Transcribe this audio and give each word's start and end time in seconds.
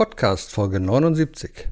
Podcast 0.00 0.50
Folge 0.50 0.80
79. 0.80 1.68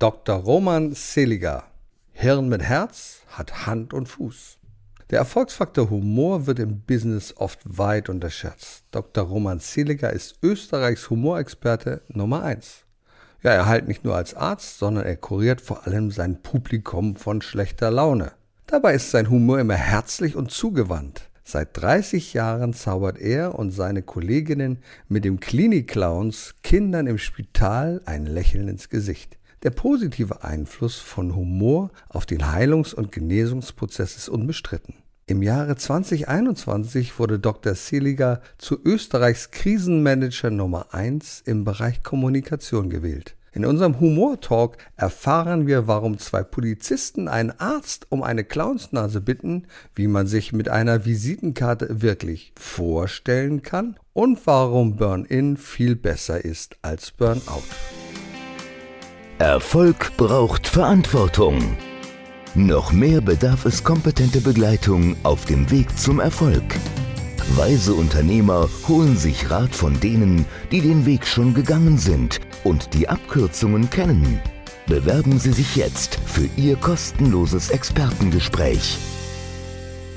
Dr. 0.00 0.34
Roman 0.34 0.94
Seliger. 0.94 1.62
Hirn 2.10 2.48
mit 2.48 2.60
Herz 2.60 3.20
hat 3.28 3.66
Hand 3.66 3.94
und 3.94 4.08
Fuß. 4.08 4.58
Der 5.10 5.20
Erfolgsfaktor 5.20 5.88
Humor 5.88 6.48
wird 6.48 6.58
im 6.58 6.80
Business 6.80 7.32
oft 7.36 7.60
weit 7.64 8.08
unterschätzt. 8.08 8.82
Dr. 8.90 9.22
Roman 9.22 9.60
Seliger 9.60 10.12
ist 10.12 10.40
Österreichs 10.42 11.08
Humorexperte 11.08 12.02
Nummer 12.08 12.42
1. 12.42 12.82
Ja, 13.44 13.52
er 13.52 13.66
heilt 13.66 13.86
nicht 13.86 14.04
nur 14.04 14.16
als 14.16 14.34
Arzt, 14.34 14.80
sondern 14.80 15.06
er 15.06 15.16
kuriert 15.16 15.60
vor 15.60 15.86
allem 15.86 16.10
sein 16.10 16.42
Publikum 16.42 17.14
von 17.14 17.42
schlechter 17.42 17.92
Laune. 17.92 18.32
Dabei 18.66 18.94
ist 18.94 19.12
sein 19.12 19.30
Humor 19.30 19.60
immer 19.60 19.76
herzlich 19.76 20.34
und 20.34 20.50
zugewandt. 20.50 21.30
Seit 21.44 21.76
30 21.76 22.34
Jahren 22.34 22.72
zaubert 22.72 23.18
er 23.18 23.58
und 23.58 23.72
seine 23.72 24.02
Kolleginnen 24.02 24.78
mit 25.08 25.24
dem 25.24 25.40
Klinik-Clowns 25.40 26.54
Kindern 26.62 27.06
im 27.06 27.18
Spital 27.18 28.00
ein 28.04 28.26
Lächeln 28.26 28.68
ins 28.68 28.88
Gesicht. 28.88 29.38
Der 29.62 29.70
positive 29.70 30.44
Einfluss 30.44 30.96
von 30.96 31.34
Humor 31.36 31.90
auf 32.08 32.26
den 32.26 32.52
Heilungs- 32.52 32.94
und 32.94 33.12
Genesungsprozess 33.12 34.16
ist 34.16 34.28
unbestritten. 34.28 34.94
Im 35.26 35.42
Jahre 35.42 35.76
2021 35.76 37.18
wurde 37.18 37.38
Dr. 37.38 37.74
Seliger 37.74 38.42
zu 38.58 38.78
Österreichs 38.84 39.50
Krisenmanager 39.50 40.50
Nummer 40.50 40.92
1 40.92 41.42
im 41.46 41.64
Bereich 41.64 42.02
Kommunikation 42.02 42.90
gewählt. 42.90 43.36
In 43.54 43.66
unserem 43.66 44.00
Humor-Talk 44.00 44.78
erfahren 44.96 45.66
wir, 45.66 45.86
warum 45.86 46.18
zwei 46.18 46.42
Polizisten 46.42 47.28
einen 47.28 47.50
Arzt 47.50 48.06
um 48.08 48.22
eine 48.22 48.44
Clownsnase 48.44 49.20
bitten, 49.20 49.66
wie 49.94 50.06
man 50.06 50.26
sich 50.26 50.54
mit 50.54 50.70
einer 50.70 51.04
Visitenkarte 51.04 52.00
wirklich 52.00 52.54
vorstellen 52.58 53.60
kann 53.60 53.96
und 54.14 54.46
warum 54.46 54.96
Burn-In 54.96 55.58
viel 55.58 55.96
besser 55.96 56.42
ist 56.42 56.76
als 56.80 57.10
Burn-Out. 57.10 57.64
Erfolg 59.38 60.16
braucht 60.16 60.66
Verantwortung. 60.66 61.76
Noch 62.54 62.92
mehr 62.92 63.20
bedarf 63.20 63.66
es 63.66 63.84
kompetente 63.84 64.40
Begleitung 64.40 65.16
auf 65.24 65.44
dem 65.44 65.70
Weg 65.70 65.98
zum 65.98 66.20
Erfolg. 66.20 66.62
Weise 67.50 67.94
Unternehmer 67.94 68.68
holen 68.88 69.16
sich 69.16 69.50
Rat 69.50 69.74
von 69.74 69.98
denen, 70.00 70.46
die 70.70 70.80
den 70.80 71.04
Weg 71.04 71.26
schon 71.26 71.52
gegangen 71.52 71.98
sind 71.98 72.40
und 72.64 72.94
die 72.94 73.08
Abkürzungen 73.08 73.90
kennen. 73.90 74.40
Bewerben 74.86 75.38
Sie 75.38 75.52
sich 75.52 75.76
jetzt 75.76 76.14
für 76.24 76.48
Ihr 76.56 76.76
kostenloses 76.76 77.70
Expertengespräch. 77.70 78.96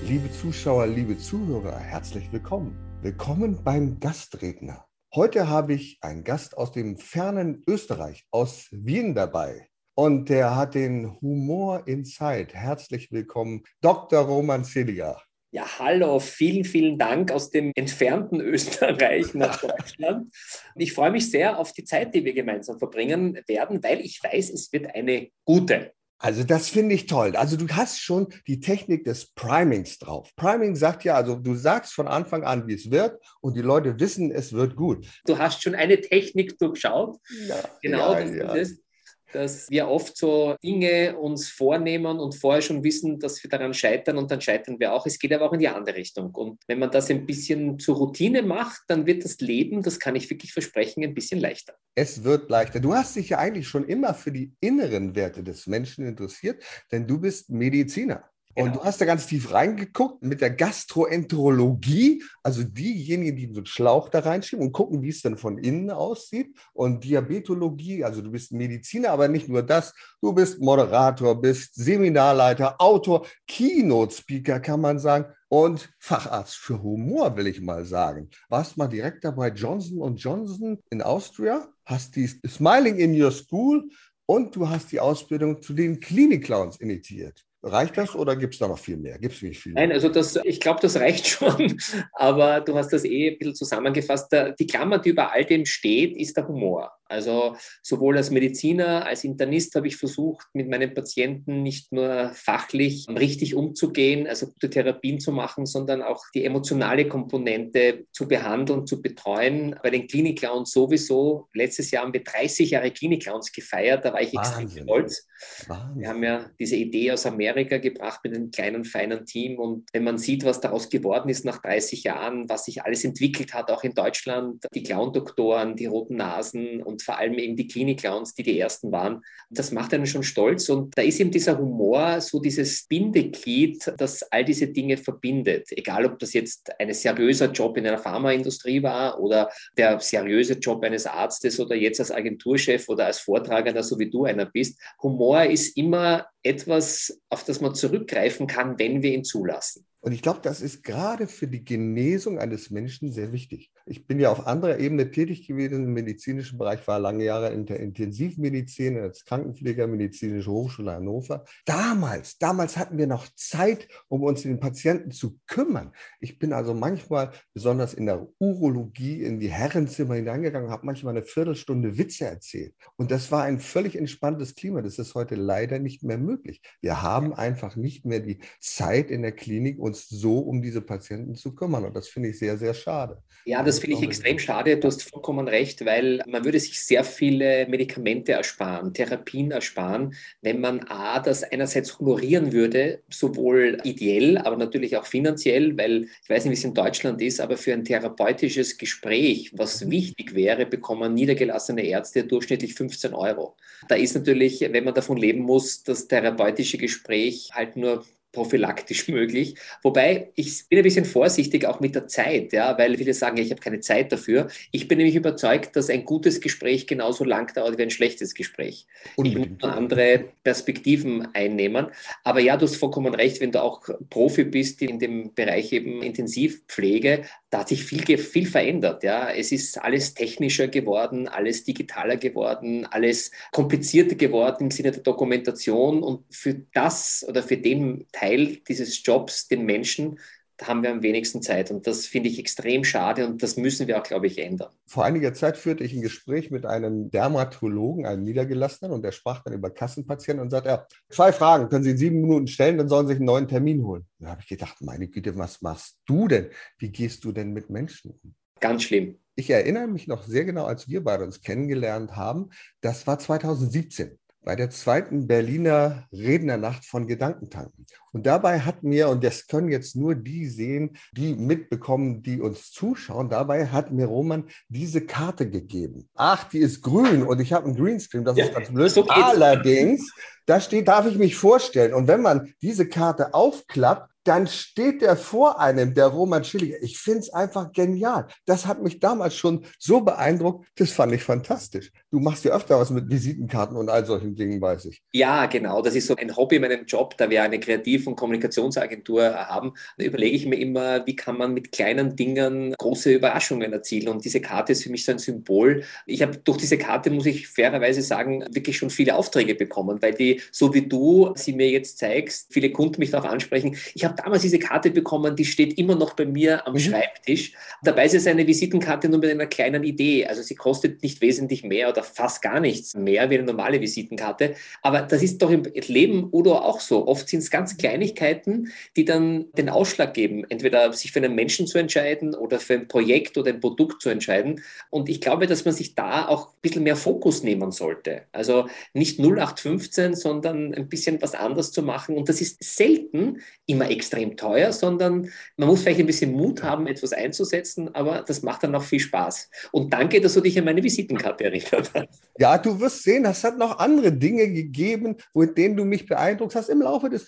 Liebe 0.08 0.32
Zuschauer, 0.32 0.88
liebe 0.88 1.18
Zuhörer, 1.18 1.78
herzlich 1.78 2.32
willkommen. 2.32 2.78
Willkommen 3.02 3.64
beim 3.64 4.00
Gastredner. 4.00 4.86
Heute 5.14 5.50
habe 5.50 5.74
ich 5.74 5.98
einen 6.02 6.24
Gast 6.24 6.58
aus 6.58 6.72
dem 6.72 6.98
fernen 6.98 7.64
Österreich, 7.68 8.26
aus 8.32 8.68
Wien 8.72 9.16
dabei. 9.16 9.68
Und 9.96 10.30
der 10.30 10.56
hat 10.56 10.76
den 10.76 11.20
Humor 11.22 11.88
in 11.88 12.06
Zeit. 12.06 12.54
Herzlich 12.54 13.12
willkommen, 13.12 13.64
Dr. 13.82 14.22
Roman 14.22 14.64
Seliger. 14.64 15.22
Ja, 15.56 15.80
hallo, 15.80 16.20
vielen, 16.20 16.66
vielen 16.66 16.98
Dank 16.98 17.32
aus 17.32 17.50
dem 17.50 17.72
entfernten 17.76 18.42
Österreich 18.42 19.34
nach 19.36 19.62
Deutschland. 19.62 20.36
Ich 20.76 20.92
freue 20.92 21.12
mich 21.12 21.32
sehr 21.32 21.58
auf 21.58 21.72
die 21.72 21.86
Zeit, 21.86 22.14
die 22.14 22.26
wir 22.26 22.34
gemeinsam 22.34 22.78
verbringen 22.78 23.40
werden, 23.48 23.82
weil 23.82 24.02
ich 24.02 24.22
weiß, 24.22 24.50
es 24.50 24.74
wird 24.74 24.94
eine 24.94 25.30
gute. 25.46 25.94
Also 26.18 26.44
das 26.44 26.68
finde 26.68 26.94
ich 26.96 27.06
toll. 27.06 27.38
Also 27.38 27.56
du 27.56 27.70
hast 27.70 28.02
schon 28.02 28.28
die 28.48 28.60
Technik 28.60 29.06
des 29.06 29.28
Primings 29.34 29.98
drauf. 29.98 30.30
Priming 30.36 30.76
sagt 30.76 31.06
ja, 31.06 31.16
also 31.16 31.36
du 31.36 31.56
sagst 31.56 31.94
von 31.94 32.10
Anfang 32.10 32.44
an, 32.44 32.68
wie 32.68 32.74
es 32.74 32.92
wird 32.92 33.18
und 33.40 33.56
die 33.56 33.62
Leute 33.62 33.98
wissen, 33.98 34.32
es 34.32 34.52
wird 34.52 34.76
gut. 34.76 35.08
Du 35.26 35.38
hast 35.38 35.64
schon 35.64 35.74
eine 35.74 36.02
Technik 36.02 36.60
durchschaut. 36.60 37.16
Ja, 37.48 37.64
genau, 37.82 38.14
ja, 38.14 38.26
das 38.26 38.36
ja. 38.36 38.54
ist 38.56 38.85
dass 39.34 39.70
wir 39.70 39.88
oft 39.88 40.18
so 40.18 40.56
Dinge 40.64 41.18
uns 41.18 41.50
vornehmen 41.50 42.20
und 42.20 42.36
vorher 42.36 42.62
schon 42.62 42.84
wissen, 42.84 43.20
dass 43.20 43.44
wir 43.44 43.50
daran 43.50 43.74
scheitern 43.74 44.18
und 44.18 44.32
dann 44.32 44.42
scheitern 44.42 44.80
wir 44.80 44.94
auch. 44.94 45.06
Es 45.06 45.20
geht 45.20 45.34
aber 45.34 45.46
auch 45.46 45.54
in 45.54 45.60
die 45.60 45.68
andere 45.68 45.96
Richtung. 45.96 46.34
Und 46.34 46.62
wenn 46.68 46.80
man 46.80 46.92
das 46.92 47.10
ein 47.10 47.26
bisschen 47.26 47.80
zur 47.80 47.98
Routine 47.98 48.42
macht, 48.42 48.82
dann 48.88 49.06
wird 49.06 49.24
das 49.24 49.40
Leben, 49.40 49.82
das 49.82 50.00
kann 50.00 50.16
ich 50.16 50.30
wirklich 50.30 50.54
versprechen, 50.54 51.04
ein 51.04 51.14
bisschen 51.14 51.40
leichter. 51.40 51.76
Es 51.96 52.24
wird 52.24 52.50
leichter. 52.50 52.80
Du 52.80 52.94
hast 52.94 53.16
dich 53.16 53.30
ja 53.30 53.40
eigentlich 53.40 53.68
schon 53.68 53.86
immer 53.86 54.14
für 54.14 54.32
die 54.32 54.54
inneren 54.60 55.16
Werte 55.16 55.44
des 55.44 55.68
Menschen 55.68 56.06
interessiert, 56.06 56.64
denn 56.92 57.08
du 57.08 57.20
bist 57.20 57.50
Mediziner. 57.50 58.30
Und 58.58 58.66
genau. 58.66 58.78
du 58.78 58.84
hast 58.86 59.02
da 59.02 59.06
ganz 59.06 59.28
tief 59.28 59.52
reingeguckt 59.52 60.24
mit 60.24 60.40
der 60.40 60.50
Gastroenterologie, 60.50 62.24
also 62.42 62.64
diejenigen, 62.64 63.36
die 63.36 63.50
so 63.52 63.60
einen 63.60 63.66
Schlauch 63.66 64.08
da 64.08 64.20
reinschieben 64.20 64.66
und 64.66 64.72
gucken, 64.72 65.02
wie 65.02 65.10
es 65.10 65.22
dann 65.22 65.38
von 65.38 65.58
innen 65.58 65.92
aussieht. 65.92 66.56
Und 66.74 67.04
Diabetologie, 67.04 68.06
also 68.06 68.22
du 68.22 68.32
bist 68.32 68.54
Mediziner, 68.54 69.10
aber 69.10 69.28
nicht 69.28 69.50
nur 69.50 69.62
das, 69.62 69.94
du 70.22 70.32
bist 70.32 70.62
Moderator, 70.62 71.42
bist 71.42 71.76
Seminarleiter, 71.76 72.80
Autor, 72.80 73.28
Keynote-Speaker, 73.48 74.62
kann 74.62 74.80
man 74.80 75.00
sagen. 75.00 75.34
Und 75.50 75.94
Facharzt 76.00 76.56
für 76.56 76.82
Humor, 76.82 77.36
will 77.36 77.48
ich 77.48 77.60
mal 77.60 77.84
sagen. 77.84 78.30
Warst 78.48 78.78
mal 78.78 78.88
direkt 78.88 79.26
dabei 79.26 79.50
Johnson 79.50 80.16
Johnson 80.16 80.80
in 80.90 81.02
Austria, 81.02 81.68
hast 81.84 82.16
die 82.16 82.28
Smiling 82.28 82.98
in 82.98 83.22
Your 83.22 83.32
School 83.32 83.90
und 84.26 84.56
du 84.56 84.68
hast 84.70 84.92
die 84.92 85.00
Ausbildung 85.00 85.62
zu 85.62 85.74
den 85.74 86.00
Klinik-Clowns 86.00 86.78
initiiert. 86.78 87.46
Reicht 87.68 87.98
das 87.98 88.14
oder 88.14 88.36
gibt 88.36 88.54
es 88.54 88.60
da 88.60 88.68
noch 88.68 88.78
viel 88.78 88.96
mehr? 88.96 89.18
Gibt 89.18 89.34
es 89.34 89.42
nicht 89.42 89.60
viel? 89.60 89.74
Nein, 89.74 89.92
also 89.92 90.08
das, 90.08 90.36
ich 90.44 90.60
glaube, 90.60 90.82
das 90.82 90.98
reicht 90.98 91.26
schon. 91.28 91.78
Aber 92.14 92.62
du 92.62 92.78
hast 92.78 92.94
das 92.94 93.04
eh 93.04 93.32
ein 93.32 93.38
bisschen 93.40 93.56
zusammengefasst. 93.56 94.32
Die 94.60 94.68
Klammer, 94.68 95.00
die 95.00 95.10
über 95.10 95.32
all 95.32 95.44
dem 95.46 95.66
steht, 95.66 96.16
ist 96.16 96.38
der 96.38 96.48
Humor. 96.48 96.92
Also 97.08 97.56
sowohl 97.84 98.18
als 98.18 98.32
Mediziner 98.32 99.06
als 99.06 99.24
Internist 99.24 99.76
habe 99.76 99.88
ich 99.88 99.98
versucht, 99.98 100.48
mit 100.54 100.70
meinen 100.70 100.94
Patienten 100.94 101.62
nicht 101.62 101.92
nur 101.92 102.32
fachlich 102.34 103.08
richtig 103.10 103.56
umzugehen, 103.56 104.28
also 104.28 104.48
gute 104.48 104.70
Therapien 104.70 105.20
zu 105.20 105.32
machen, 105.32 105.66
sondern 105.66 106.02
auch 106.02 106.24
die 106.34 106.46
emotionale 106.46 107.08
Komponente 107.08 108.06
zu 108.12 108.28
behandeln, 108.28 108.88
zu 108.88 109.02
betreuen. 109.02 109.76
Bei 109.84 109.90
den 109.90 110.08
Klinik-Clowns 110.08 110.72
sowieso. 110.72 111.48
Letztes 111.54 111.92
Jahr 111.92 112.04
haben 112.04 112.14
wir 112.14 112.24
30 112.24 112.72
Jahre 112.72 112.92
Klinik-Clowns 112.92 113.52
gefeiert. 113.52 114.06
Da 114.06 114.14
war 114.14 114.22
ich 114.22 114.34
Wahnsinn. 114.34 114.66
extrem 114.66 114.84
stolz. 114.84 115.28
Wahnsinn. 115.68 116.02
Wir 116.02 116.10
haben 116.10 116.24
ja 116.24 116.50
diese 116.60 116.76
Idee 116.76 117.12
aus 117.12 117.26
Amerika 117.26 117.78
gebracht 117.78 118.22
mit 118.24 118.36
einem 118.36 118.52
kleinen, 118.52 118.86
feinen 118.86 119.26
Team. 119.26 119.60
Und 119.60 119.88
wenn 119.94 120.04
man 120.04 120.18
sieht, 120.18 120.44
was 120.44 120.62
daraus 120.62 120.90
geworden 120.90 121.30
ist 121.30 121.46
nach 121.46 121.62
30 121.62 122.04
Jahren, 122.04 122.50
was 122.50 122.66
sich 122.66 122.84
alles 122.84 123.04
entwickelt 123.04 123.54
hat, 123.54 123.70
auch 123.70 123.84
in 123.84 123.94
Deutschland, 123.94 124.66
die 124.74 124.84
Clown-Doktoren, 124.84 125.76
die 125.76 125.86
roten 125.86 126.16
Nasen 126.16 126.82
und 126.82 126.95
und 126.96 127.02
vor 127.02 127.18
allem 127.18 127.38
eben 127.38 127.58
die 127.58 127.68
Klinik-Clowns, 127.68 128.36
die 128.36 128.44
die 128.44 128.58
ersten 128.58 128.90
waren. 128.92 129.22
Das 129.50 129.74
macht 129.74 129.94
einen 129.94 130.06
schon 130.06 130.24
stolz 130.24 130.70
und 130.70 130.98
da 130.98 131.02
ist 131.02 131.20
eben 131.20 131.30
dieser 131.30 131.58
Humor 131.58 132.22
so 132.22 132.40
dieses 132.40 132.88
Bindeglied, 132.88 133.92
das 133.98 134.24
all 134.32 134.46
diese 134.46 134.68
Dinge 134.68 134.96
verbindet. 134.96 135.68
Egal, 135.72 136.06
ob 136.06 136.20
das 136.20 136.32
jetzt 136.32 136.72
ein 136.80 136.94
seriöser 136.94 137.52
Job 137.52 137.76
in 137.78 137.86
einer 137.86 137.98
Pharmaindustrie 137.98 138.82
war 138.82 139.20
oder 139.20 139.50
der 139.78 140.00
seriöse 140.00 140.54
Job 140.54 140.84
eines 140.86 141.06
Arztes 141.06 141.60
oder 141.60 141.76
jetzt 141.76 142.00
als 142.00 142.12
Agenturchef 142.12 142.88
oder 142.88 143.08
als 143.08 143.20
Vortragender, 143.20 143.84
so 143.84 144.00
wie 144.00 144.10
du 144.10 144.24
einer 144.24 144.46
bist. 144.46 144.80
Humor 145.04 145.44
ist 145.44 145.76
immer 145.76 146.26
etwas, 146.46 147.20
auf 147.30 147.44
das 147.44 147.62
man 147.62 147.76
zurückgreifen 147.76 148.48
kann, 148.48 148.78
wenn 148.80 149.02
wir 149.02 149.14
ihn 149.14 149.24
zulassen. 149.24 149.86
Und 150.06 150.12
ich 150.12 150.22
glaube, 150.22 150.40
das 150.44 150.62
ist 150.62 150.84
gerade 150.84 151.26
für 151.26 151.48
die 151.48 151.66
Genesung 151.66 152.38
eines 152.38 152.70
Menschen 152.70 153.12
sehr 153.12 153.32
wichtig. 153.32 153.72
Ich 153.88 154.06
bin 154.06 154.20
ja 154.20 154.32
auf 154.32 154.46
anderer 154.46 154.78
Ebene 154.78 155.10
tätig 155.10 155.48
gewesen 155.48 155.84
im 155.84 155.94
medizinischen 155.94 156.60
Bereich, 156.60 156.88
war 156.88 157.00
lange 157.00 157.24
Jahre 157.24 157.52
in 157.52 157.66
der 157.66 157.80
Intensivmedizin 157.80 159.00
als 159.00 159.26
Krankenpfleger, 159.26 159.88
medizinische 159.88 160.52
Hochschule 160.52 160.92
Hannover. 160.92 161.44
Damals, 161.66 162.38
damals 162.38 162.78
hatten 162.78 163.00
wir 163.00 163.08
noch 163.08 163.28
Zeit, 163.36 163.88
um 164.08 164.22
uns 164.22 164.44
den 164.44 164.60
Patienten 164.60 165.10
zu 165.10 165.40
kümmern. 165.48 165.92
Ich 166.20 166.38
bin 166.38 166.54
also 166.54 166.76
manchmal, 166.76 167.32
besonders 167.56 167.96
in 167.96 168.06
der 168.06 168.28
Urologie, 168.38 169.24
in 169.24 169.40
die 169.40 169.50
Herrenzimmer 169.50 170.14
hineingegangen, 170.14 170.70
habe 170.70 170.86
manchmal 170.86 171.18
eine 171.18 171.26
Viertelstunde 171.26 171.98
Witze 171.98 172.26
erzählt. 172.26 172.76
Und 172.96 173.10
das 173.10 173.32
war 173.32 173.42
ein 173.42 173.60
völlig 173.60 173.96
entspanntes 173.96 174.54
Klima. 174.54 174.84
Das 174.84 175.00
ist 175.00 175.16
heute 175.16 175.34
leider 175.34 175.80
nicht 175.80 176.04
mehr 176.04 176.20
möglich. 176.20 176.35
Wir 176.82 177.02
haben 177.02 177.34
einfach 177.34 177.76
nicht 177.76 178.06
mehr 178.06 178.20
die 178.20 178.40
Zeit 178.60 179.12
in 179.12 179.22
der 179.22 179.32
Klinik, 179.32 179.80
uns 179.80 180.08
so 180.10 180.40
um 180.40 180.62
diese 180.62 180.82
Patienten 180.82 181.36
zu 181.36 181.56
kümmern. 181.56 181.86
Und 181.86 181.96
das 181.96 182.08
finde 182.08 182.30
ich 182.30 182.40
sehr, 182.40 182.58
sehr 182.58 182.74
schade. 182.74 183.22
Ja, 183.46 183.62
das 183.62 183.80
finde 183.80 183.98
ich 183.98 184.04
extrem 184.04 184.40
schade. 184.40 184.78
Du 184.78 184.88
hast 184.88 185.04
vollkommen 185.04 185.48
recht, 185.48 185.86
weil 185.86 186.22
man 186.28 186.44
würde 186.46 186.60
sich 186.60 186.82
sehr 186.82 187.04
viele 187.04 187.68
Medikamente 187.68 188.32
ersparen, 188.32 188.94
Therapien 188.94 189.52
ersparen, 189.52 190.16
wenn 190.42 190.60
man 190.60 190.80
A, 190.88 191.20
das 191.20 191.44
einerseits 191.44 192.00
honorieren 192.00 192.54
würde, 192.54 193.04
sowohl 193.10 193.78
ideell, 193.84 194.38
aber 194.40 194.58
natürlich 194.58 194.98
auch 194.98 195.06
finanziell, 195.06 195.78
weil 195.78 196.08
ich 196.24 196.30
weiß 196.30 196.46
nicht, 196.46 196.52
wie 196.52 196.58
es 196.58 196.64
in 196.64 196.74
Deutschland 196.74 197.22
ist, 197.22 197.40
aber 197.40 197.58
für 197.58 197.74
ein 197.74 197.86
therapeutisches 197.86 198.78
Gespräch, 198.78 199.52
was 199.56 199.84
mhm. 199.84 199.92
wichtig 199.92 200.34
wäre, 200.34 200.66
bekommen 200.66 201.14
niedergelassene 201.14 201.84
Ärzte 201.86 202.24
durchschnittlich 202.24 202.74
15 202.74 203.14
Euro. 203.14 203.56
Da 203.88 203.96
ist 203.96 204.16
natürlich, 204.16 204.62
wenn 204.62 204.84
man 204.84 204.94
davon 204.94 205.18
leben 205.18 205.42
muss, 205.42 205.84
das 205.84 206.08
therapeutische 206.26 206.78
Gespräch 206.78 207.52
halt 207.54 207.78
nur 207.78 208.06
prophylaktisch 208.36 209.08
möglich. 209.18 209.56
Wobei 209.82 210.32
ich 210.36 210.68
bin 210.70 210.78
ein 210.78 210.84
bisschen 210.84 211.06
vorsichtig 211.06 211.66
auch 211.66 211.80
mit 211.80 211.96
der 211.96 212.08
Zeit, 212.08 212.54
ja, 212.54 212.78
weil 212.78 212.98
viele 212.98 213.14
sagen, 213.14 213.38
ja, 213.38 213.44
ich 213.44 213.52
habe 213.52 213.62
keine 213.62 213.80
Zeit 213.80 214.12
dafür. 214.12 214.50
Ich 214.72 214.88
bin 214.88 215.00
nämlich 215.00 215.16
überzeugt, 215.16 215.76
dass 215.76 215.90
ein 215.90 216.06
gutes 216.06 216.42
Gespräch 216.42 216.86
genauso 216.86 217.24
lang 217.24 217.52
dauert 217.54 217.78
wie 217.78 217.84
ein 217.84 217.90
schlechtes 217.90 218.36
Gespräch. 218.36 218.86
Unbedingt. 219.16 219.46
Ich 219.46 219.64
muss 219.64 219.72
andere 219.72 220.26
Perspektiven 220.44 221.28
einnehmen. 221.34 221.88
Aber 222.24 222.42
ja, 222.42 222.58
du 222.58 222.66
hast 222.66 222.76
vollkommen 222.76 223.16
recht, 223.16 223.42
wenn 223.42 223.52
du 223.52 223.64
auch 223.64 223.82
Profi 224.10 224.44
bist 224.44 224.82
in 224.82 225.00
dem 225.00 225.34
Bereich 225.34 225.72
eben 225.72 226.04
Intensivpflege, 226.04 227.24
da 227.56 227.62
hat 227.62 227.70
sich 227.70 227.86
viel, 227.86 228.18
viel 228.18 228.48
verändert. 228.48 229.04
Ja. 229.04 229.30
Es 229.30 229.54
ist 229.54 229.82
alles 229.82 230.14
technischer 230.14 230.68
geworden, 230.68 231.30
alles 231.30 231.64
digitaler 231.64 232.18
geworden, 232.18 232.86
alles 232.86 233.32
komplizierter 233.54 234.16
geworden 234.16 234.66
im 234.66 234.72
Sinne 234.72 234.92
der 234.92 235.04
Dokumentation. 235.04 236.04
Und 236.04 236.26
für 236.30 236.56
das 236.74 237.26
oder 237.30 237.42
für 237.42 237.56
den 237.56 238.08
Teil 238.12 238.25
dieses 238.34 239.04
Jobs, 239.04 239.48
den 239.48 239.66
Menschen, 239.66 240.20
da 240.58 240.68
haben 240.68 240.84
wir 240.84 240.92
am 240.92 241.04
wenigsten 241.04 241.42
Zeit. 241.42 241.70
Und 241.72 241.86
das 241.86 242.06
finde 242.06 242.30
ich 242.30 242.40
extrem 242.40 242.84
schade 242.84 243.28
und 243.28 243.44
das 243.44 243.58
müssen 243.58 243.88
wir 243.88 244.00
auch, 244.00 244.04
glaube 244.04 244.28
ich, 244.28 244.38
ändern. 244.40 244.70
Vor 244.88 245.04
einiger 245.04 245.34
Zeit 245.34 245.58
führte 245.58 245.84
ich 245.84 245.94
ein 245.94 246.02
Gespräch 246.02 246.50
mit 246.50 246.66
einem 246.66 247.12
Dermatologen, 247.12 248.06
einem 248.06 248.24
Niedergelassenen, 248.24 248.94
und 248.94 249.04
der 249.04 249.12
sprach 249.12 249.44
dann 249.44 249.54
über 249.54 249.70
Kassenpatienten 249.70 250.42
und 250.42 250.50
sagte, 250.50 250.70
ja, 250.70 250.88
zwei 251.10 251.32
Fragen 251.34 251.68
können 251.70 251.84
Sie 251.84 251.92
in 251.92 251.98
sieben 251.98 252.22
Minuten 252.22 252.48
stellen, 252.48 252.78
dann 252.78 252.88
sollen 252.88 253.08
Sie 253.08 253.14
sich 253.14 253.20
einen 253.20 253.26
neuen 253.26 253.48
Termin 253.48 253.84
holen. 253.84 254.06
Da 254.20 254.30
habe 254.30 254.42
ich 254.42 254.48
gedacht, 254.48 254.78
meine 254.82 255.08
Güte, 255.08 255.38
was 255.38 255.62
machst 255.62 256.00
du 256.06 256.28
denn? 256.28 256.50
Wie 256.78 256.90
gehst 256.90 257.24
du 257.26 257.32
denn 257.32 257.52
mit 257.52 257.70
Menschen 257.70 258.12
um? 258.12 258.36
Ganz 258.62 258.84
schlimm. 258.84 259.20
Ich 259.36 259.50
erinnere 259.50 259.88
mich 259.88 260.08
noch 260.08 260.24
sehr 260.24 260.46
genau, 260.46 260.64
als 260.64 260.88
wir 260.88 261.04
beide 261.04 261.26
uns 261.26 261.42
kennengelernt 261.42 262.16
haben. 262.16 262.52
Das 262.80 263.06
war 263.06 263.20
2017 263.20 264.18
bei 264.46 264.56
der 264.56 264.70
zweiten 264.70 265.28
Berliner 265.28 266.08
Rednernacht 266.14 266.86
von 266.86 267.08
Gedankentanken. 267.08 267.86
Und 268.16 268.26
dabei 268.26 268.62
hat 268.62 268.82
mir, 268.82 269.10
und 269.10 269.26
das 269.26 269.46
können 269.46 269.68
jetzt 269.68 269.98
nur 269.98 270.16
die 270.16 270.48
sehen, 270.48 270.96
die 271.12 271.36
mitbekommen, 271.36 272.22
die 272.22 272.40
uns 272.40 272.72
zuschauen, 272.72 273.28
dabei 273.28 273.68
hat 273.68 273.92
mir 273.92 274.06
Roman 274.06 274.46
diese 274.70 275.02
Karte 275.02 275.50
gegeben. 275.50 276.08
Ach, 276.16 276.46
die 276.46 276.60
ist 276.60 276.82
grün 276.82 277.24
und 277.24 277.42
ich 277.42 277.52
habe 277.52 277.66
einen 277.66 277.76
Greenscreen, 277.76 278.24
das 278.24 278.38
ja, 278.38 278.46
ist 278.46 278.54
ganz 278.54 278.70
blöd. 278.70 278.90
So 278.90 279.06
Allerdings, 279.06 280.10
da 280.46 280.62
steht, 280.62 280.88
darf 280.88 281.06
ich 281.08 281.18
mich 281.18 281.36
vorstellen. 281.36 281.94
Und 281.94 282.08
wenn 282.08 282.22
man 282.22 282.54
diese 282.62 282.88
Karte 282.88 283.34
aufklappt, 283.34 284.10
dann 284.26 284.48
steht 284.48 285.02
der 285.02 285.16
vor 285.16 285.60
einem, 285.60 285.94
der 285.94 286.08
Roman 286.08 286.44
Schilliger. 286.44 286.82
Ich 286.82 286.98
finde 286.98 287.20
es 287.20 287.30
einfach 287.32 287.72
genial. 287.72 288.28
Das 288.46 288.66
hat 288.66 288.82
mich 288.82 289.00
damals 289.00 289.36
schon 289.36 289.66
so 289.78 290.02
beeindruckt. 290.02 290.68
Das 290.78 290.92
fand 290.92 291.14
ich 291.14 291.24
fantastisch. 291.24 291.92
Du 292.10 292.20
machst 292.20 292.44
ja 292.44 292.56
öfter 292.56 292.80
was 292.80 292.90
mit 292.90 293.08
Visitenkarten 293.08 293.78
und 293.78 293.88
all 293.88 294.04
solchen 294.06 294.36
Dingen, 294.36 294.60
weiß 294.60 294.86
ich. 294.86 295.04
Ja, 295.14 295.46
genau. 295.46 295.82
Das 295.84 295.96
ist 295.96 296.08
so 296.08 296.16
ein 296.16 296.36
Hobby 296.36 296.56
in 296.56 296.64
meinem 296.64 296.86
Job, 296.86 297.16
da 297.18 297.30
wir 297.30 297.44
eine 297.44 297.60
Kreativ- 297.60 298.05
und 298.08 298.16
Kommunikationsagentur 298.16 299.34
haben. 299.34 299.74
Da 299.98 300.06
überlege 300.06 300.36
ich 300.36 300.46
mir 300.46 300.58
immer, 300.58 301.06
wie 301.06 301.16
kann 301.16 301.38
man 301.38 301.54
mit 301.54 301.72
kleinen 301.72 302.16
Dingen 302.16 302.74
große 302.78 303.14
Überraschungen 303.14 303.74
erzielen. 303.74 304.10
Und 304.10 304.26
diese 304.26 304.42
Karte 304.42 304.74
ist 304.74 304.84
für 304.84 304.90
mich 304.90 305.06
so 305.06 305.12
ein 305.12 305.20
Symbol. 305.20 305.84
Ich 306.06 306.22
habe 306.22 306.38
durch 306.38 306.58
diese 306.58 306.78
Karte, 306.78 307.10
muss 307.10 307.26
ich 307.26 307.48
fairerweise 307.48 308.02
sagen, 308.02 308.46
wirklich 308.52 308.78
schon 308.78 308.90
viele 308.90 309.16
Aufträge 309.16 309.56
bekommen, 309.56 310.02
weil 310.02 310.14
die, 310.14 310.42
so 310.52 310.74
wie 310.74 310.88
du 310.88 311.32
sie 311.36 311.54
mir 311.54 311.70
jetzt 311.70 311.98
zeigst, 311.98 312.48
viele 312.52 312.72
Kunden 312.72 313.00
mich 313.00 313.12
darauf 313.12 313.30
ansprechen. 313.30 313.78
Ich 313.94 314.06
habe 314.06 314.16
damals 314.16 314.42
diese 314.42 314.60
Karte 314.60 314.92
bekommen, 314.92 315.36
die 315.36 315.46
steht 315.46 315.78
immer 315.78 315.96
noch 315.96 316.14
bei 316.14 316.26
mir 316.26 316.68
am 316.68 316.74
mhm. 316.74 316.80
Schreibtisch. 316.80 317.54
Dabei 317.84 318.06
ist 318.06 318.16
es 318.16 318.28
eine 318.28 318.46
Visitenkarte 318.46 319.10
nur 319.10 319.20
mit 319.20 319.32
einer 319.32 319.48
kleinen 319.48 319.84
Idee. 319.84 320.26
Also 320.26 320.42
sie 320.42 320.56
kostet 320.56 321.04
nicht 321.04 321.22
wesentlich 321.22 321.64
mehr 321.64 321.90
oder 321.90 322.04
fast 322.04 322.42
gar 322.42 322.60
nichts 322.60 322.96
mehr 322.96 323.30
wie 323.30 323.36
eine 323.36 323.44
normale 323.44 323.82
Visitenkarte. 323.82 324.56
Aber 324.82 325.02
das 325.02 325.24
ist 325.24 325.42
doch 325.42 325.50
im 325.50 325.64
Leben 325.64 326.30
oder 326.32 326.64
auch 326.66 326.80
so. 326.80 327.08
Oft 327.08 327.30
sind 327.30 327.40
es 327.40 327.50
ganz 327.50 327.78
Kleinigkeiten, 327.96 328.74
die 328.98 329.06
dann 329.06 329.46
den 329.54 329.70
Ausschlag 329.70 330.14
geben, 330.14 330.46
entweder 330.50 330.92
sich 330.92 331.14
für 331.14 331.20
einen 331.20 331.34
Menschen 331.34 331.66
zu 331.66 331.78
entscheiden 331.78 332.36
oder 332.36 332.60
für 332.60 332.74
ein 332.74 332.88
Projekt 332.88 333.38
oder 333.38 333.52
ein 333.52 333.62
Produkt 333.62 334.02
zu 334.02 334.10
entscheiden. 334.10 334.62
Und 334.90 335.08
ich 335.08 335.22
glaube, 335.22 335.48
dass 335.48 335.64
man 335.64 335.74
sich 335.74 335.96
da 335.96 336.28
auch 336.28 336.50
ein 336.50 336.62
bisschen 336.62 336.84
mehr 336.84 336.98
Fokus 336.98 337.44
nehmen 337.44 337.72
sollte. 337.72 338.24
Also 338.34 338.68
nicht 338.94 339.20
0815, 339.20 340.14
sondern 340.16 340.74
ein 340.74 340.90
bisschen 340.90 341.22
was 341.22 341.36
anderes 341.36 341.72
zu 341.72 341.84
machen. 341.84 342.18
Und 342.18 342.28
das 342.28 342.42
ist 342.42 342.62
selten 342.62 343.40
immer 343.66 343.90
extrem 343.90 344.36
teuer, 344.36 344.74
sondern 344.74 345.30
man 345.56 345.70
muss 345.70 345.82
vielleicht 345.82 346.02
ein 346.02 346.06
bisschen 346.06 346.34
Mut 346.34 346.64
haben, 346.64 346.88
etwas 346.88 347.14
einzusetzen, 347.14 347.96
aber 347.96 348.26
das 348.28 348.42
macht 348.42 348.64
dann 348.64 348.76
auch 348.76 348.84
viel 348.84 349.00
Spaß. 349.00 349.50
Und 349.72 349.94
danke, 349.94 350.20
dass 350.20 350.34
du 350.34 350.42
dich 350.42 350.60
an 350.60 350.66
meine 350.66 350.84
Visitenkarte 350.84 351.46
erinnert 351.46 351.92
hast. 351.94 352.24
Ja, 352.38 352.58
du 352.58 352.80
wirst 352.82 353.04
sehen, 353.04 353.26
es 353.26 353.44
hat 353.44 353.58
noch 353.58 353.80
andere 353.80 354.12
Dinge 354.12 354.52
gegeben, 354.52 355.16
mit 355.34 355.58
denen 355.58 355.78
du 355.78 355.86
mich 355.86 356.06
beeindruckt 356.06 356.56
hast. 356.56 356.70
Im 356.70 356.82
Laufe 356.82 357.10
des 357.10 357.24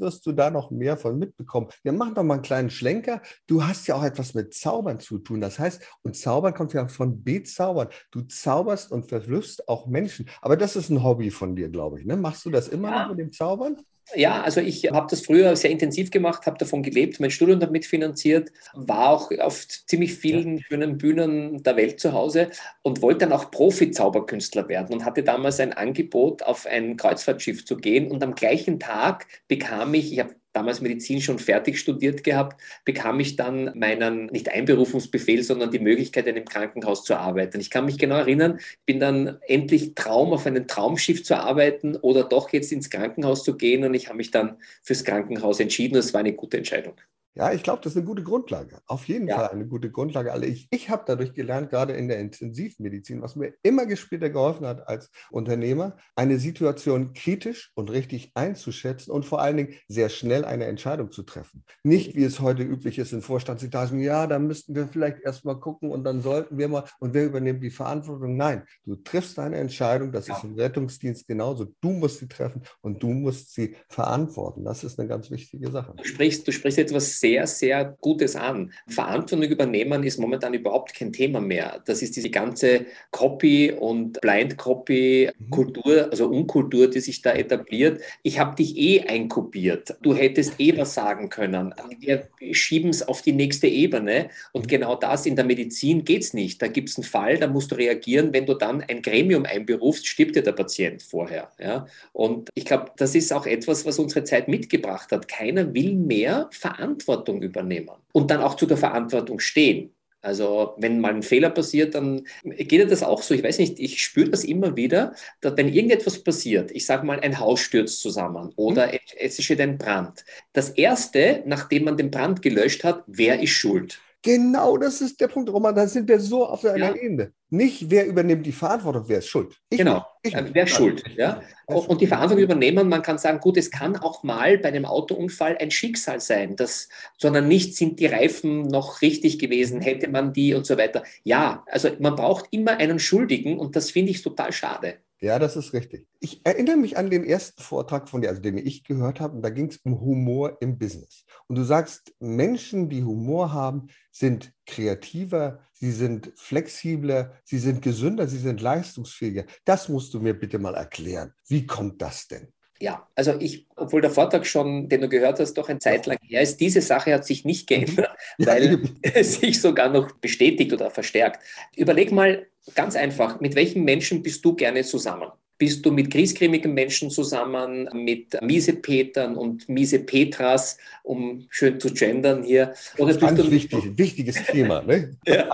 Wirst 0.00 0.26
du 0.26 0.32
da 0.32 0.50
noch 0.50 0.70
mehr 0.70 0.96
von 0.96 1.18
mitbekommen. 1.18 1.68
Wir 1.82 1.92
machen 1.92 2.14
doch 2.14 2.22
mal 2.22 2.34
einen 2.34 2.42
kleinen 2.42 2.70
Schlenker. 2.70 3.22
Du 3.46 3.64
hast 3.64 3.86
ja 3.86 3.94
auch 3.94 4.04
etwas 4.04 4.34
mit 4.34 4.54
Zaubern 4.54 5.00
zu 5.00 5.18
tun. 5.18 5.40
Das 5.40 5.58
heißt, 5.58 5.82
und 6.02 6.16
Zaubern 6.16 6.54
kommt 6.54 6.72
ja 6.72 6.86
von 6.88 7.22
Bezaubern. 7.22 7.88
Du 8.10 8.22
zauberst 8.22 8.90
und 8.90 9.08
verwirfst 9.08 9.68
auch 9.68 9.86
Menschen. 9.86 10.28
Aber 10.40 10.56
das 10.56 10.76
ist 10.76 10.90
ein 10.90 11.02
Hobby 11.02 11.30
von 11.30 11.56
dir, 11.56 11.68
glaube 11.68 12.00
ich. 12.00 12.06
Ne? 12.06 12.16
Machst 12.16 12.44
du 12.44 12.50
das 12.50 12.68
immer 12.68 12.90
ja. 12.90 13.02
noch 13.02 13.10
mit 13.10 13.18
dem 13.18 13.32
Zaubern? 13.32 13.76
Ja, 14.14 14.42
also 14.42 14.60
ich 14.60 14.84
habe 14.92 15.06
das 15.08 15.22
früher 15.22 15.56
sehr 15.56 15.70
intensiv 15.70 16.10
gemacht, 16.10 16.44
habe 16.46 16.58
davon 16.58 16.82
gelebt, 16.82 17.20
mein 17.20 17.30
Studium 17.30 17.58
damit 17.58 17.86
finanziert, 17.86 18.52
war 18.74 19.08
auch 19.08 19.30
auf 19.38 19.66
ziemlich 19.66 20.14
vielen 20.14 20.62
schönen 20.62 20.98
Bühnen 20.98 21.62
der 21.62 21.76
Welt 21.76 22.00
zu 22.00 22.12
Hause 22.12 22.50
und 22.82 23.00
wollte 23.00 23.20
dann 23.20 23.32
auch 23.32 23.50
Profi-Zauberkünstler 23.50 24.68
werden 24.68 24.92
und 24.94 25.04
hatte 25.06 25.22
damals 25.22 25.58
ein 25.58 25.72
Angebot, 25.72 26.42
auf 26.42 26.66
ein 26.66 26.96
Kreuzfahrtschiff 26.98 27.64
zu 27.64 27.76
gehen. 27.78 28.10
Und 28.10 28.22
am 28.22 28.34
gleichen 28.34 28.78
Tag 28.78 29.26
bekam 29.48 29.94
ich, 29.94 30.12
ich 30.12 30.20
habe 30.20 30.34
damals 30.54 30.80
Medizin 30.80 31.20
schon 31.20 31.38
fertig 31.38 31.78
studiert 31.78 32.24
gehabt, 32.24 32.60
bekam 32.84 33.20
ich 33.20 33.36
dann 33.36 33.72
meinen, 33.74 34.26
nicht 34.26 34.48
Einberufungsbefehl, 34.48 35.42
sondern 35.42 35.70
die 35.70 35.78
Möglichkeit, 35.78 36.26
in 36.26 36.36
einem 36.36 36.46
Krankenhaus 36.46 37.04
zu 37.04 37.16
arbeiten. 37.16 37.60
Ich 37.60 37.70
kann 37.70 37.84
mich 37.84 37.98
genau 37.98 38.16
erinnern, 38.16 38.60
bin 38.86 39.00
dann 39.00 39.38
endlich 39.46 39.94
Traum, 39.94 40.32
auf 40.32 40.46
einem 40.46 40.66
Traumschiff 40.66 41.24
zu 41.24 41.36
arbeiten 41.36 41.96
oder 41.96 42.24
doch 42.24 42.52
jetzt 42.52 42.72
ins 42.72 42.88
Krankenhaus 42.88 43.44
zu 43.44 43.56
gehen 43.56 43.84
und 43.84 43.94
ich 43.94 44.08
habe 44.08 44.16
mich 44.16 44.30
dann 44.30 44.56
fürs 44.82 45.04
Krankenhaus 45.04 45.60
entschieden. 45.60 45.94
Das 45.94 46.14
war 46.14 46.20
eine 46.20 46.32
gute 46.32 46.56
Entscheidung. 46.56 46.94
Ja, 47.36 47.52
ich 47.52 47.64
glaube, 47.64 47.80
das 47.82 47.92
ist 47.92 47.96
eine 47.96 48.06
gute 48.06 48.22
Grundlage. 48.22 48.78
Auf 48.86 49.08
jeden 49.08 49.26
ja. 49.26 49.36
Fall 49.36 49.48
eine 49.48 49.66
gute 49.66 49.90
Grundlage. 49.90 50.32
Also 50.32 50.46
ich, 50.46 50.68
ich 50.70 50.88
habe 50.88 51.02
dadurch 51.04 51.34
gelernt, 51.34 51.70
gerade 51.70 51.92
in 51.94 52.06
der 52.06 52.20
Intensivmedizin, 52.20 53.22
was 53.22 53.34
mir 53.34 53.54
immer 53.62 53.84
später 53.96 54.30
geholfen 54.30 54.66
hat 54.66 54.86
als 54.86 55.10
Unternehmer, 55.32 55.96
eine 56.14 56.38
Situation 56.38 57.12
kritisch 57.12 57.72
und 57.74 57.90
richtig 57.90 58.30
einzuschätzen 58.34 59.10
und 59.10 59.24
vor 59.24 59.40
allen 59.40 59.56
Dingen 59.56 59.74
sehr 59.88 60.10
schnell 60.10 60.44
eine 60.44 60.66
Entscheidung 60.66 61.10
zu 61.10 61.24
treffen. 61.24 61.64
Nicht, 61.82 62.14
wie 62.14 62.22
es 62.22 62.38
heute 62.38 62.62
üblich 62.62 62.98
ist 62.98 63.12
in 63.12 63.20
Vorstandsetagen, 63.20 63.98
ja, 63.98 64.28
da 64.28 64.38
müssten 64.38 64.76
wir 64.76 64.86
vielleicht 64.86 65.20
erstmal 65.20 65.58
gucken 65.58 65.90
und 65.90 66.04
dann 66.04 66.22
sollten 66.22 66.56
wir 66.56 66.68
mal 66.68 66.84
und 67.00 67.14
wer 67.14 67.26
übernimmt 67.26 67.62
die 67.64 67.70
Verantwortung? 67.70 68.36
Nein, 68.36 68.62
du 68.84 68.94
triffst 68.94 69.38
eine 69.40 69.56
Entscheidung, 69.56 70.12
das 70.12 70.28
ja. 70.28 70.36
ist 70.36 70.44
im 70.44 70.54
Rettungsdienst 70.54 71.26
genauso. 71.26 71.66
Du 71.80 71.90
musst 71.90 72.20
sie 72.20 72.28
treffen 72.28 72.62
und 72.80 73.02
du 73.02 73.08
musst 73.08 73.54
sie 73.54 73.74
verantworten. 73.88 74.64
Das 74.64 74.84
ist 74.84 75.00
eine 75.00 75.08
ganz 75.08 75.30
wichtige 75.32 75.70
Sache. 75.70 75.94
Du 75.96 76.04
sprichst, 76.04 76.46
du 76.46 76.52
sprichst 76.52 76.78
etwas 76.78 77.23
sehr, 77.24 77.46
sehr 77.46 77.96
Gutes 78.02 78.36
an. 78.36 78.70
Verantwortung 78.86 79.48
übernehmen 79.50 80.04
ist 80.04 80.18
momentan 80.18 80.52
überhaupt 80.52 80.94
kein 80.94 81.10
Thema 81.10 81.40
mehr. 81.40 81.82
Das 81.86 82.02
ist 82.02 82.16
diese 82.16 82.28
ganze 82.28 82.84
Copy- 83.12 83.72
und 83.72 84.20
Blind-Copy-Kultur, 84.20 86.08
also 86.10 86.28
Unkultur, 86.28 86.90
die 86.90 87.00
sich 87.00 87.22
da 87.22 87.32
etabliert. 87.32 88.02
Ich 88.22 88.38
habe 88.38 88.56
dich 88.56 88.76
eh 88.76 89.00
einkopiert. 89.04 89.96
Du 90.02 90.14
hättest 90.14 90.60
eh 90.60 90.76
was 90.76 90.92
sagen 90.92 91.30
können. 91.30 91.74
Wir 91.98 92.28
schieben 92.52 92.90
es 92.90 93.08
auf 93.08 93.22
die 93.22 93.32
nächste 93.32 93.68
Ebene. 93.68 94.28
Und 94.52 94.68
genau 94.68 94.94
das 94.94 95.24
in 95.24 95.34
der 95.34 95.46
Medizin 95.46 96.04
geht 96.04 96.24
es 96.24 96.34
nicht. 96.34 96.60
Da 96.60 96.66
gibt 96.66 96.90
es 96.90 96.98
einen 96.98 97.04
Fall, 97.04 97.38
da 97.38 97.46
musst 97.46 97.70
du 97.70 97.76
reagieren. 97.76 98.34
Wenn 98.34 98.44
du 98.44 98.52
dann 98.52 98.82
ein 98.82 99.00
Gremium 99.00 99.46
einberufst, 99.46 100.06
stirbt 100.06 100.36
dir 100.36 100.42
der 100.42 100.52
Patient 100.52 101.02
vorher. 101.02 101.50
Ja? 101.58 101.86
Und 102.12 102.50
ich 102.52 102.66
glaube, 102.66 102.90
das 102.98 103.14
ist 103.14 103.32
auch 103.32 103.46
etwas, 103.46 103.86
was 103.86 103.98
unsere 103.98 104.24
Zeit 104.24 104.46
mitgebracht 104.46 105.10
hat. 105.10 105.26
Keiner 105.26 105.72
will 105.72 105.94
mehr 105.94 106.50
Verantwortung 106.52 107.13
Verantwortung 107.14 107.42
übernehmen 107.42 107.96
und 108.12 108.30
dann 108.30 108.40
auch 108.40 108.56
zu 108.56 108.66
der 108.66 108.76
Verantwortung 108.76 109.40
stehen. 109.40 109.90
Also 110.20 110.74
wenn 110.78 111.00
mal 111.00 111.14
ein 111.14 111.22
Fehler 111.22 111.50
passiert, 111.50 111.94
dann 111.94 112.26
geht 112.44 112.90
das 112.90 113.02
auch 113.02 113.20
so. 113.20 113.34
Ich 113.34 113.44
weiß 113.44 113.58
nicht, 113.58 113.78
ich 113.78 114.02
spüre 114.02 114.30
das 114.30 114.42
immer 114.42 114.74
wieder, 114.74 115.14
dass 115.42 115.54
wenn 115.56 115.68
irgendetwas 115.68 116.24
passiert, 116.24 116.70
ich 116.70 116.86
sage 116.86 117.04
mal, 117.04 117.20
ein 117.20 117.38
Haus 117.38 117.60
stürzt 117.60 118.00
zusammen 118.00 118.50
oder 118.56 118.86
mhm. 118.86 118.98
es 119.18 119.42
steht 119.42 119.60
ein 119.60 119.76
Brand. 119.76 120.24
Das 120.54 120.70
Erste, 120.70 121.42
nachdem 121.44 121.84
man 121.84 121.98
den 121.98 122.10
Brand 122.10 122.40
gelöscht 122.40 122.84
hat, 122.84 123.04
wer 123.06 123.42
ist 123.42 123.50
schuld? 123.50 124.00
Genau 124.24 124.78
das 124.78 125.02
ist 125.02 125.20
der 125.20 125.28
Punkt, 125.28 125.50
Roman. 125.50 125.74
Da 125.74 125.86
sind 125.86 126.08
wir 126.08 126.18
so 126.18 126.46
auf 126.46 126.64
einer 126.64 126.78
ja. 126.78 126.94
Ebene. 126.94 127.32
Nicht, 127.50 127.90
wer 127.90 128.06
übernimmt 128.06 128.46
die 128.46 128.52
Verantwortung, 128.52 129.04
wer 129.06 129.18
ist 129.18 129.28
schuld. 129.28 129.54
Ich 129.68 129.76
genau, 129.76 130.04
ich 130.22 130.34
äh, 130.34 130.44
wer 130.52 130.64
ist 130.64 130.70
schuld. 130.70 131.04
Ja? 131.14 131.42
Und 131.66 132.00
die 132.00 132.06
Verantwortung 132.06 132.42
übernehmen, 132.42 132.88
man 132.88 133.02
kann 133.02 133.18
sagen, 133.18 133.38
gut, 133.38 133.58
es 133.58 133.70
kann 133.70 133.96
auch 133.96 134.22
mal 134.22 134.56
bei 134.56 134.68
einem 134.68 134.86
Autounfall 134.86 135.58
ein 135.60 135.70
Schicksal 135.70 136.20
sein, 136.20 136.56
das, 136.56 136.88
sondern 137.18 137.48
nicht 137.48 137.76
sind 137.76 138.00
die 138.00 138.06
Reifen 138.06 138.62
noch 138.62 139.02
richtig 139.02 139.38
gewesen, 139.38 139.82
hätte 139.82 140.08
man 140.08 140.32
die 140.32 140.54
und 140.54 140.64
so 140.64 140.78
weiter. 140.78 141.04
Ja, 141.22 141.62
also 141.66 141.90
man 142.00 142.16
braucht 142.16 142.46
immer 142.50 142.78
einen 142.78 142.98
Schuldigen 142.98 143.58
und 143.58 143.76
das 143.76 143.90
finde 143.90 144.12
ich 144.12 144.22
total 144.22 144.52
schade. 144.52 144.94
Ja, 145.24 145.38
das 145.38 145.56
ist 145.56 145.72
richtig. 145.72 146.06
Ich 146.20 146.44
erinnere 146.44 146.76
mich 146.76 146.98
an 146.98 147.08
den 147.08 147.24
ersten 147.24 147.62
Vortrag 147.62 148.10
von 148.10 148.20
dir, 148.20 148.28
also 148.28 148.42
den 148.42 148.58
ich 148.58 148.84
gehört 148.84 149.20
habe, 149.20 149.34
und 149.34 149.40
da 149.40 149.48
ging 149.48 149.70
es 149.70 149.78
um 149.78 149.98
Humor 149.98 150.58
im 150.60 150.76
Business. 150.76 151.24
Und 151.46 151.56
du 151.56 151.64
sagst, 151.64 152.14
Menschen, 152.20 152.90
die 152.90 153.04
Humor 153.04 153.50
haben, 153.50 153.86
sind 154.10 154.52
kreativer, 154.66 155.60
sie 155.72 155.92
sind 155.92 156.30
flexibler, 156.36 157.32
sie 157.42 157.58
sind 157.58 157.80
gesünder, 157.80 158.28
sie 158.28 158.36
sind 158.36 158.60
leistungsfähiger. 158.60 159.46
Das 159.64 159.88
musst 159.88 160.12
du 160.12 160.20
mir 160.20 160.38
bitte 160.38 160.58
mal 160.58 160.74
erklären. 160.74 161.32
Wie 161.48 161.66
kommt 161.66 162.02
das 162.02 162.28
denn? 162.28 162.52
Ja, 162.84 163.08
also 163.14 163.40
ich, 163.40 163.66
obwohl 163.76 164.02
der 164.02 164.10
Vortrag 164.10 164.44
schon, 164.44 164.90
den 164.90 165.00
du 165.00 165.08
gehört 165.08 165.40
hast, 165.40 165.54
doch 165.54 165.70
ein 165.70 165.80
Zeit 165.80 166.04
lang 166.04 166.18
her 166.20 166.42
ist, 166.42 166.60
diese 166.60 166.82
Sache 166.82 167.14
hat 167.14 167.24
sich 167.24 167.46
nicht 167.46 167.66
geändert, 167.66 168.10
weil 168.38 168.82
es 169.02 169.36
sich 169.36 169.58
sogar 169.58 169.88
noch 169.88 170.12
bestätigt 170.16 170.70
oder 170.70 170.90
verstärkt. 170.90 171.42
Überleg 171.76 172.12
mal 172.12 172.46
ganz 172.74 172.94
einfach, 172.94 173.40
mit 173.40 173.54
welchen 173.54 173.84
Menschen 173.84 174.22
bist 174.22 174.44
du 174.44 174.54
gerne 174.54 174.84
zusammen? 174.84 175.30
Bist 175.64 175.86
du 175.86 175.90
mit 175.90 176.10
griesgrämigen 176.10 176.74
Menschen 176.74 177.08
zusammen, 177.08 177.88
mit 177.94 178.38
Miesepetern 178.42 179.34
und 179.34 179.66
Miesepetras, 179.66 180.76
um 181.02 181.46
schön 181.48 181.80
zu 181.80 181.90
gendern 181.90 182.42
hier? 182.42 182.74
Oder 182.98 183.14
bist 183.14 183.20
Ganz 183.20 183.40
du 183.40 183.50
wichtig, 183.50 183.96
wichtiges 183.96 184.44
Thema. 184.44 184.82
Ne? 184.82 185.16
ja. 185.26 185.48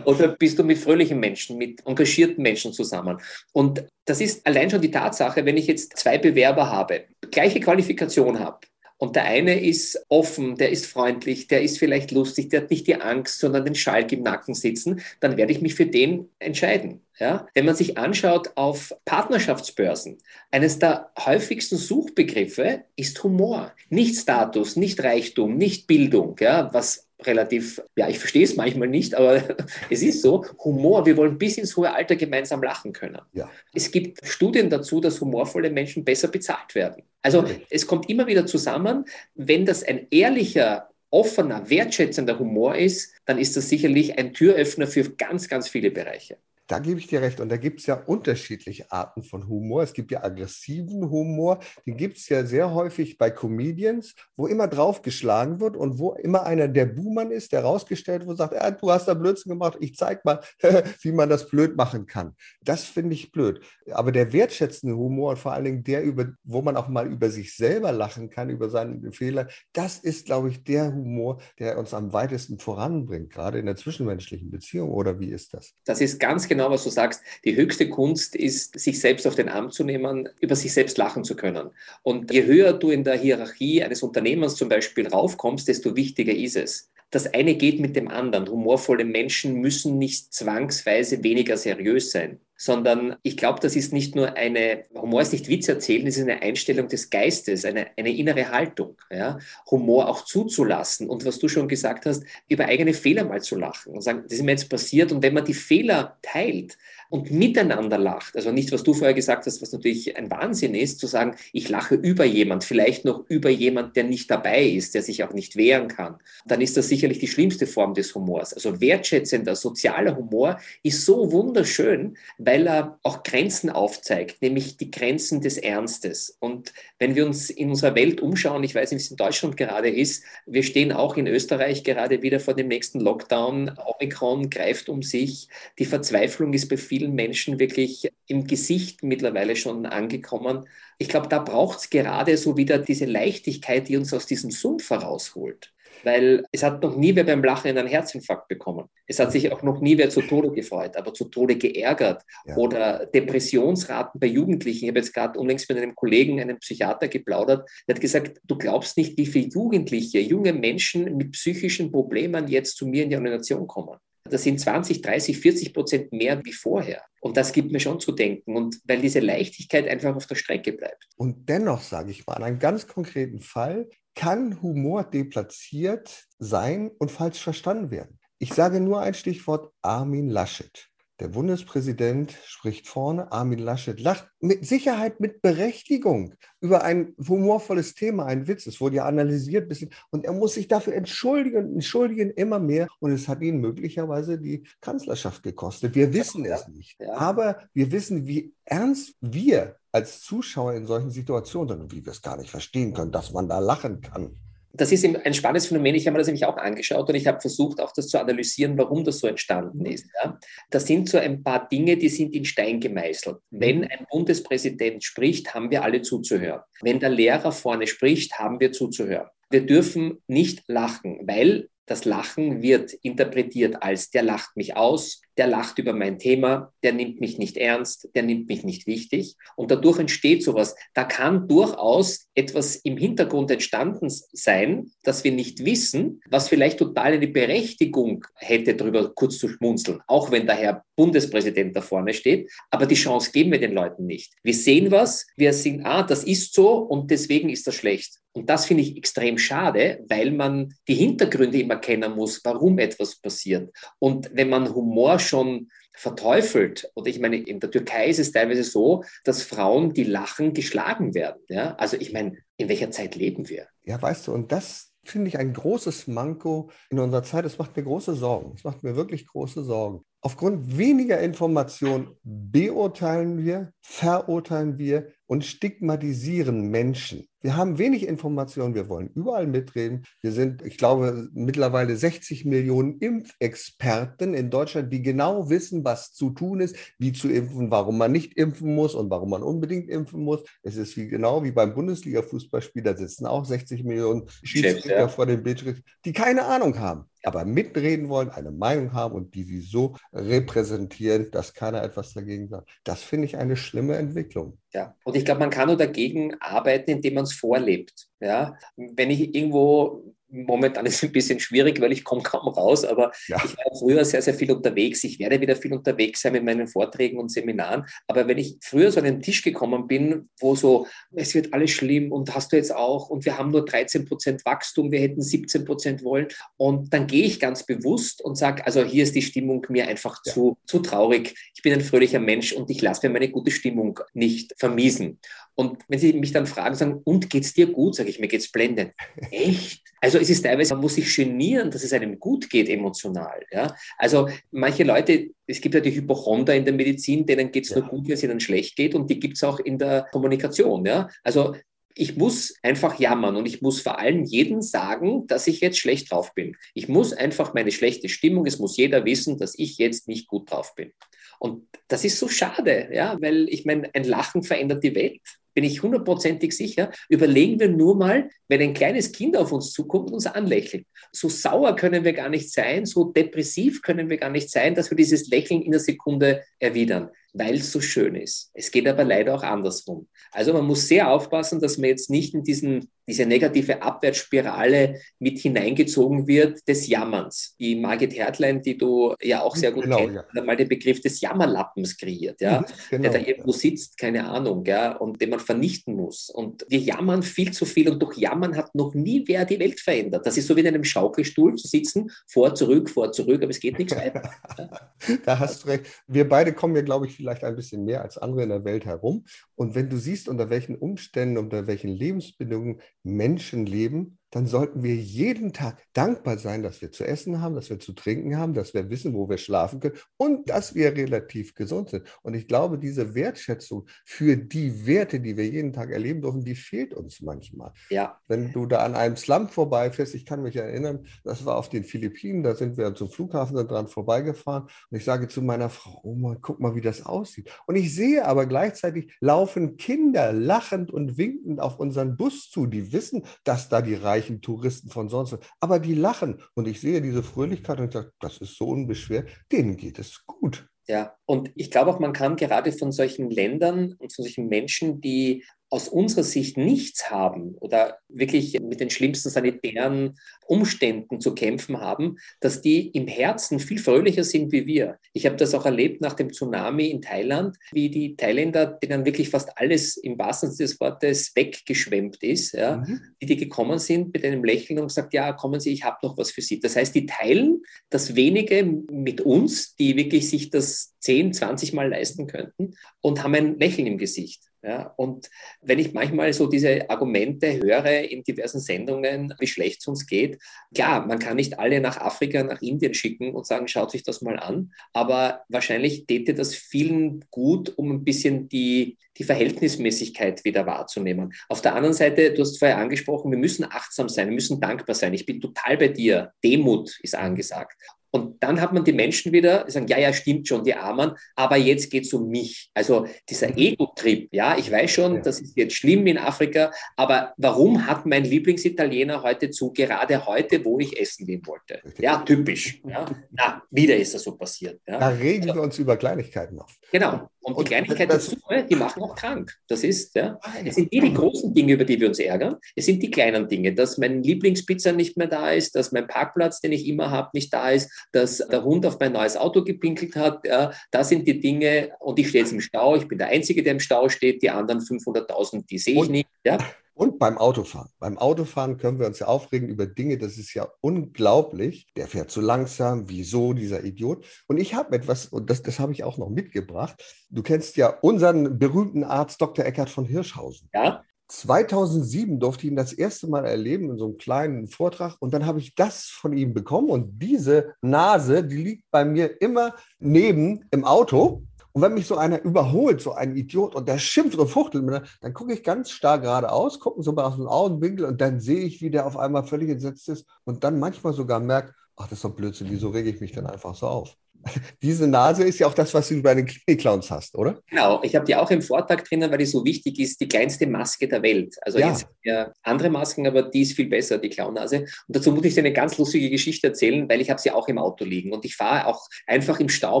Oder 0.06 0.26
bist 0.26 0.58
du 0.58 0.64
mit 0.64 0.78
fröhlichen 0.78 1.20
Menschen, 1.20 1.56
mit 1.56 1.86
engagierten 1.86 2.42
Menschen 2.42 2.72
zusammen? 2.72 3.18
Und 3.52 3.84
das 4.06 4.20
ist 4.20 4.44
allein 4.44 4.68
schon 4.70 4.80
die 4.80 4.90
Tatsache, 4.90 5.44
wenn 5.44 5.56
ich 5.56 5.68
jetzt 5.68 5.96
zwei 5.98 6.18
Bewerber 6.18 6.68
habe, 6.68 7.04
gleiche 7.30 7.60
Qualifikation 7.60 8.40
habe, 8.40 8.58
und 8.98 9.16
der 9.16 9.24
eine 9.24 9.60
ist 9.60 10.04
offen, 10.08 10.56
der 10.56 10.70
ist 10.70 10.86
freundlich, 10.86 11.48
der 11.48 11.62
ist 11.62 11.78
vielleicht 11.78 12.12
lustig, 12.12 12.48
der 12.48 12.62
hat 12.62 12.70
nicht 12.70 12.86
die 12.86 13.00
Angst, 13.00 13.38
sondern 13.40 13.64
den 13.64 13.74
Schalk 13.74 14.12
im 14.12 14.22
Nacken 14.22 14.54
sitzen, 14.54 15.02
dann 15.20 15.36
werde 15.36 15.52
ich 15.52 15.60
mich 15.60 15.74
für 15.74 15.86
den 15.86 16.28
entscheiden. 16.38 17.00
Ja? 17.18 17.46
Wenn 17.54 17.66
man 17.66 17.74
sich 17.74 17.98
anschaut 17.98 18.52
auf 18.54 18.94
Partnerschaftsbörsen, 19.04 20.18
eines 20.50 20.78
der 20.78 21.10
häufigsten 21.18 21.76
Suchbegriffe 21.76 22.84
ist 22.96 23.22
Humor. 23.22 23.72
Nicht 23.88 24.16
Status, 24.16 24.76
nicht 24.76 25.02
Reichtum, 25.02 25.56
nicht 25.56 25.86
Bildung, 25.86 26.36
ja? 26.40 26.72
was 26.72 27.08
relativ, 27.26 27.80
ja, 27.96 28.08
ich 28.08 28.18
verstehe 28.18 28.44
es 28.44 28.56
manchmal 28.56 28.88
nicht, 28.88 29.14
aber 29.14 29.42
es 29.90 30.02
ist 30.02 30.22
so, 30.22 30.44
Humor, 30.64 31.06
wir 31.06 31.16
wollen 31.16 31.38
bis 31.38 31.58
ins 31.58 31.76
hohe 31.76 31.92
Alter 31.92 32.16
gemeinsam 32.16 32.62
lachen 32.62 32.92
können. 32.92 33.20
Ja. 33.32 33.50
Es 33.72 33.90
gibt 33.90 34.26
Studien 34.26 34.70
dazu, 34.70 35.00
dass 35.00 35.20
humorvolle 35.20 35.70
Menschen 35.70 36.04
besser 36.04 36.28
bezahlt 36.28 36.74
werden. 36.74 37.02
Also 37.22 37.40
okay. 37.40 37.66
es 37.70 37.86
kommt 37.86 38.08
immer 38.08 38.26
wieder 38.26 38.46
zusammen, 38.46 39.04
wenn 39.34 39.64
das 39.66 39.82
ein 39.82 40.06
ehrlicher, 40.10 40.90
offener, 41.10 41.70
wertschätzender 41.70 42.38
Humor 42.38 42.74
ist, 42.74 43.12
dann 43.24 43.38
ist 43.38 43.56
das 43.56 43.68
sicherlich 43.68 44.18
ein 44.18 44.34
Türöffner 44.34 44.88
für 44.88 45.04
ganz, 45.10 45.48
ganz 45.48 45.68
viele 45.68 45.92
Bereiche. 45.92 46.38
Da 46.66 46.78
gebe 46.78 46.98
ich 46.98 47.06
dir 47.06 47.20
recht. 47.20 47.40
Und 47.40 47.50
da 47.50 47.58
gibt 47.58 47.80
es 47.80 47.86
ja 47.86 47.94
unterschiedliche 47.94 48.90
Arten 48.90 49.22
von 49.22 49.46
Humor. 49.48 49.82
Es 49.82 49.92
gibt 49.92 50.10
ja 50.10 50.24
aggressiven 50.24 51.10
Humor. 51.10 51.58
Den 51.86 51.96
gibt 51.96 52.16
es 52.16 52.28
ja 52.28 52.44
sehr 52.44 52.72
häufig 52.72 53.18
bei 53.18 53.30
Comedians, 53.30 54.14
wo 54.36 54.46
immer 54.46 54.66
draufgeschlagen 54.66 55.60
wird 55.60 55.76
und 55.76 55.98
wo 55.98 56.14
immer 56.14 56.44
einer 56.44 56.68
der 56.68 56.86
Buhmann 56.86 57.30
ist, 57.30 57.52
der 57.52 57.64
rausgestellt 57.64 58.22
wird 58.22 58.30
und 58.30 58.36
sagt, 58.36 58.54
ja, 58.54 58.70
du 58.70 58.90
hast 58.90 59.06
da 59.08 59.14
Blödsinn 59.14 59.50
gemacht, 59.50 59.76
ich 59.80 59.94
zeig 59.94 60.24
mal, 60.24 60.40
wie 61.02 61.12
man 61.12 61.28
das 61.28 61.48
blöd 61.48 61.76
machen 61.76 62.06
kann. 62.06 62.34
Das 62.62 62.84
finde 62.84 63.14
ich 63.14 63.30
blöd. 63.30 63.60
Aber 63.90 64.10
der 64.10 64.32
wertschätzende 64.32 64.96
Humor 64.96 65.30
und 65.30 65.38
vor 65.38 65.52
allen 65.52 65.64
Dingen 65.64 65.84
der, 65.84 66.02
über, 66.02 66.32
wo 66.44 66.62
man 66.62 66.76
auch 66.76 66.88
mal 66.88 67.06
über 67.06 67.28
sich 67.28 67.56
selber 67.56 67.92
lachen 67.92 68.30
kann, 68.30 68.48
über 68.48 68.70
seine 68.70 69.12
Fehler, 69.12 69.48
das 69.74 69.98
ist, 69.98 70.26
glaube 70.26 70.48
ich, 70.48 70.64
der 70.64 70.94
Humor, 70.94 71.42
der 71.58 71.78
uns 71.78 71.92
am 71.92 72.14
weitesten 72.14 72.58
voranbringt, 72.58 73.30
gerade 73.30 73.58
in 73.58 73.66
der 73.66 73.76
zwischenmenschlichen 73.76 74.50
Beziehung. 74.50 74.90
Oder 74.90 75.20
wie 75.20 75.30
ist 75.30 75.52
das? 75.52 75.74
Das 75.84 76.00
ist 76.00 76.18
ganz 76.18 76.48
genau 76.48 76.53
genau, 76.54 76.70
was 76.70 76.84
du 76.84 76.90
sagst. 76.90 77.22
Die 77.44 77.56
höchste 77.56 77.88
Kunst 77.88 78.36
ist, 78.36 78.78
sich 78.78 79.00
selbst 79.00 79.26
auf 79.26 79.34
den 79.34 79.48
Arm 79.48 79.70
zu 79.70 79.84
nehmen, 79.84 80.28
über 80.40 80.56
sich 80.56 80.72
selbst 80.72 80.96
lachen 80.98 81.24
zu 81.24 81.34
können. 81.36 81.70
Und 82.02 82.32
je 82.32 82.44
höher 82.44 82.72
du 82.72 82.90
in 82.90 83.04
der 83.04 83.16
Hierarchie 83.16 83.82
eines 83.82 84.02
Unternehmens 84.02 84.54
zum 84.54 84.68
Beispiel 84.68 85.08
raufkommst, 85.08 85.66
desto 85.66 85.96
wichtiger 85.96 86.32
ist 86.32 86.56
es. 86.56 86.90
Das 87.14 87.32
eine 87.32 87.54
geht 87.54 87.80
mit 87.80 87.96
dem 87.96 88.08
anderen. 88.08 88.48
Humorvolle 88.48 89.04
Menschen 89.04 89.60
müssen 89.60 89.98
nicht 89.98 90.32
zwangsweise 90.34 91.22
weniger 91.22 91.56
seriös 91.56 92.10
sein 92.10 92.40
sondern 92.56 93.16
ich 93.22 93.36
glaube, 93.36 93.60
das 93.60 93.76
ist 93.76 93.92
nicht 93.92 94.14
nur 94.14 94.36
eine, 94.36 94.84
Humor 94.94 95.22
ist 95.22 95.32
nicht 95.32 95.48
Witz 95.48 95.68
erzählen, 95.68 96.06
es 96.06 96.16
ist 96.16 96.22
eine 96.22 96.40
Einstellung 96.40 96.88
des 96.88 97.10
Geistes, 97.10 97.64
eine, 97.64 97.88
eine 97.96 98.16
innere 98.16 98.50
Haltung. 98.50 98.96
Ja? 99.10 99.38
Humor 99.70 100.08
auch 100.08 100.24
zuzulassen 100.24 101.08
und 101.08 101.24
was 101.24 101.38
du 101.38 101.48
schon 101.48 101.68
gesagt 101.68 102.06
hast, 102.06 102.24
über 102.48 102.66
eigene 102.66 102.94
Fehler 102.94 103.24
mal 103.24 103.42
zu 103.42 103.56
lachen 103.56 103.92
und 103.92 104.02
sagen, 104.02 104.22
das 104.24 104.38
ist 104.38 104.42
mir 104.42 104.52
jetzt 104.52 104.70
passiert 104.70 105.12
und 105.12 105.22
wenn 105.22 105.34
man 105.34 105.44
die 105.44 105.54
Fehler 105.54 106.18
teilt, 106.22 106.78
und 107.14 107.30
miteinander 107.30 107.96
lacht. 107.96 108.34
Also 108.34 108.50
nicht, 108.50 108.72
was 108.72 108.82
du 108.82 108.92
vorher 108.92 109.14
gesagt 109.14 109.46
hast, 109.46 109.62
was 109.62 109.70
natürlich 109.70 110.16
ein 110.16 110.32
Wahnsinn 110.32 110.74
ist, 110.74 110.98
zu 110.98 111.06
sagen, 111.06 111.36
ich 111.52 111.68
lache 111.68 111.94
über 111.94 112.24
jemand, 112.24 112.64
vielleicht 112.64 113.04
noch 113.04 113.24
über 113.28 113.50
jemand, 113.50 113.94
der 113.94 114.02
nicht 114.02 114.28
dabei 114.32 114.64
ist, 114.64 114.96
der 114.96 115.02
sich 115.02 115.22
auch 115.22 115.32
nicht 115.32 115.54
wehren 115.54 115.86
kann. 115.86 116.16
Dann 116.44 116.60
ist 116.60 116.76
das 116.76 116.88
sicherlich 116.88 117.20
die 117.20 117.28
schlimmste 117.28 117.68
Form 117.68 117.94
des 117.94 118.16
Humors. 118.16 118.52
Also 118.52 118.80
wertschätzender, 118.80 119.54
sozialer 119.54 120.16
Humor 120.16 120.58
ist 120.82 121.04
so 121.06 121.30
wunderschön, 121.30 122.16
weil 122.36 122.66
er 122.66 122.98
auch 123.04 123.22
Grenzen 123.22 123.70
aufzeigt, 123.70 124.42
nämlich 124.42 124.76
die 124.76 124.90
Grenzen 124.90 125.40
des 125.40 125.56
Ernstes. 125.56 126.36
Und 126.40 126.72
wenn 126.98 127.14
wir 127.14 127.26
uns 127.26 127.48
in 127.48 127.70
unserer 127.70 127.94
Welt 127.94 128.22
umschauen, 128.22 128.64
ich 128.64 128.74
weiß 128.74 128.90
nicht, 128.90 128.98
wie 128.98 129.04
es 129.04 129.10
in 129.12 129.16
Deutschland 129.16 129.56
gerade 129.56 129.88
ist, 129.88 130.24
wir 130.46 130.64
stehen 130.64 130.90
auch 130.90 131.16
in 131.16 131.28
Österreich 131.28 131.84
gerade 131.84 132.22
wieder 132.22 132.40
vor 132.40 132.54
dem 132.54 132.66
nächsten 132.66 132.98
Lockdown. 132.98 133.78
Omikron 134.00 134.50
greift 134.50 134.88
um 134.88 135.04
sich. 135.04 135.48
Die 135.78 135.84
Verzweiflung 135.84 136.52
ist 136.54 136.68
bei 136.68 136.76
vielen 136.76 137.03
vielen 137.04 137.14
Menschen 137.14 137.58
wirklich 137.58 138.08
im 138.26 138.46
Gesicht 138.46 139.02
mittlerweile 139.02 139.56
schon 139.56 139.86
angekommen. 139.86 140.66
Ich 140.98 141.08
glaube, 141.08 141.28
da 141.28 141.38
braucht 141.38 141.80
es 141.80 141.90
gerade 141.90 142.36
so 142.36 142.56
wieder 142.56 142.78
diese 142.78 143.04
Leichtigkeit, 143.04 143.88
die 143.88 143.96
uns 143.96 144.14
aus 144.14 144.26
diesem 144.26 144.50
Sumpf 144.50 144.90
herausholt. 144.90 145.70
Weil 146.02 146.44
es 146.50 146.62
hat 146.62 146.82
noch 146.82 146.96
nie 146.96 147.14
wer 147.14 147.24
beim 147.24 147.42
Lachen 147.42 147.68
einen 147.68 147.86
Herzinfarkt 147.86 148.48
bekommen. 148.48 148.88
Es 149.06 149.18
hat 149.18 149.32
sich 149.32 149.52
auch 149.52 149.62
noch 149.62 149.80
nie 149.80 149.96
wer 149.96 150.10
zu 150.10 150.22
Tode 150.22 150.50
gefreut, 150.50 150.96
aber 150.96 151.14
zu 151.14 151.26
Tode 151.26 151.56
geärgert. 151.56 152.22
Ja. 152.46 152.56
Oder 152.56 153.06
Depressionsraten 153.06 154.18
bei 154.18 154.26
Jugendlichen. 154.26 154.84
Ich 154.84 154.88
habe 154.88 154.98
jetzt 154.98 155.14
gerade 155.14 155.38
unlängst 155.38 155.68
mit 155.68 155.78
einem 155.78 155.94
Kollegen, 155.94 156.40
einem 156.40 156.58
Psychiater 156.58 157.08
geplaudert, 157.08 157.68
der 157.86 157.94
hat 157.94 158.02
gesagt, 158.02 158.40
du 158.44 158.56
glaubst 158.56 158.96
nicht, 158.96 159.16
wie 159.16 159.26
viele 159.26 159.48
Jugendliche, 159.48 160.20
junge 160.20 160.52
Menschen 160.52 161.16
mit 161.16 161.32
psychischen 161.32 161.92
Problemen 161.92 162.48
jetzt 162.48 162.76
zu 162.76 162.86
mir 162.86 163.04
in 163.04 163.10
die 163.10 163.16
Organisation 163.16 163.66
kommen. 163.66 163.98
Das 164.28 164.42
sind 164.42 164.58
20, 164.58 165.02
30, 165.02 165.38
40 165.38 165.74
Prozent 165.74 166.12
mehr 166.12 166.42
wie 166.44 166.52
vorher. 166.52 167.02
Und 167.20 167.36
das 167.36 167.52
gibt 167.52 167.72
mir 167.72 167.80
schon 167.80 168.00
zu 168.00 168.12
denken. 168.12 168.56
Und 168.56 168.80
weil 168.84 169.00
diese 169.00 169.20
Leichtigkeit 169.20 169.86
einfach 169.88 170.16
auf 170.16 170.26
der 170.26 170.36
Strecke 170.36 170.72
bleibt. 170.72 171.06
Und 171.16 171.48
dennoch, 171.48 171.82
sage 171.82 172.10
ich 172.10 172.26
mal, 172.26 172.36
in 172.36 172.42
einem 172.42 172.58
ganz 172.58 172.86
konkreten 172.86 173.40
Fall 173.40 173.88
kann 174.14 174.62
Humor 174.62 175.04
deplatziert 175.04 176.26
sein 176.38 176.90
und 176.98 177.10
falsch 177.10 177.42
verstanden 177.42 177.90
werden. 177.90 178.18
Ich 178.38 178.52
sage 178.52 178.80
nur 178.80 179.00
ein 179.00 179.14
Stichwort 179.14 179.72
Armin 179.82 180.28
Laschet. 180.28 180.88
Der 181.20 181.28
Bundespräsident 181.28 182.36
spricht 182.44 182.88
vorne, 182.88 183.30
Armin 183.30 183.60
Laschet 183.60 184.00
lacht 184.00 184.28
mit 184.40 184.66
Sicherheit 184.66 185.20
mit 185.20 185.42
Berechtigung 185.42 186.34
über 186.60 186.82
ein 186.82 187.14
humorvolles 187.28 187.94
Thema, 187.94 188.26
ein 188.26 188.48
Witz. 188.48 188.66
Es 188.66 188.80
wurde 188.80 188.96
ja 188.96 189.04
analysiert 189.04 189.68
bisschen 189.68 189.90
und 190.10 190.24
er 190.24 190.32
muss 190.32 190.54
sich 190.54 190.66
dafür 190.66 190.94
entschuldigen 190.94 191.58
und 191.58 191.72
entschuldigen 191.74 192.30
immer 192.30 192.58
mehr 192.58 192.88
und 192.98 193.12
es 193.12 193.28
hat 193.28 193.42
ihn 193.42 193.58
möglicherweise 193.60 194.40
die 194.40 194.66
Kanzlerschaft 194.80 195.44
gekostet. 195.44 195.94
Wir 195.94 196.12
wissen 196.12 196.44
es 196.46 196.66
nicht, 196.66 197.00
aber 197.12 197.58
wir 197.74 197.92
wissen, 197.92 198.26
wie 198.26 198.52
ernst 198.64 199.14
wir 199.20 199.76
als 199.92 200.20
Zuschauer 200.20 200.74
in 200.74 200.86
solchen 200.86 201.12
Situationen 201.12 201.68
sind 201.68 201.80
und 201.82 201.92
wie 201.92 202.04
wir 202.04 202.10
es 202.10 202.22
gar 202.22 202.36
nicht 202.36 202.50
verstehen 202.50 202.92
können, 202.92 203.12
dass 203.12 203.32
man 203.32 203.48
da 203.48 203.60
lachen 203.60 204.00
kann 204.00 204.36
das 204.76 204.90
ist 204.90 205.04
ein 205.04 205.34
spannendes 205.34 205.66
Phänomen. 205.66 205.94
Ich 205.94 206.06
habe 206.06 206.14
mir 206.14 206.18
das 206.18 206.26
nämlich 206.26 206.44
auch 206.44 206.56
angeschaut 206.56 207.08
und 207.08 207.14
ich 207.14 207.26
habe 207.26 207.40
versucht, 207.40 207.80
auch 207.80 207.92
das 207.92 208.08
zu 208.08 208.18
analysieren, 208.18 208.76
warum 208.76 209.04
das 209.04 209.20
so 209.20 209.28
entstanden 209.28 209.78
mhm. 209.78 209.86
ist. 209.86 210.06
Ja. 210.22 210.38
Das 210.70 210.86
sind 210.86 211.08
so 211.08 211.18
ein 211.18 211.42
paar 211.42 211.68
Dinge, 211.68 211.96
die 211.96 212.08
sind 212.08 212.34
in 212.34 212.44
Stein 212.44 212.80
gemeißelt. 212.80 213.36
Wenn 213.50 213.78
mhm. 213.78 213.88
ein 213.90 214.06
Bundespräsident 214.10 215.04
spricht, 215.04 215.54
haben 215.54 215.70
wir 215.70 215.84
alle 215.84 216.02
zuzuhören. 216.02 216.60
Wenn 216.82 216.98
der 216.98 217.10
Lehrer 217.10 217.52
vorne 217.52 217.86
spricht, 217.86 218.38
haben 218.38 218.58
wir 218.58 218.72
zuzuhören. 218.72 219.28
Wir 219.50 219.64
dürfen 219.64 220.22
nicht 220.26 220.64
lachen, 220.66 221.20
weil 221.24 221.68
das 221.86 222.04
Lachen 222.04 222.62
wird 222.62 222.92
interpretiert 223.02 223.82
als, 223.82 224.10
der 224.10 224.22
lacht 224.22 224.56
mich 224.56 224.76
aus, 224.76 225.20
der 225.36 225.46
lacht 225.46 225.78
über 225.78 225.92
mein 225.92 226.18
Thema, 226.18 226.72
der 226.82 226.92
nimmt 226.92 227.20
mich 227.20 227.38
nicht 227.38 227.56
ernst, 227.56 228.08
der 228.14 228.22
nimmt 228.22 228.48
mich 228.48 228.64
nicht 228.64 228.86
wichtig. 228.86 229.36
Und 229.56 229.70
dadurch 229.70 229.98
entsteht 229.98 230.42
sowas. 230.42 230.74
Da 230.94 231.04
kann 231.04 231.48
durchaus 231.48 232.26
etwas 232.34 232.76
im 232.76 232.96
Hintergrund 232.96 233.50
entstanden 233.50 234.08
sein, 234.32 234.90
das 235.02 235.24
wir 235.24 235.32
nicht 235.32 235.64
wissen, 235.64 236.20
was 236.28 236.48
vielleicht 236.48 236.78
total 236.78 237.14
eine 237.14 237.28
Berechtigung 237.28 238.24
hätte, 238.36 238.74
darüber 238.74 239.12
kurz 239.14 239.38
zu 239.38 239.48
schmunzeln, 239.48 240.00
auch 240.06 240.30
wenn 240.30 240.46
der 240.46 240.56
Herr 240.56 240.84
Bundespräsident 240.96 241.74
da 241.76 241.80
vorne 241.80 242.14
steht. 242.14 242.50
Aber 242.70 242.86
die 242.86 242.94
Chance 242.94 243.30
geben 243.32 243.52
wir 243.52 243.60
den 243.60 243.72
Leuten 243.72 244.06
nicht. 244.06 244.32
Wir 244.42 244.54
sehen 244.54 244.90
was, 244.90 245.26
wir 245.36 245.52
sehen, 245.52 245.84
ah, 245.84 246.02
das 246.02 246.24
ist 246.24 246.54
so 246.54 246.78
und 246.78 247.10
deswegen 247.10 247.48
ist 247.48 247.66
das 247.66 247.74
schlecht. 247.74 248.20
Und 248.36 248.50
das 248.50 248.66
finde 248.66 248.82
ich 248.82 248.96
extrem 248.96 249.38
schade, 249.38 250.04
weil 250.08 250.32
man 250.32 250.74
die 250.88 250.94
Hintergründe 250.94 251.60
immer 251.60 251.76
kennen 251.76 252.16
muss, 252.16 252.40
warum 252.44 252.80
etwas 252.80 253.14
passiert. 253.20 253.72
Und 254.00 254.28
wenn 254.34 254.48
man 254.48 254.74
Humor 254.74 255.20
schon 255.24 255.68
verteufelt. 255.96 256.90
Oder 256.94 257.08
ich 257.08 257.20
meine, 257.20 257.36
in 257.36 257.60
der 257.60 257.70
Türkei 257.70 258.08
ist 258.08 258.18
es 258.18 258.32
teilweise 258.32 258.64
so, 258.64 259.04
dass 259.24 259.42
Frauen, 259.42 259.94
die 259.94 260.04
lachen, 260.04 260.52
geschlagen 260.52 261.14
werden. 261.14 261.42
Ja? 261.48 261.74
Also 261.76 261.96
ich 261.98 262.12
meine, 262.12 262.36
in 262.56 262.68
welcher 262.68 262.90
Zeit 262.90 263.14
leben 263.14 263.48
wir? 263.48 263.66
Ja, 263.84 264.00
weißt 264.00 264.26
du, 264.26 264.32
und 264.32 264.52
das 264.52 264.92
finde 265.04 265.28
ich 265.28 265.38
ein 265.38 265.52
großes 265.52 266.06
Manko 266.06 266.70
in 266.90 266.98
unserer 266.98 267.22
Zeit. 267.22 267.44
Es 267.44 267.58
macht 267.58 267.76
mir 267.76 267.82
große 267.82 268.14
Sorgen. 268.14 268.54
Es 268.56 268.64
macht 268.64 268.82
mir 268.82 268.96
wirklich 268.96 269.26
große 269.26 269.62
Sorgen. 269.62 270.04
Aufgrund 270.20 270.78
weniger 270.78 271.20
Information 271.20 272.16
beurteilen 272.22 273.44
wir, 273.44 273.72
verurteilen 273.82 274.78
wir 274.78 275.08
und 275.26 275.44
stigmatisieren 275.44 276.70
Menschen. 276.70 277.28
Wir 277.44 277.58
haben 277.58 277.76
wenig 277.76 278.08
Informationen, 278.08 278.74
wir 278.74 278.88
wollen 278.88 279.10
überall 279.14 279.46
mitreden. 279.46 280.06
Wir 280.22 280.32
sind, 280.32 280.62
ich 280.64 280.78
glaube, 280.78 281.28
mittlerweile 281.34 281.94
60 281.94 282.46
Millionen 282.46 282.96
Impfexperten 283.00 284.32
in 284.32 284.48
Deutschland, 284.48 284.90
die 284.90 285.02
genau 285.02 285.50
wissen, 285.50 285.84
was 285.84 286.14
zu 286.14 286.30
tun 286.30 286.60
ist, 286.60 286.74
wie 286.98 287.12
zu 287.12 287.28
impfen, 287.28 287.70
warum 287.70 287.98
man 287.98 288.12
nicht 288.12 288.38
impfen 288.38 288.74
muss 288.74 288.94
und 288.94 289.10
warum 289.10 289.28
man 289.28 289.42
unbedingt 289.42 289.90
impfen 289.90 290.22
muss. 290.22 290.42
Es 290.62 290.78
ist 290.78 290.96
wie, 290.96 291.06
genau 291.06 291.44
wie 291.44 291.52
beim 291.52 291.74
Bundesliga-Fußballspiel, 291.74 292.82
da 292.82 292.96
sitzen 292.96 293.26
auch 293.26 293.44
60 293.44 293.84
Millionen 293.84 294.22
Schiedsrichter 294.42 295.00
ja. 295.00 295.08
vor 295.08 295.26
dem 295.26 295.42
Bildschirm, 295.42 295.76
die 296.06 296.14
keine 296.14 296.46
Ahnung 296.46 296.78
haben 296.78 297.04
aber 297.24 297.44
mitreden 297.44 298.08
wollen, 298.08 298.30
eine 298.30 298.50
Meinung 298.50 298.92
haben 298.92 299.14
und 299.14 299.34
die 299.34 299.44
sie 299.44 299.60
so 299.60 299.96
repräsentieren, 300.12 301.30
dass 301.30 301.54
keiner 301.54 301.82
etwas 301.82 302.12
dagegen 302.12 302.48
sagt. 302.48 302.68
Das 302.84 303.02
finde 303.02 303.26
ich 303.26 303.36
eine 303.36 303.56
schlimme 303.56 303.96
Entwicklung. 303.96 304.58
Ja, 304.72 304.94
und 305.04 305.16
ich 305.16 305.24
glaube, 305.24 305.40
man 305.40 305.50
kann 305.50 305.68
nur 305.68 305.76
dagegen 305.76 306.34
arbeiten, 306.40 306.90
indem 306.90 307.14
man 307.14 307.24
es 307.24 307.32
vorlebt. 307.34 308.08
Ja, 308.20 308.56
wenn 308.76 309.10
ich 309.10 309.34
irgendwo 309.34 310.14
momentan 310.34 310.84
ist 310.86 310.96
es 310.96 311.02
ein 311.04 311.12
bisschen 311.12 311.38
schwierig, 311.38 311.80
weil 311.80 311.92
ich 311.92 312.02
komme 312.02 312.22
kaum 312.22 312.48
raus, 312.48 312.84
aber 312.84 313.12
ja. 313.28 313.36
ich 313.44 313.56
war 313.56 313.78
früher 313.78 314.04
sehr, 314.04 314.20
sehr 314.20 314.34
viel 314.34 314.50
unterwegs. 314.50 315.04
Ich 315.04 315.18
werde 315.18 315.40
wieder 315.40 315.56
viel 315.56 315.72
unterwegs 315.72 316.22
sein 316.22 316.32
mit 316.32 316.44
meinen 316.44 316.66
Vorträgen 316.66 317.18
und 317.18 317.30
Seminaren. 317.30 317.84
Aber 318.08 318.26
wenn 318.26 318.38
ich 318.38 318.56
früher 318.60 318.90
so 318.90 318.98
an 318.98 319.06
den 319.06 319.22
Tisch 319.22 319.42
gekommen 319.42 319.86
bin, 319.86 320.28
wo 320.40 320.56
so, 320.56 320.86
es 321.12 321.34
wird 321.34 321.54
alles 321.54 321.70
schlimm 321.70 322.10
und 322.10 322.34
hast 322.34 322.52
du 322.52 322.56
jetzt 322.56 322.74
auch 322.74 323.08
und 323.10 323.24
wir 323.24 323.38
haben 323.38 323.50
nur 323.50 323.64
13 323.64 324.04
Prozent 324.04 324.44
Wachstum, 324.44 324.90
wir 324.90 325.00
hätten 325.00 325.22
17 325.22 325.64
Prozent 325.64 326.02
wollen. 326.02 326.28
Und 326.56 326.92
dann 326.92 327.06
gehe 327.06 327.24
ich 327.24 327.38
ganz 327.38 327.64
bewusst 327.64 328.22
und 328.22 328.36
sage, 328.36 328.66
also 328.66 328.82
hier 328.82 329.04
ist 329.04 329.14
die 329.14 329.22
Stimmung 329.22 329.64
mir 329.68 329.86
einfach 329.86 330.20
ja. 330.26 330.32
zu, 330.32 330.58
zu 330.66 330.80
traurig. 330.80 331.34
Ich 331.54 331.62
bin 331.62 331.72
ein 331.72 331.80
fröhlicher 331.80 332.20
Mensch 332.20 332.52
und 332.52 332.70
ich 332.70 332.82
lasse 332.82 333.06
mir 333.06 333.12
meine 333.12 333.30
gute 333.30 333.50
Stimmung 333.50 334.00
nicht 334.12 334.52
vermiesen. 334.58 335.20
Und 335.54 335.82
wenn 335.88 335.98
Sie 335.98 336.12
mich 336.14 336.32
dann 336.32 336.46
fragen, 336.46 336.74
sagen, 336.74 337.00
und 337.04 337.30
geht's 337.30 337.54
dir 337.54 337.66
gut? 337.66 337.94
Sage 337.94 338.10
ich, 338.10 338.18
mir 338.18 338.28
geht's 338.28 338.50
blendend. 338.50 338.92
Echt? 339.30 339.82
Also 340.00 340.18
es 340.24 340.30
ist 340.30 340.42
teilweise, 340.42 340.74
man 340.74 340.82
muss 340.82 340.94
sich 340.94 341.14
genieren, 341.14 341.70
dass 341.70 341.84
es 341.84 341.92
einem 341.92 342.18
gut 342.18 342.48
geht 342.48 342.68
emotional. 342.68 343.44
Ja? 343.52 343.74
Also 343.98 344.28
manche 344.50 344.82
Leute, 344.82 345.30
es 345.46 345.60
gibt 345.60 345.74
ja 345.74 345.80
die 345.80 345.94
Hypochonder 345.94 346.54
in 346.54 346.64
der 346.64 346.74
Medizin, 346.74 347.26
denen 347.26 347.52
geht's 347.52 347.70
ja. 347.70 347.78
nur 347.78 347.88
gut, 347.88 348.08
wenn 348.08 348.14
es 348.14 348.22
ihnen 348.22 348.40
schlecht 348.40 348.76
geht. 348.76 348.94
Und 348.94 349.10
die 349.10 349.20
gibt's 349.20 349.44
auch 349.44 349.60
in 349.60 349.78
der 349.78 350.06
Kommunikation. 350.12 350.84
Ja? 350.86 351.08
Also 351.22 351.54
ich 351.94 352.16
muss 352.16 352.54
einfach 352.62 352.98
jammern 352.98 353.36
und 353.36 353.46
ich 353.46 353.62
muss 353.62 353.80
vor 353.80 353.98
allem 353.98 354.24
jedem 354.24 354.62
sagen, 354.62 355.26
dass 355.26 355.46
ich 355.46 355.60
jetzt 355.60 355.78
schlecht 355.78 356.10
drauf 356.10 356.34
bin. 356.34 356.56
Ich 356.72 356.88
muss 356.88 357.12
einfach 357.12 357.54
meine 357.54 357.70
schlechte 357.70 358.08
Stimmung, 358.08 358.46
es 358.46 358.58
muss 358.58 358.76
jeder 358.76 359.04
wissen, 359.04 359.38
dass 359.38 359.58
ich 359.58 359.78
jetzt 359.78 360.08
nicht 360.08 360.26
gut 360.26 360.50
drauf 360.50 360.74
bin. 360.74 360.92
Und 361.38 361.66
das 361.88 362.04
ist 362.04 362.18
so 362.18 362.28
schade, 362.28 362.88
ja, 362.92 363.16
weil 363.20 363.48
ich 363.48 363.64
meine, 363.64 363.90
ein 363.94 364.04
Lachen 364.04 364.42
verändert 364.42 364.82
die 364.82 364.94
Welt 364.94 365.20
bin 365.54 365.64
ich 365.64 365.82
hundertprozentig 365.82 366.52
sicher. 366.52 366.90
Überlegen 367.08 367.58
wir 367.60 367.68
nur 367.68 367.96
mal, 367.96 368.28
wenn 368.48 368.60
ein 368.60 368.74
kleines 368.74 369.12
Kind 369.12 369.36
auf 369.36 369.52
uns 369.52 369.72
zukommt 369.72 370.08
und 370.08 370.14
uns 370.14 370.26
anlächelt. 370.26 370.86
So 371.12 371.28
sauer 371.28 371.76
können 371.76 372.04
wir 372.04 372.12
gar 372.12 372.28
nicht 372.28 372.52
sein, 372.52 372.84
so 372.86 373.04
depressiv 373.04 373.82
können 373.82 374.10
wir 374.10 374.18
gar 374.18 374.30
nicht 374.30 374.50
sein, 374.50 374.74
dass 374.74 374.90
wir 374.90 374.96
dieses 374.96 375.28
Lächeln 375.28 375.62
in 375.62 375.70
der 375.70 375.80
Sekunde 375.80 376.42
erwidern 376.58 377.10
weil 377.34 377.56
es 377.56 377.72
so 377.72 377.80
schön 377.80 378.14
ist. 378.14 378.50
Es 378.54 378.70
geht 378.70 378.86
aber 378.86 379.04
leider 379.04 379.34
auch 379.34 379.42
andersrum. 379.42 380.06
Also 380.30 380.52
man 380.52 380.64
muss 380.64 380.88
sehr 380.88 381.10
aufpassen, 381.10 381.60
dass 381.60 381.78
man 381.78 381.90
jetzt 381.90 382.08
nicht 382.08 382.32
in 382.32 382.44
diesen, 382.44 382.88
diese 383.08 383.26
negative 383.26 383.82
Abwärtsspirale 383.82 385.00
mit 385.18 385.38
hineingezogen 385.40 386.28
wird 386.28 386.66
des 386.66 386.86
Jammerns. 386.86 387.56
Die 387.58 387.74
Margit 387.74 388.16
Hertlein, 388.16 388.62
die 388.62 388.78
du 388.78 389.14
ja 389.20 389.42
auch 389.42 389.56
sehr 389.56 389.72
gut 389.72 389.84
genau, 389.84 389.98
kennst, 389.98 390.14
ja. 390.14 390.24
hat 390.34 390.46
mal 390.46 390.56
den 390.56 390.68
Begriff 390.68 391.00
des 391.00 391.20
Jammerlappens 391.20 391.96
kreiert, 391.96 392.40
ja? 392.40 392.60
Mhm, 392.60 392.66
genau, 392.90 393.02
der 393.02 393.20
da 393.20 393.26
irgendwo 393.26 393.52
sitzt, 393.52 393.98
keine 393.98 394.28
Ahnung, 394.28 394.64
ja, 394.64 394.96
und 394.96 395.20
den 395.20 395.30
man 395.30 395.40
vernichten 395.40 395.96
muss. 395.96 396.30
Und 396.30 396.64
wir 396.68 396.78
jammern 396.78 397.24
viel 397.24 397.52
zu 397.52 397.64
viel 397.64 397.88
und 397.88 398.00
durch 398.00 398.16
Jammern 398.16 398.56
hat 398.56 398.74
noch 398.76 398.94
nie 398.94 399.24
wer 399.26 399.44
die 399.44 399.58
Welt 399.58 399.80
verändert. 399.80 400.24
Das 400.24 400.36
ist 400.36 400.46
so 400.46 400.54
wie 400.56 400.60
in 400.60 400.68
einem 400.68 400.84
Schaukelstuhl 400.84 401.56
zu 401.56 401.66
sitzen, 401.66 402.10
vor, 402.28 402.54
zurück, 402.54 402.88
vor, 402.88 403.10
zurück, 403.10 403.42
aber 403.42 403.50
es 403.50 403.60
geht 403.60 403.76
nichts 403.78 403.96
weiter. 403.96 404.30
da 405.24 405.38
hast 405.38 405.64
du 405.64 405.68
recht. 405.68 405.86
Wir 406.06 406.28
beide 406.28 406.52
kommen 406.52 406.76
ja, 406.76 406.82
glaube 406.82 407.06
ich, 407.06 407.18
vielleicht 407.24 407.44
ein 407.44 407.56
bisschen 407.56 407.84
mehr 407.84 408.02
als 408.02 408.18
andere 408.18 408.42
in 408.42 408.50
der 408.50 408.64
Welt 408.64 408.84
herum. 408.84 409.24
Und 409.54 409.74
wenn 409.74 409.88
du 409.88 409.96
siehst, 409.96 410.28
unter 410.28 410.50
welchen 410.50 410.76
Umständen, 410.76 411.38
unter 411.38 411.66
welchen 411.66 411.90
Lebensbedingungen 411.90 412.82
Menschen 413.02 413.64
leben, 413.64 414.18
dann 414.34 414.48
sollten 414.48 414.82
wir 414.82 414.96
jeden 414.96 415.52
Tag 415.52 415.78
dankbar 415.92 416.38
sein, 416.38 416.64
dass 416.64 416.82
wir 416.82 416.90
zu 416.90 417.06
essen 417.06 417.40
haben, 417.40 417.54
dass 417.54 417.70
wir 417.70 417.78
zu 417.78 417.92
trinken 417.92 418.36
haben, 418.36 418.52
dass 418.52 418.74
wir 418.74 418.90
wissen, 418.90 419.14
wo 419.14 419.28
wir 419.28 419.38
schlafen 419.38 419.78
können 419.78 419.94
und 420.16 420.50
dass 420.50 420.74
wir 420.74 420.96
relativ 420.96 421.54
gesund 421.54 421.90
sind. 421.90 422.02
Und 422.22 422.34
ich 422.34 422.48
glaube, 422.48 422.80
diese 422.80 423.14
Wertschätzung 423.14 423.86
für 424.04 424.36
die 424.36 424.86
Werte, 424.86 425.20
die 425.20 425.36
wir 425.36 425.46
jeden 425.46 425.72
Tag 425.72 425.90
erleben 425.90 426.20
dürfen, 426.20 426.42
die 426.42 426.56
fehlt 426.56 426.94
uns 426.94 427.20
manchmal. 427.20 427.72
Ja. 427.90 428.18
Wenn 428.26 428.50
du 428.52 428.66
da 428.66 428.78
an 428.78 428.96
einem 428.96 429.16
Slum 429.16 429.48
vorbeifährst, 429.48 430.16
ich 430.16 430.26
kann 430.26 430.42
mich 430.42 430.56
erinnern, 430.56 431.06
das 431.22 431.44
war 431.44 431.56
auf 431.56 431.68
den 431.68 431.84
Philippinen, 431.84 432.42
da 432.42 432.56
sind 432.56 432.76
wir 432.76 432.92
zum 432.96 433.10
Flughafen 433.10 433.54
dran 433.68 433.86
vorbeigefahren 433.86 434.64
und 434.90 434.98
ich 434.98 435.04
sage 435.04 435.28
zu 435.28 435.42
meiner 435.42 435.70
Frau, 435.70 436.00
oh 436.02 436.16
Mann, 436.16 436.38
guck 436.40 436.58
mal, 436.58 436.74
wie 436.74 436.80
das 436.80 437.06
aussieht. 437.06 437.52
Und 437.68 437.76
ich 437.76 437.94
sehe 437.94 438.26
aber 438.26 438.46
gleichzeitig 438.46 439.16
laufen 439.20 439.76
Kinder 439.76 440.32
lachend 440.32 440.90
und 440.90 441.18
winkend 441.18 441.60
auf 441.60 441.78
unseren 441.78 442.16
Bus 442.16 442.50
zu, 442.50 442.66
die 442.66 442.92
wissen, 442.92 443.22
dass 443.44 443.68
da 443.68 443.80
die 443.80 443.94
Reichen 443.94 444.23
zahlreichen 444.24 444.40
Touristen 444.40 444.88
von 444.88 445.08
sonst. 445.08 445.38
Aber 445.60 445.78
die 445.78 445.94
lachen 445.94 446.42
und 446.54 446.66
ich 446.66 446.80
sehe 446.80 447.00
diese 447.00 447.22
Fröhlichkeit 447.22 447.80
und 447.80 447.92
sage, 447.92 448.12
das 448.20 448.38
ist 448.38 448.56
so 448.56 448.66
unbeschwert, 448.66 449.28
denen 449.52 449.76
geht 449.76 449.98
es 449.98 450.24
gut. 450.26 450.66
Ja, 450.86 451.14
und 451.24 451.50
ich 451.54 451.70
glaube 451.70 451.90
auch, 451.90 451.98
man 451.98 452.12
kann 452.12 452.36
gerade 452.36 452.70
von 452.70 452.92
solchen 452.92 453.30
Ländern 453.30 453.94
und 453.98 454.12
von 454.12 454.22
solchen 454.22 454.48
Menschen, 454.48 455.00
die 455.00 455.44
aus 455.74 455.88
unserer 455.88 456.22
Sicht 456.22 456.56
nichts 456.56 457.10
haben 457.10 457.56
oder 457.56 457.98
wirklich 458.08 458.60
mit 458.60 458.78
den 458.78 458.90
schlimmsten 458.90 459.28
sanitären 459.28 460.14
Umständen 460.46 461.20
zu 461.20 461.34
kämpfen 461.34 461.80
haben, 461.80 462.18
dass 462.38 462.60
die 462.60 462.90
im 462.90 463.08
Herzen 463.08 463.58
viel 463.58 463.80
fröhlicher 463.80 464.22
sind 464.22 464.52
wie 464.52 464.68
wir. 464.68 464.98
Ich 465.14 465.26
habe 465.26 465.34
das 465.34 465.52
auch 465.52 465.64
erlebt 465.64 466.00
nach 466.00 466.12
dem 466.12 466.32
Tsunami 466.32 466.90
in 466.90 467.02
Thailand, 467.02 467.56
wie 467.72 467.90
die 467.90 468.14
Thailänder, 468.14 468.66
denen 468.66 469.04
wirklich 469.04 469.30
fast 469.30 469.58
alles 469.58 469.96
im 469.96 470.16
wahrsten 470.16 470.52
Sinne 470.52 470.68
des 470.68 470.78
Wortes 470.78 471.32
weggeschwemmt 471.34 472.22
ist, 472.22 472.52
ja, 472.52 472.76
mhm. 472.76 473.00
die, 473.20 473.26
die 473.26 473.36
gekommen 473.36 473.80
sind 473.80 474.14
mit 474.14 474.24
einem 474.24 474.44
Lächeln 474.44 474.78
und 474.78 474.86
gesagt, 474.86 475.12
ja, 475.12 475.32
kommen 475.32 475.58
Sie, 475.58 475.72
ich 475.72 475.82
habe 475.82 475.98
noch 476.04 476.16
was 476.16 476.30
für 476.30 476.42
Sie. 476.42 476.60
Das 476.60 476.76
heißt, 476.76 476.94
die 476.94 477.06
teilen 477.06 477.62
das 477.90 478.14
wenige 478.14 478.62
mit 478.62 479.22
uns, 479.22 479.74
die 479.74 479.96
wirklich 479.96 480.30
sich 480.30 480.50
das 480.50 480.94
10, 481.00 481.32
20 481.32 481.72
Mal 481.72 481.88
leisten 481.88 482.28
könnten 482.28 482.76
und 483.00 483.24
haben 483.24 483.34
ein 483.34 483.58
Lächeln 483.58 483.88
im 483.88 483.98
Gesicht. 483.98 484.44
Ja, 484.66 484.94
und 484.96 485.28
wenn 485.60 485.78
ich 485.78 485.92
manchmal 485.92 486.32
so 486.32 486.46
diese 486.46 486.88
Argumente 486.88 487.60
höre 487.60 488.00
in 488.10 488.24
diversen 488.24 488.60
Sendungen, 488.60 489.34
wie 489.38 489.46
schlecht 489.46 489.82
es 489.82 489.86
uns 489.86 490.06
geht, 490.06 490.38
klar, 490.74 491.06
man 491.06 491.18
kann 491.18 491.36
nicht 491.36 491.58
alle 491.58 491.82
nach 491.82 491.98
Afrika, 491.98 492.42
nach 492.42 492.62
Indien 492.62 492.94
schicken 492.94 493.34
und 493.34 493.46
sagen, 493.46 493.68
schaut 493.68 493.90
sich 493.90 494.04
das 494.04 494.22
mal 494.22 494.38
an, 494.38 494.72
aber 494.94 495.42
wahrscheinlich 495.50 496.06
täte 496.06 496.32
das 496.32 496.54
vielen 496.54 497.26
gut, 497.30 497.76
um 497.76 497.90
ein 497.90 498.04
bisschen 498.04 498.48
die, 498.48 498.96
die 499.18 499.24
Verhältnismäßigkeit 499.24 500.42
wieder 500.46 500.64
wahrzunehmen. 500.64 501.34
Auf 501.50 501.60
der 501.60 501.74
anderen 501.74 501.94
Seite, 501.94 502.32
du 502.32 502.40
hast 502.40 502.58
vorher 502.58 502.78
angesprochen, 502.78 503.30
wir 503.30 503.38
müssen 503.38 503.64
achtsam 503.64 504.08
sein, 504.08 504.28
wir 504.28 504.34
müssen 504.34 504.62
dankbar 504.62 504.94
sein. 504.94 505.12
Ich 505.12 505.26
bin 505.26 505.42
total 505.42 505.76
bei 505.76 505.88
dir. 505.88 506.32
Demut 506.42 506.98
ist 507.02 507.14
angesagt. 507.14 507.76
Und 508.14 508.40
dann 508.44 508.60
hat 508.60 508.72
man 508.72 508.84
die 508.84 508.92
Menschen 508.92 509.32
wieder, 509.32 509.64
die 509.64 509.72
sagen, 509.72 509.88
ja, 509.88 509.98
ja, 509.98 510.12
stimmt 510.12 510.46
schon, 510.46 510.62
die 510.62 510.72
Armen, 510.72 511.16
aber 511.34 511.56
jetzt 511.56 511.90
geht 511.90 512.04
es 512.04 512.14
um 512.14 512.28
mich. 512.28 512.70
Also 512.72 513.08
dieser 513.28 513.48
mhm. 513.48 513.56
Ego-Trip, 513.56 514.28
ja, 514.30 514.56
ich 514.56 514.70
weiß 514.70 514.88
schon, 514.92 515.16
ja. 515.16 515.20
das 515.20 515.40
ist 515.40 515.56
jetzt 515.56 515.74
schlimm 515.74 516.06
in 516.06 516.18
Afrika, 516.18 516.70
aber 516.94 517.34
warum 517.38 517.88
hat 517.88 518.06
mein 518.06 518.22
Lieblingsitaliener 518.22 519.24
heute 519.24 519.50
zu, 519.50 519.72
gerade 519.72 520.26
heute, 520.26 520.64
wo 520.64 520.78
ich 520.78 520.96
essen 520.96 521.26
gehen 521.26 521.42
wollte? 521.44 521.82
Ja, 521.98 522.18
typisch. 522.18 522.80
Ja. 522.88 523.04
Na, 523.32 523.62
wieder 523.72 523.96
ist 523.96 524.14
das 524.14 524.22
so 524.22 524.36
passiert. 524.36 524.80
Ja. 524.86 525.00
Da 525.00 525.08
regen 525.08 525.46
wir 525.46 525.60
uns 525.60 525.80
über 525.80 525.96
Kleinigkeiten 525.96 526.60
auf. 526.60 526.72
Genau. 526.92 527.28
Und, 527.40 527.54
und 527.54 527.66
die 527.66 527.70
Kleinigkeiten 527.70 528.12
dazu, 528.12 528.36
die 528.70 528.76
machen 528.76 529.02
auch 529.02 529.16
krank. 529.16 529.52
Das 529.68 529.82
ist, 529.84 530.14
ja, 530.14 530.38
es 530.64 530.76
sind 530.76 530.90
nie 530.92 531.00
die 531.00 531.12
großen 531.12 531.52
Dinge, 531.52 531.74
über 531.74 531.84
die 531.84 532.00
wir 532.00 532.08
uns 532.08 532.18
ärgern. 532.18 532.56
Es 532.74 532.86
sind 532.86 533.02
die 533.02 533.10
kleinen 533.10 533.48
Dinge, 533.48 533.74
dass 533.74 533.98
mein 533.98 534.22
Lieblingspizza 534.22 534.92
nicht 534.92 535.16
mehr 535.16 535.26
da 535.26 535.50
ist, 535.50 535.74
dass 535.74 535.92
mein 535.92 536.06
Parkplatz, 536.06 536.60
den 536.60 536.72
ich 536.72 536.86
immer 536.86 537.10
habe, 537.10 537.30
nicht 537.34 537.52
da 537.52 537.70
ist, 537.70 537.90
dass 538.12 538.38
der 538.38 538.64
Hund 538.64 538.86
auf 538.86 538.98
mein 538.98 539.12
neues 539.12 539.36
Auto 539.36 539.64
gepinkelt 539.64 540.16
hat. 540.16 540.46
Ja, 540.46 540.72
das 540.90 541.08
sind 541.08 541.26
die 541.26 541.40
Dinge 541.40 541.92
und 542.00 542.18
ich 542.18 542.28
stehe 542.28 542.44
jetzt 542.44 542.52
im 542.52 542.60
Stau. 542.60 542.96
Ich 542.96 543.08
bin 543.08 543.18
der 543.18 543.28
Einzige, 543.28 543.62
der 543.62 543.72
im 543.72 543.80
Stau 543.80 544.08
steht. 544.08 544.42
Die 544.42 544.50
anderen 544.50 544.80
500.000, 544.80 545.66
die 545.66 545.78
sehe 545.78 546.02
ich 546.02 546.08
nicht. 546.08 546.28
Ja. 546.44 546.58
Und 546.96 547.18
beim 547.18 547.38
Autofahren. 547.38 547.90
Beim 547.98 548.18
Autofahren 548.18 548.76
können 548.76 549.00
wir 549.00 549.06
uns 549.06 549.18
ja 549.18 549.26
aufregen 549.26 549.68
über 549.68 549.84
Dinge, 549.84 550.16
das 550.16 550.38
ist 550.38 550.54
ja 550.54 550.68
unglaublich. 550.80 551.88
Der 551.96 552.06
fährt 552.06 552.30
zu 552.30 552.40
langsam, 552.40 553.08
wieso 553.08 553.52
dieser 553.52 553.82
Idiot? 553.82 554.24
Und 554.46 554.58
ich 554.58 554.74
habe 554.74 554.94
etwas, 554.94 555.26
und 555.26 555.50
das, 555.50 555.62
das 555.62 555.80
habe 555.80 555.92
ich 555.92 556.04
auch 556.04 556.18
noch 556.18 556.28
mitgebracht. 556.28 557.26
Du 557.30 557.42
kennst 557.42 557.76
ja 557.76 557.88
unseren 557.88 558.60
berühmten 558.60 559.02
Arzt 559.02 559.42
Dr. 559.42 559.64
Eckhard 559.64 559.90
von 559.90 560.04
Hirschhausen. 560.04 560.68
Ja. 560.72 561.02
2007 561.28 562.38
durfte 562.38 562.66
ich 562.66 562.70
ihn 562.70 562.76
das 562.76 562.92
erste 562.92 563.28
Mal 563.28 563.44
erleben 563.44 563.90
in 563.90 563.98
so 563.98 564.06
einem 564.06 564.18
kleinen 564.18 564.66
Vortrag. 564.66 565.16
Und 565.20 565.32
dann 565.32 565.46
habe 565.46 565.58
ich 565.58 565.74
das 565.74 566.06
von 566.06 566.36
ihm 566.36 566.54
bekommen. 566.54 566.90
Und 566.90 567.18
diese 567.18 567.74
Nase, 567.80 568.44
die 568.44 568.56
liegt 568.56 568.90
bei 568.90 569.04
mir 569.04 569.40
immer 569.40 569.74
neben 569.98 570.64
im 570.70 570.84
Auto. 570.84 571.42
Und 571.72 571.82
wenn 571.82 571.94
mich 571.94 572.06
so 572.06 572.16
einer 572.16 572.40
überholt, 572.42 573.00
so 573.00 573.14
ein 573.14 573.34
Idiot, 573.34 573.74
und 573.74 573.88
der 573.88 573.98
schimpft 573.98 574.38
und 574.38 574.46
fuchtelt, 574.48 574.84
dann 575.20 575.34
gucke 575.34 575.54
ich 575.54 575.64
ganz 575.64 575.90
starr 575.90 576.20
geradeaus, 576.20 576.78
gucke 576.78 577.02
so 577.02 577.12
mal 577.12 577.24
aus 577.24 577.34
dem 577.34 577.48
Augenwinkel 577.48 578.04
und 578.04 578.20
dann 578.20 578.38
sehe 578.38 578.60
ich, 578.60 578.80
wie 578.80 578.90
der 578.90 579.06
auf 579.06 579.16
einmal 579.16 579.42
völlig 579.42 579.70
entsetzt 579.70 580.08
ist 580.08 580.24
und 580.44 580.62
dann 580.62 580.78
manchmal 580.78 581.14
sogar 581.14 581.40
merkt, 581.40 581.74
ach, 581.96 582.04
das 582.04 582.18
ist 582.18 582.24
doch 582.24 582.36
Blödsinn, 582.36 582.68
wieso 582.70 582.90
rege 582.90 583.10
ich 583.10 583.20
mich 583.20 583.32
denn 583.32 583.46
einfach 583.46 583.74
so 583.74 583.88
auf? 583.88 584.16
Diese 584.82 585.06
Nase 585.06 585.44
ist 585.44 585.58
ja 585.58 585.66
auch 585.66 585.74
das, 585.74 585.92
was 585.94 586.08
du 586.08 586.22
bei 586.22 586.34
den 586.34 586.46
Klinik-Clowns 586.46 587.10
hast, 587.10 587.36
oder? 587.36 587.60
Genau, 587.68 588.02
ich 588.02 588.14
habe 588.14 588.24
die 588.24 588.36
auch 588.36 588.50
im 588.50 588.62
Vortrag 588.62 589.04
drinnen, 589.04 589.30
weil 589.30 589.38
die 589.38 589.46
so 589.46 589.64
wichtig 589.64 589.98
ist, 589.98 590.20
die 590.20 590.28
kleinste 590.28 590.66
Maske 590.66 591.08
der 591.08 591.22
Welt. 591.22 591.56
Also 591.62 591.78
ja. 591.78 591.88
jetzt 591.88 592.06
ja 592.22 592.52
andere 592.62 592.90
Masken, 592.90 593.26
aber 593.26 593.42
die 593.42 593.62
ist 593.62 593.74
viel 593.74 593.88
besser, 593.88 594.18
die 594.18 594.28
Clownnase. 594.28 594.80
Und 594.80 594.90
dazu 595.08 595.32
muss 595.32 595.44
ich 595.44 595.54
dir 595.54 595.60
eine 595.60 595.72
ganz 595.72 595.98
lustige 595.98 596.30
Geschichte 596.30 596.68
erzählen, 596.68 597.08
weil 597.08 597.20
ich 597.20 597.30
habe 597.30 597.40
sie 597.40 597.50
auch 597.50 597.68
im 597.68 597.78
Auto 597.78 598.04
liegen. 598.04 598.32
Und 598.32 598.44
ich 598.44 598.56
fahre 598.56 598.86
auch 598.86 599.08
einfach 599.26 599.60
im 599.60 599.68
Stau 599.68 600.00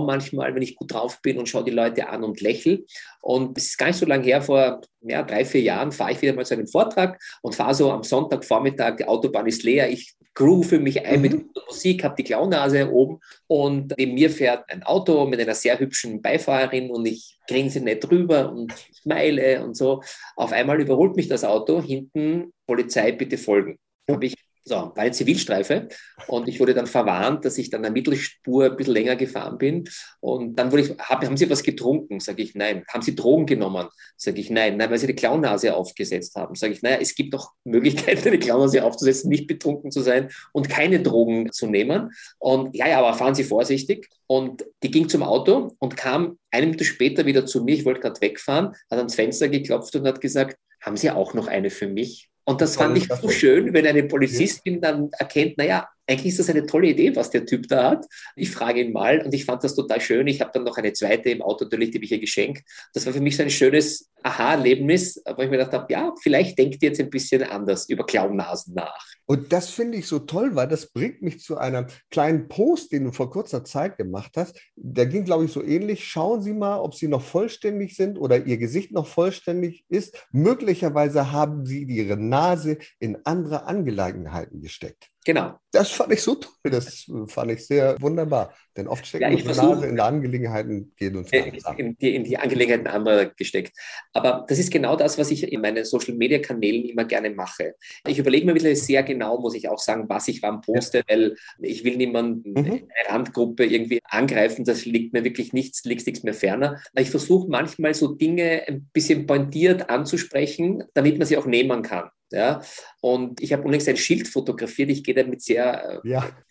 manchmal, 0.00 0.54
wenn 0.54 0.62
ich 0.62 0.76
gut 0.76 0.92
drauf 0.92 1.20
bin 1.22 1.38
und 1.38 1.48
schaue 1.48 1.64
die 1.64 1.70
Leute 1.70 2.08
an 2.08 2.24
und 2.24 2.40
lächle. 2.40 2.84
Und 3.20 3.56
es 3.56 3.66
ist 3.66 3.78
gar 3.78 3.86
nicht 3.86 3.98
so 3.98 4.06
lange 4.06 4.24
her, 4.24 4.42
vor 4.42 4.80
ja, 5.00 5.22
drei, 5.22 5.44
vier 5.44 5.62
Jahren 5.62 5.92
fahre 5.92 6.12
ich 6.12 6.22
wieder 6.22 6.34
mal 6.34 6.46
zu 6.46 6.54
einem 6.54 6.66
Vortrag 6.66 7.20
und 7.42 7.54
fahre 7.54 7.74
so 7.74 7.90
am 7.90 8.02
Sonntagvormittag, 8.02 8.96
die 8.96 9.06
Autobahn 9.06 9.46
ist 9.46 9.62
leer, 9.62 9.90
ich 9.90 10.14
groove 10.34 10.72
mich 10.72 11.04
ein 11.04 11.16
mhm. 11.16 11.22
mit 11.22 11.46
Musik, 11.66 12.04
habe 12.04 12.16
die 12.16 12.24
Clownnase 12.24 12.90
oben 12.90 13.20
und 13.46 13.94
neben 13.96 14.14
mir 14.14 14.30
fährt 14.34 14.70
ein 14.70 14.82
Auto 14.82 15.24
mit 15.26 15.40
einer 15.40 15.54
sehr 15.54 15.78
hübschen 15.78 16.20
Beifahrerin 16.20 16.90
und 16.90 17.06
ich 17.06 17.38
grinse 17.48 17.80
nicht 17.80 18.00
drüber 18.00 18.52
und 18.52 18.72
smile 18.94 19.64
und 19.64 19.76
so. 19.76 20.02
Auf 20.36 20.52
einmal 20.52 20.80
überholt 20.80 21.16
mich 21.16 21.28
das 21.28 21.44
Auto, 21.44 21.80
hinten 21.80 22.52
Polizei, 22.66 23.12
bitte 23.12 23.38
folgen. 23.38 23.78
Habe 24.10 24.26
ich 24.26 24.34
so, 24.66 24.76
war 24.76 24.98
eine 24.98 25.12
Zivilstreife 25.12 25.88
und 26.26 26.48
ich 26.48 26.58
wurde 26.58 26.72
dann 26.72 26.86
verwarnt, 26.86 27.44
dass 27.44 27.58
ich 27.58 27.68
dann 27.68 27.80
an 27.80 27.82
der 27.82 27.92
Mittelspur 27.92 28.64
ein 28.64 28.76
bisschen 28.76 28.94
länger 28.94 29.14
gefahren 29.14 29.58
bin. 29.58 29.84
Und 30.20 30.56
dann 30.58 30.72
wurde 30.72 30.82
ich, 30.84 30.90
hab, 30.98 31.22
haben 31.22 31.36
Sie 31.36 31.50
was 31.50 31.62
getrunken? 31.62 32.18
Sage 32.18 32.42
ich, 32.42 32.54
nein. 32.54 32.82
Haben 32.88 33.02
Sie 33.02 33.14
Drogen 33.14 33.44
genommen? 33.44 33.88
Sage 34.16 34.40
ich, 34.40 34.48
nein. 34.48 34.78
Nein, 34.78 34.90
weil 34.90 34.98
Sie 34.98 35.06
die 35.06 35.14
Clownnase 35.14 35.74
aufgesetzt 35.74 36.34
haben. 36.36 36.54
Sage 36.54 36.72
ich, 36.72 36.80
naja, 36.80 36.96
es 36.98 37.14
gibt 37.14 37.34
doch 37.34 37.52
Möglichkeiten, 37.64 38.26
eine 38.26 38.38
Clownnase 38.38 38.82
aufzusetzen, 38.82 39.28
nicht 39.28 39.46
betrunken 39.46 39.90
zu 39.90 40.00
sein 40.00 40.30
und 40.52 40.70
keine 40.70 41.00
Drogen 41.00 41.52
zu 41.52 41.66
nehmen. 41.66 42.10
Und 42.38 42.74
ja, 42.74 42.88
ja, 42.88 43.00
aber 43.00 43.12
fahren 43.12 43.34
Sie 43.34 43.44
vorsichtig. 43.44 44.08
Und 44.26 44.64
die 44.82 44.90
ging 44.90 45.10
zum 45.10 45.22
Auto 45.22 45.76
und 45.78 45.94
kam 45.98 46.38
eine 46.50 46.64
Minute 46.64 46.84
später 46.84 47.26
wieder 47.26 47.44
zu 47.44 47.62
mir. 47.62 47.74
Ich 47.74 47.84
wollte 47.84 48.00
gerade 48.00 48.20
wegfahren, 48.22 48.68
hat 48.90 48.98
ans 48.98 49.14
Fenster 49.14 49.48
geklopft 49.48 49.94
und 49.96 50.06
hat 50.06 50.22
gesagt, 50.22 50.56
haben 50.80 50.96
Sie 50.96 51.10
auch 51.10 51.34
noch 51.34 51.48
eine 51.48 51.68
für 51.68 51.86
mich? 51.86 52.30
Und 52.46 52.60
das 52.60 52.76
fand 52.76 52.96
ich 52.98 53.08
so 53.08 53.30
schön, 53.30 53.72
wenn 53.72 53.86
eine 53.86 54.02
Polizistin 54.02 54.80
dann 54.80 55.10
erkennt, 55.18 55.56
naja, 55.56 55.88
eigentlich 56.06 56.32
ist 56.32 56.40
das 56.40 56.50
eine 56.50 56.66
tolle 56.66 56.88
Idee, 56.88 57.16
was 57.16 57.30
der 57.30 57.46
Typ 57.46 57.66
da 57.68 57.92
hat. 57.92 58.06
Ich 58.36 58.50
frage 58.50 58.82
ihn 58.82 58.92
mal 58.92 59.22
und 59.22 59.32
ich 59.32 59.46
fand 59.46 59.64
das 59.64 59.74
total 59.74 60.00
schön. 60.00 60.26
Ich 60.26 60.42
habe 60.42 60.50
dann 60.52 60.64
noch 60.64 60.76
eine 60.76 60.92
zweite 60.92 61.30
im 61.30 61.40
Auto, 61.40 61.64
natürlich, 61.64 61.90
die 61.90 61.98
habe 61.98 62.04
ich 62.04 62.12
ihr 62.12 62.20
geschenkt. 62.20 62.62
Das 62.92 63.06
war 63.06 63.14
für 63.14 63.22
mich 63.22 63.38
so 63.38 63.42
ein 63.42 63.50
schönes 63.50 64.10
Aha-Erlebnis, 64.22 65.22
wo 65.24 65.42
ich 65.42 65.48
mir 65.48 65.56
gedacht 65.56 65.72
habe, 65.72 65.90
ja, 65.90 66.12
vielleicht 66.22 66.58
denkt 66.58 66.82
ihr 66.82 66.90
jetzt 66.90 67.00
ein 67.00 67.08
bisschen 67.08 67.42
anders 67.44 67.88
über 67.88 68.04
Clownnasen 68.04 68.74
nach. 68.74 69.13
Und 69.26 69.52
das 69.52 69.70
finde 69.70 69.98
ich 69.98 70.06
so 70.06 70.18
toll, 70.18 70.54
weil 70.54 70.68
das 70.68 70.92
bringt 70.92 71.22
mich 71.22 71.40
zu 71.40 71.56
einem 71.56 71.86
kleinen 72.10 72.48
Post, 72.48 72.92
den 72.92 73.04
du 73.04 73.12
vor 73.12 73.30
kurzer 73.30 73.64
Zeit 73.64 73.96
gemacht 73.96 74.32
hast. 74.36 74.60
Der 74.76 75.06
ging, 75.06 75.24
glaube 75.24 75.46
ich, 75.46 75.52
so 75.52 75.62
ähnlich. 75.62 76.04
Schauen 76.04 76.42
Sie 76.42 76.52
mal, 76.52 76.78
ob 76.78 76.94
Sie 76.94 77.08
noch 77.08 77.22
vollständig 77.22 77.96
sind 77.96 78.18
oder 78.18 78.44
Ihr 78.44 78.58
Gesicht 78.58 78.92
noch 78.92 79.06
vollständig 79.06 79.84
ist. 79.88 80.26
Möglicherweise 80.32 81.32
haben 81.32 81.64
Sie 81.64 81.84
Ihre 81.84 82.16
Nase 82.16 82.78
in 82.98 83.18
andere 83.24 83.64
Angelegenheiten 83.64 84.60
gesteckt. 84.60 85.13
Genau. 85.24 85.54
Das 85.72 85.90
fand 85.90 86.12
ich 86.12 86.22
so 86.22 86.34
toll, 86.34 86.70
das 86.70 87.10
fand 87.28 87.50
ich 87.50 87.66
sehr 87.66 87.96
wunderbar. 88.00 88.54
Denn 88.76 88.86
oft 88.86 89.06
steckt 89.06 89.22
ja, 89.22 89.30
unsere 89.30 89.56
Nase 89.56 89.86
in 89.86 89.96
die 89.96 90.02
Angelegenheiten, 90.02 90.92
gehen 90.96 91.16
uns 91.16 91.32
äh, 91.32 91.50
in 91.76 91.96
die, 91.96 92.14
in 92.14 92.24
die 92.24 92.36
Angelegenheiten 92.36 92.86
anderer 92.86 93.26
gesteckt. 93.26 93.76
Aber 94.12 94.44
das 94.48 94.58
ist 94.58 94.70
genau 94.70 94.96
das, 94.96 95.16
was 95.16 95.30
ich 95.30 95.50
in 95.50 95.60
meinen 95.62 95.84
Social-Media-Kanälen 95.84 96.84
immer 96.84 97.04
gerne 97.04 97.30
mache. 97.30 97.74
Ich 98.06 98.18
überlege 98.18 98.46
mir 98.46 98.54
wirklich 98.54 98.82
sehr 98.82 99.02
genau, 99.02 99.40
muss 99.40 99.54
ich 99.54 99.68
auch 99.68 99.78
sagen, 99.78 100.08
was 100.08 100.28
ich 100.28 100.42
wann 100.42 100.60
poste, 100.60 100.98
ja. 100.98 101.04
weil 101.08 101.36
ich 101.58 101.84
will 101.84 101.96
niemanden, 101.96 102.50
mhm. 102.50 102.56
eine 102.56 103.08
Randgruppe 103.08 103.64
irgendwie 103.64 104.00
angreifen, 104.04 104.64
das 104.64 104.84
liegt 104.84 105.14
mir 105.14 105.24
wirklich 105.24 105.52
nichts, 105.52 105.84
liegt 105.84 106.06
nichts 106.06 106.22
mehr 106.22 106.34
ferner. 106.34 106.80
Ich 106.94 107.10
versuche 107.10 107.48
manchmal 107.48 107.94
so 107.94 108.14
Dinge 108.14 108.62
ein 108.68 108.88
bisschen 108.92 109.26
pointiert 109.26 109.88
anzusprechen, 109.88 110.84
damit 110.92 111.18
man 111.18 111.26
sie 111.26 111.38
auch 111.38 111.46
nehmen 111.46 111.82
kann. 111.82 112.10
Ja? 112.32 112.62
Und 113.00 113.40
ich 113.40 113.52
habe 113.52 113.62
unlängst 113.62 113.88
ein 113.88 113.96
Schild 113.96 114.28
fotografiert, 114.28 114.90
ich 114.90 115.04
gehe 115.04 115.14
damit 115.14 115.42
sehr. 115.42 116.02
Äh, 116.04 116.08
ja, 116.08 116.28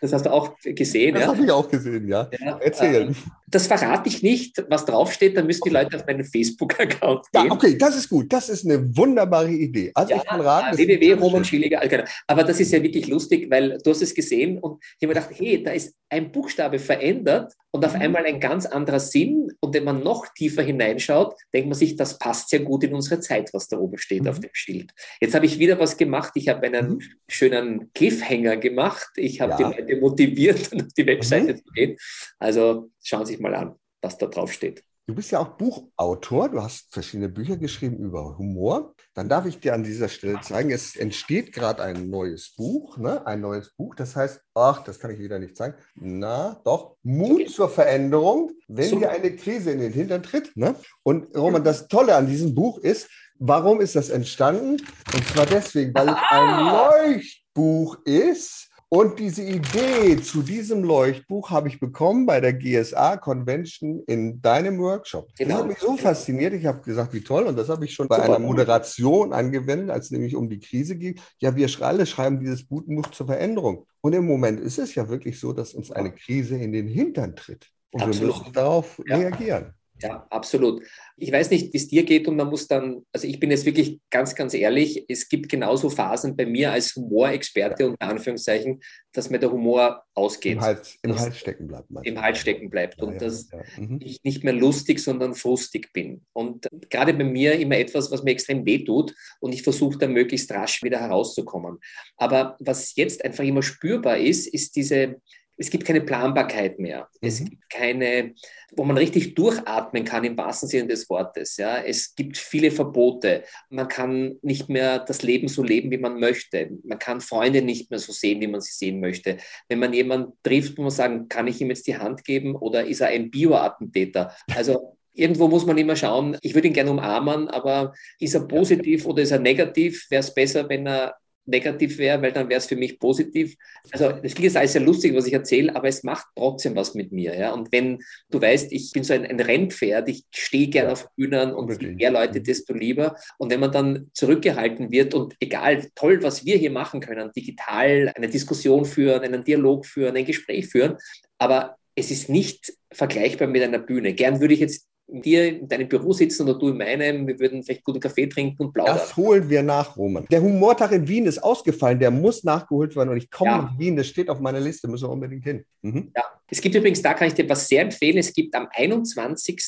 das 0.00 0.12
hast 0.12 0.26
du 0.26 0.32
auch 0.32 0.56
gesehen. 0.62 1.14
Das 1.14 1.24
ja? 1.24 1.28
habe 1.28 1.44
ich 1.44 1.50
auch 1.50 1.68
gesehen, 1.68 2.08
ja. 2.08 2.30
ja 2.40 2.58
Erzählen. 2.58 3.10
Äh, 3.10 3.14
das 3.50 3.66
verrate 3.66 4.08
ich 4.08 4.22
nicht, 4.22 4.64
was 4.68 4.84
draufsteht, 4.84 5.36
dann 5.36 5.46
müssen 5.46 5.62
die 5.64 5.70
Leute 5.70 5.96
auf 5.96 6.06
meinen 6.06 6.24
Facebook-Account 6.24 7.26
gehen. 7.32 7.46
Ja, 7.46 7.52
okay, 7.52 7.76
das 7.76 7.96
ist 7.96 8.08
gut. 8.08 8.32
Das 8.32 8.48
ist 8.48 8.64
eine 8.64 8.96
wunderbare 8.96 9.50
Idee. 9.50 9.90
Also 9.94 10.12
ja, 10.12 10.18
ich 10.18 10.24
kann 10.24 10.40
raten. 10.40 10.76
www.romanschilliger. 10.76 11.80
Genau. 11.88 12.04
Aber 12.26 12.44
das 12.44 12.60
ist 12.60 12.72
ja 12.72 12.82
wirklich 12.82 13.08
lustig, 13.08 13.50
weil 13.50 13.78
du 13.82 13.90
hast 13.90 14.02
es 14.02 14.14
gesehen 14.14 14.58
und 14.58 14.82
ich 14.82 15.06
habe 15.06 15.14
mir 15.14 15.20
gedacht, 15.20 15.30
hey, 15.38 15.62
da 15.62 15.72
ist 15.72 15.94
ein 16.08 16.32
Buchstabe 16.32 16.78
verändert 16.78 17.52
und 17.72 17.84
auf 17.84 17.94
mhm. 17.94 18.02
einmal 18.02 18.26
ein 18.26 18.40
ganz 18.40 18.66
anderer 18.66 19.00
Sinn. 19.00 19.52
Und 19.60 19.74
wenn 19.74 19.84
man 19.84 20.02
noch 20.02 20.26
tiefer 20.34 20.62
hineinschaut, 20.62 21.34
denkt 21.54 21.68
man 21.68 21.78
sich, 21.78 21.96
das 21.96 22.18
passt 22.18 22.50
sehr 22.50 22.60
gut 22.60 22.84
in 22.84 22.94
unsere 22.94 23.20
Zeit, 23.20 23.50
was 23.52 23.68
da 23.68 23.78
oben 23.78 23.96
steht 23.98 24.22
mhm. 24.22 24.28
auf 24.28 24.40
dem 24.40 24.50
Schild. 24.52 24.92
Jetzt 25.20 25.34
habe 25.34 25.46
ich 25.46 25.58
wieder 25.58 25.78
was 25.78 25.96
gemacht. 25.96 26.32
Ich 26.34 26.48
habe 26.48 26.66
einen 26.66 26.94
mhm. 26.94 27.02
schönen 27.28 27.92
Cliffhanger 27.94 28.56
gemacht. 28.56 29.10
Ich 29.16 29.40
habe 29.40 29.52
ja. 29.52 29.70
die 29.70 29.80
Leute 29.80 30.00
motiviert, 30.00 30.72
auf 30.74 30.82
die 30.98 31.06
Webseite 31.06 31.52
mhm. 31.52 31.56
zu 31.56 31.72
gehen. 31.74 31.96
Also 32.38 32.90
schauen 33.02 33.26
Sie 33.26 33.34
sich 33.34 33.40
mal 33.40 33.54
an, 33.54 33.76
was 34.02 34.18
da 34.18 34.26
drauf 34.26 34.52
steht. 34.52 34.84
Du 35.10 35.16
bist 35.16 35.32
ja 35.32 35.40
auch 35.40 35.56
Buchautor, 35.56 36.50
du 36.50 36.62
hast 36.62 36.92
verschiedene 36.92 37.28
Bücher 37.28 37.56
geschrieben 37.56 37.96
über 37.96 38.38
Humor. 38.38 38.94
Dann 39.12 39.28
darf 39.28 39.44
ich 39.44 39.58
dir 39.58 39.74
an 39.74 39.82
dieser 39.82 40.08
Stelle 40.08 40.40
zeigen, 40.40 40.70
es 40.70 40.94
entsteht 40.94 41.52
gerade 41.52 41.82
ein 41.82 42.10
neues 42.10 42.54
Buch, 42.54 42.96
ne? 42.96 43.26
ein 43.26 43.40
neues 43.40 43.72
Buch, 43.74 43.96
das 43.96 44.14
heißt, 44.14 44.40
ach, 44.54 44.84
das 44.84 45.00
kann 45.00 45.10
ich 45.10 45.18
wieder 45.18 45.40
nicht 45.40 45.56
zeigen, 45.56 45.74
na 45.96 46.60
doch, 46.64 46.96
Mut 47.02 47.40
okay. 47.40 47.46
zur 47.46 47.68
Veränderung, 47.68 48.52
wenn 48.68 48.88
Super. 48.88 49.08
dir 49.08 49.10
eine 49.10 49.34
Krise 49.34 49.72
in 49.72 49.80
den 49.80 49.92
Hintern 49.92 50.22
tritt. 50.22 50.56
Ne? 50.56 50.76
Und 51.02 51.36
Roman, 51.36 51.64
das 51.64 51.88
Tolle 51.88 52.14
an 52.14 52.28
diesem 52.28 52.54
Buch 52.54 52.78
ist, 52.78 53.08
warum 53.40 53.80
ist 53.80 53.96
das 53.96 54.10
entstanden? 54.10 54.76
Und 55.12 55.26
zwar 55.26 55.46
deswegen, 55.46 55.92
weil 55.92 56.10
es 56.10 56.18
ein 56.28 57.14
Leuchtbuch 57.16 57.98
ist, 58.04 58.69
und 58.92 59.20
diese 59.20 59.44
Idee 59.44 60.20
zu 60.20 60.42
diesem 60.42 60.82
Leuchtbuch 60.82 61.50
habe 61.50 61.68
ich 61.68 61.78
bekommen 61.78 62.26
bei 62.26 62.40
der 62.40 62.54
GSA 62.54 63.18
Convention 63.18 64.02
in 64.08 64.42
deinem 64.42 64.80
Workshop. 64.80 65.28
Genau. 65.38 65.50
Das 65.50 65.58
hat 65.60 65.68
mich 65.68 65.78
so 65.78 65.96
fasziniert. 65.96 66.54
Ich 66.54 66.66
habe 66.66 66.82
gesagt, 66.82 67.14
wie 67.14 67.20
toll. 67.20 67.44
Und 67.44 67.56
das 67.56 67.68
habe 67.68 67.84
ich 67.84 67.94
schon 67.94 68.08
bei 68.08 68.16
Super. 68.16 68.28
einer 68.28 68.40
Moderation 68.40 69.32
angewendet, 69.32 69.90
als 69.90 70.06
es 70.06 70.10
nämlich 70.10 70.34
um 70.34 70.50
die 70.50 70.58
Krise 70.58 70.96
ging. 70.96 71.20
Ja, 71.38 71.54
wir 71.54 71.68
alle 71.82 72.04
schreiben 72.04 72.40
dieses 72.40 72.66
Buch 72.66 72.82
zur 73.12 73.26
Veränderung. 73.26 73.86
Und 74.00 74.12
im 74.12 74.26
Moment 74.26 74.58
ist 74.58 74.80
es 74.80 74.92
ja 74.96 75.08
wirklich 75.08 75.38
so, 75.38 75.52
dass 75.52 75.72
uns 75.72 75.92
eine 75.92 76.12
Krise 76.12 76.56
in 76.56 76.72
den 76.72 76.88
Hintern 76.88 77.36
tritt. 77.36 77.70
Und 77.92 78.02
Absolut. 78.02 78.20
wir 78.20 78.38
müssen 78.40 78.52
darauf 78.52 79.00
ja. 79.06 79.18
reagieren. 79.18 79.72
Ja, 80.02 80.26
absolut. 80.30 80.82
Ich 81.16 81.30
weiß 81.30 81.50
nicht, 81.50 81.72
wie 81.72 81.76
es 81.76 81.88
dir 81.88 82.04
geht 82.04 82.26
und 82.28 82.36
man 82.36 82.48
muss 82.48 82.66
dann, 82.66 83.04
also 83.12 83.26
ich 83.26 83.38
bin 83.38 83.50
jetzt 83.50 83.66
wirklich 83.66 84.00
ganz, 84.10 84.34
ganz 84.34 84.54
ehrlich, 84.54 85.04
es 85.08 85.28
gibt 85.28 85.48
genauso 85.48 85.90
Phasen 85.90 86.36
bei 86.36 86.46
mir 86.46 86.72
als 86.72 86.94
Humorexperte 86.96 87.90
unter 87.90 88.06
Anführungszeichen, 88.06 88.80
dass 89.12 89.28
mir 89.28 89.38
der 89.38 89.50
Humor 89.50 90.04
ausgeht. 90.14 90.54
Im 90.54 90.60
Hals, 90.60 90.98
im 91.02 91.18
Hals 91.18 91.38
stecken 91.38 91.66
bleibt. 91.66 91.88
Im 92.02 92.20
Hals 92.20 92.38
stecken 92.38 92.70
bleibt 92.70 92.98
ja, 92.98 93.04
und 93.04 93.14
ja, 93.14 93.18
dass 93.18 93.50
ja. 93.50 93.58
Mhm. 93.76 93.98
ich 94.02 94.22
nicht 94.22 94.44
mehr 94.44 94.52
lustig, 94.52 95.00
sondern 95.00 95.34
frustig 95.34 95.92
bin. 95.92 96.24
Und 96.32 96.68
gerade 96.88 97.12
bei 97.12 97.24
mir 97.24 97.58
immer 97.58 97.76
etwas, 97.76 98.10
was 98.10 98.22
mir 98.22 98.30
extrem 98.30 98.64
wehtut 98.64 99.14
und 99.40 99.52
ich 99.52 99.62
versuche 99.62 99.98
da 99.98 100.08
möglichst 100.08 100.50
rasch 100.52 100.82
wieder 100.82 101.00
herauszukommen. 101.00 101.78
Aber 102.16 102.56
was 102.60 102.94
jetzt 102.96 103.24
einfach 103.24 103.44
immer 103.44 103.62
spürbar 103.62 104.18
ist, 104.18 104.46
ist 104.46 104.76
diese, 104.76 105.20
es 105.60 105.68
gibt 105.68 105.84
keine 105.84 106.00
Planbarkeit 106.00 106.78
mehr. 106.78 107.08
Mhm. 107.20 107.28
Es 107.28 107.44
gibt 107.44 107.68
keine, 107.68 108.34
wo 108.74 108.84
man 108.84 108.96
richtig 108.96 109.34
durchatmen 109.34 110.04
kann 110.04 110.24
im 110.24 110.36
wahrsten 110.36 110.68
Sinne 110.68 110.88
des 110.88 111.08
Wortes. 111.10 111.58
Ja. 111.58 111.78
Es 111.82 112.14
gibt 112.14 112.38
viele 112.38 112.70
Verbote. 112.70 113.44
Man 113.68 113.86
kann 113.86 114.38
nicht 114.40 114.70
mehr 114.70 115.00
das 115.00 115.22
Leben 115.22 115.48
so 115.48 115.62
leben, 115.62 115.90
wie 115.90 115.98
man 115.98 116.18
möchte. 116.18 116.70
Man 116.82 116.98
kann 116.98 117.20
Freunde 117.20 117.60
nicht 117.60 117.90
mehr 117.90 117.98
so 117.98 118.10
sehen, 118.10 118.40
wie 118.40 118.46
man 118.46 118.62
sie 118.62 118.72
sehen 118.72 119.00
möchte. 119.00 119.36
Wenn 119.68 119.80
man 119.80 119.92
jemanden 119.92 120.32
trifft, 120.42 120.78
muss 120.78 120.96
man 120.96 121.08
sagen, 121.08 121.28
kann 121.28 121.46
ich 121.46 121.60
ihm 121.60 121.68
jetzt 121.68 121.86
die 121.86 121.98
Hand 121.98 122.24
geben 122.24 122.56
oder 122.56 122.86
ist 122.86 123.02
er 123.02 123.08
ein 123.08 123.30
Bioattentäter? 123.30 124.34
Also 124.56 124.96
irgendwo 125.12 125.48
muss 125.48 125.66
man 125.66 125.76
immer 125.76 125.96
schauen, 125.96 126.38
ich 126.40 126.54
würde 126.54 126.68
ihn 126.68 126.74
gerne 126.74 126.90
umarmen, 126.90 127.48
aber 127.48 127.92
ist 128.18 128.34
er 128.34 128.48
positiv 128.48 129.04
oder 129.04 129.22
ist 129.22 129.32
er 129.32 129.38
negativ? 129.38 130.06
Wäre 130.08 130.20
es 130.20 130.32
besser, 130.32 130.66
wenn 130.70 130.86
er 130.86 131.16
negativ 131.46 131.98
wäre, 131.98 132.20
weil 132.22 132.32
dann 132.32 132.48
wäre 132.48 132.58
es 132.58 132.66
für 132.66 132.76
mich 132.76 132.98
positiv. 132.98 133.56
Also 133.90 134.10
das 134.10 134.34
klingt 134.34 134.44
jetzt 134.44 134.56
alles 134.56 134.72
sehr 134.72 134.82
lustig, 134.82 135.14
was 135.14 135.26
ich 135.26 135.32
erzähle, 135.32 135.74
aber 135.74 135.88
es 135.88 136.02
macht 136.02 136.26
trotzdem 136.36 136.76
was 136.76 136.94
mit 136.94 137.12
mir. 137.12 137.36
Ja? 137.36 137.52
Und 137.52 137.72
wenn 137.72 137.98
du 138.30 138.40
weißt, 138.40 138.72
ich 138.72 138.92
bin 138.92 139.04
so 139.04 139.14
ein, 139.14 139.26
ein 139.26 139.40
Rennpferd, 139.40 140.08
ich 140.08 140.24
stehe 140.34 140.68
gerne 140.68 140.88
ja, 140.88 140.92
auf 140.92 141.08
Bühnen 141.16 141.52
und 141.52 141.80
je 141.80 141.88
mehr 141.88 142.10
Leute, 142.10 142.40
desto 142.40 142.74
lieber. 142.74 143.16
Und 143.38 143.50
wenn 143.50 143.60
man 143.60 143.72
dann 143.72 144.10
zurückgehalten 144.14 144.90
wird 144.90 145.14
und 145.14 145.34
egal, 145.40 145.88
toll, 145.94 146.22
was 146.22 146.44
wir 146.44 146.56
hier 146.56 146.70
machen 146.70 147.00
können, 147.00 147.30
digital 147.34 148.12
eine 148.14 148.28
Diskussion 148.28 148.84
führen, 148.84 149.22
einen 149.22 149.44
Dialog 149.44 149.86
führen, 149.86 150.16
ein 150.16 150.24
Gespräch 150.24 150.68
führen, 150.68 150.96
aber 151.38 151.76
es 151.94 152.10
ist 152.10 152.28
nicht 152.28 152.72
vergleichbar 152.92 153.48
mit 153.48 153.62
einer 153.62 153.78
Bühne. 153.78 154.14
Gern 154.14 154.40
würde 154.40 154.54
ich 154.54 154.60
jetzt 154.60 154.86
dir 155.12 155.60
in 155.60 155.68
deinem 155.68 155.88
Büro 155.88 156.12
sitzen 156.12 156.48
oder 156.48 156.58
du 156.58 156.68
in 156.68 156.78
meinem, 156.78 157.26
wir 157.26 157.38
würden 157.38 157.62
vielleicht 157.62 157.84
guten 157.84 158.00
Kaffee 158.00 158.26
trinken 158.26 158.62
und 158.62 158.72
plaudern. 158.72 158.96
Das 158.96 159.16
holen 159.16 159.48
wir 159.48 159.62
nach, 159.62 159.96
Roman. 159.96 160.26
Der 160.30 160.42
Humortag 160.42 160.92
in 160.92 161.06
Wien 161.06 161.26
ist 161.26 161.42
ausgefallen, 161.42 161.98
der 161.98 162.10
muss 162.10 162.44
nachgeholt 162.44 162.94
werden 162.96 163.10
und 163.10 163.16
ich 163.16 163.30
komme 163.30 163.50
ja. 163.50 163.62
nach 163.62 163.78
Wien, 163.78 163.96
das 163.96 164.06
steht 164.06 164.28
auf 164.28 164.40
meiner 164.40 164.60
Liste, 164.60 164.88
müssen 164.88 165.08
wir 165.08 165.12
unbedingt 165.12 165.44
hin. 165.44 165.64
Mhm. 165.82 166.12
Ja, 166.16 166.22
es 166.50 166.60
gibt 166.60 166.74
übrigens, 166.74 167.02
da 167.02 167.14
kann 167.14 167.28
ich 167.28 167.34
dir 167.34 167.48
was 167.48 167.68
sehr 167.68 167.82
empfehlen, 167.82 168.18
es 168.18 168.32
gibt 168.32 168.54
am 168.54 168.68
21. 168.70 169.60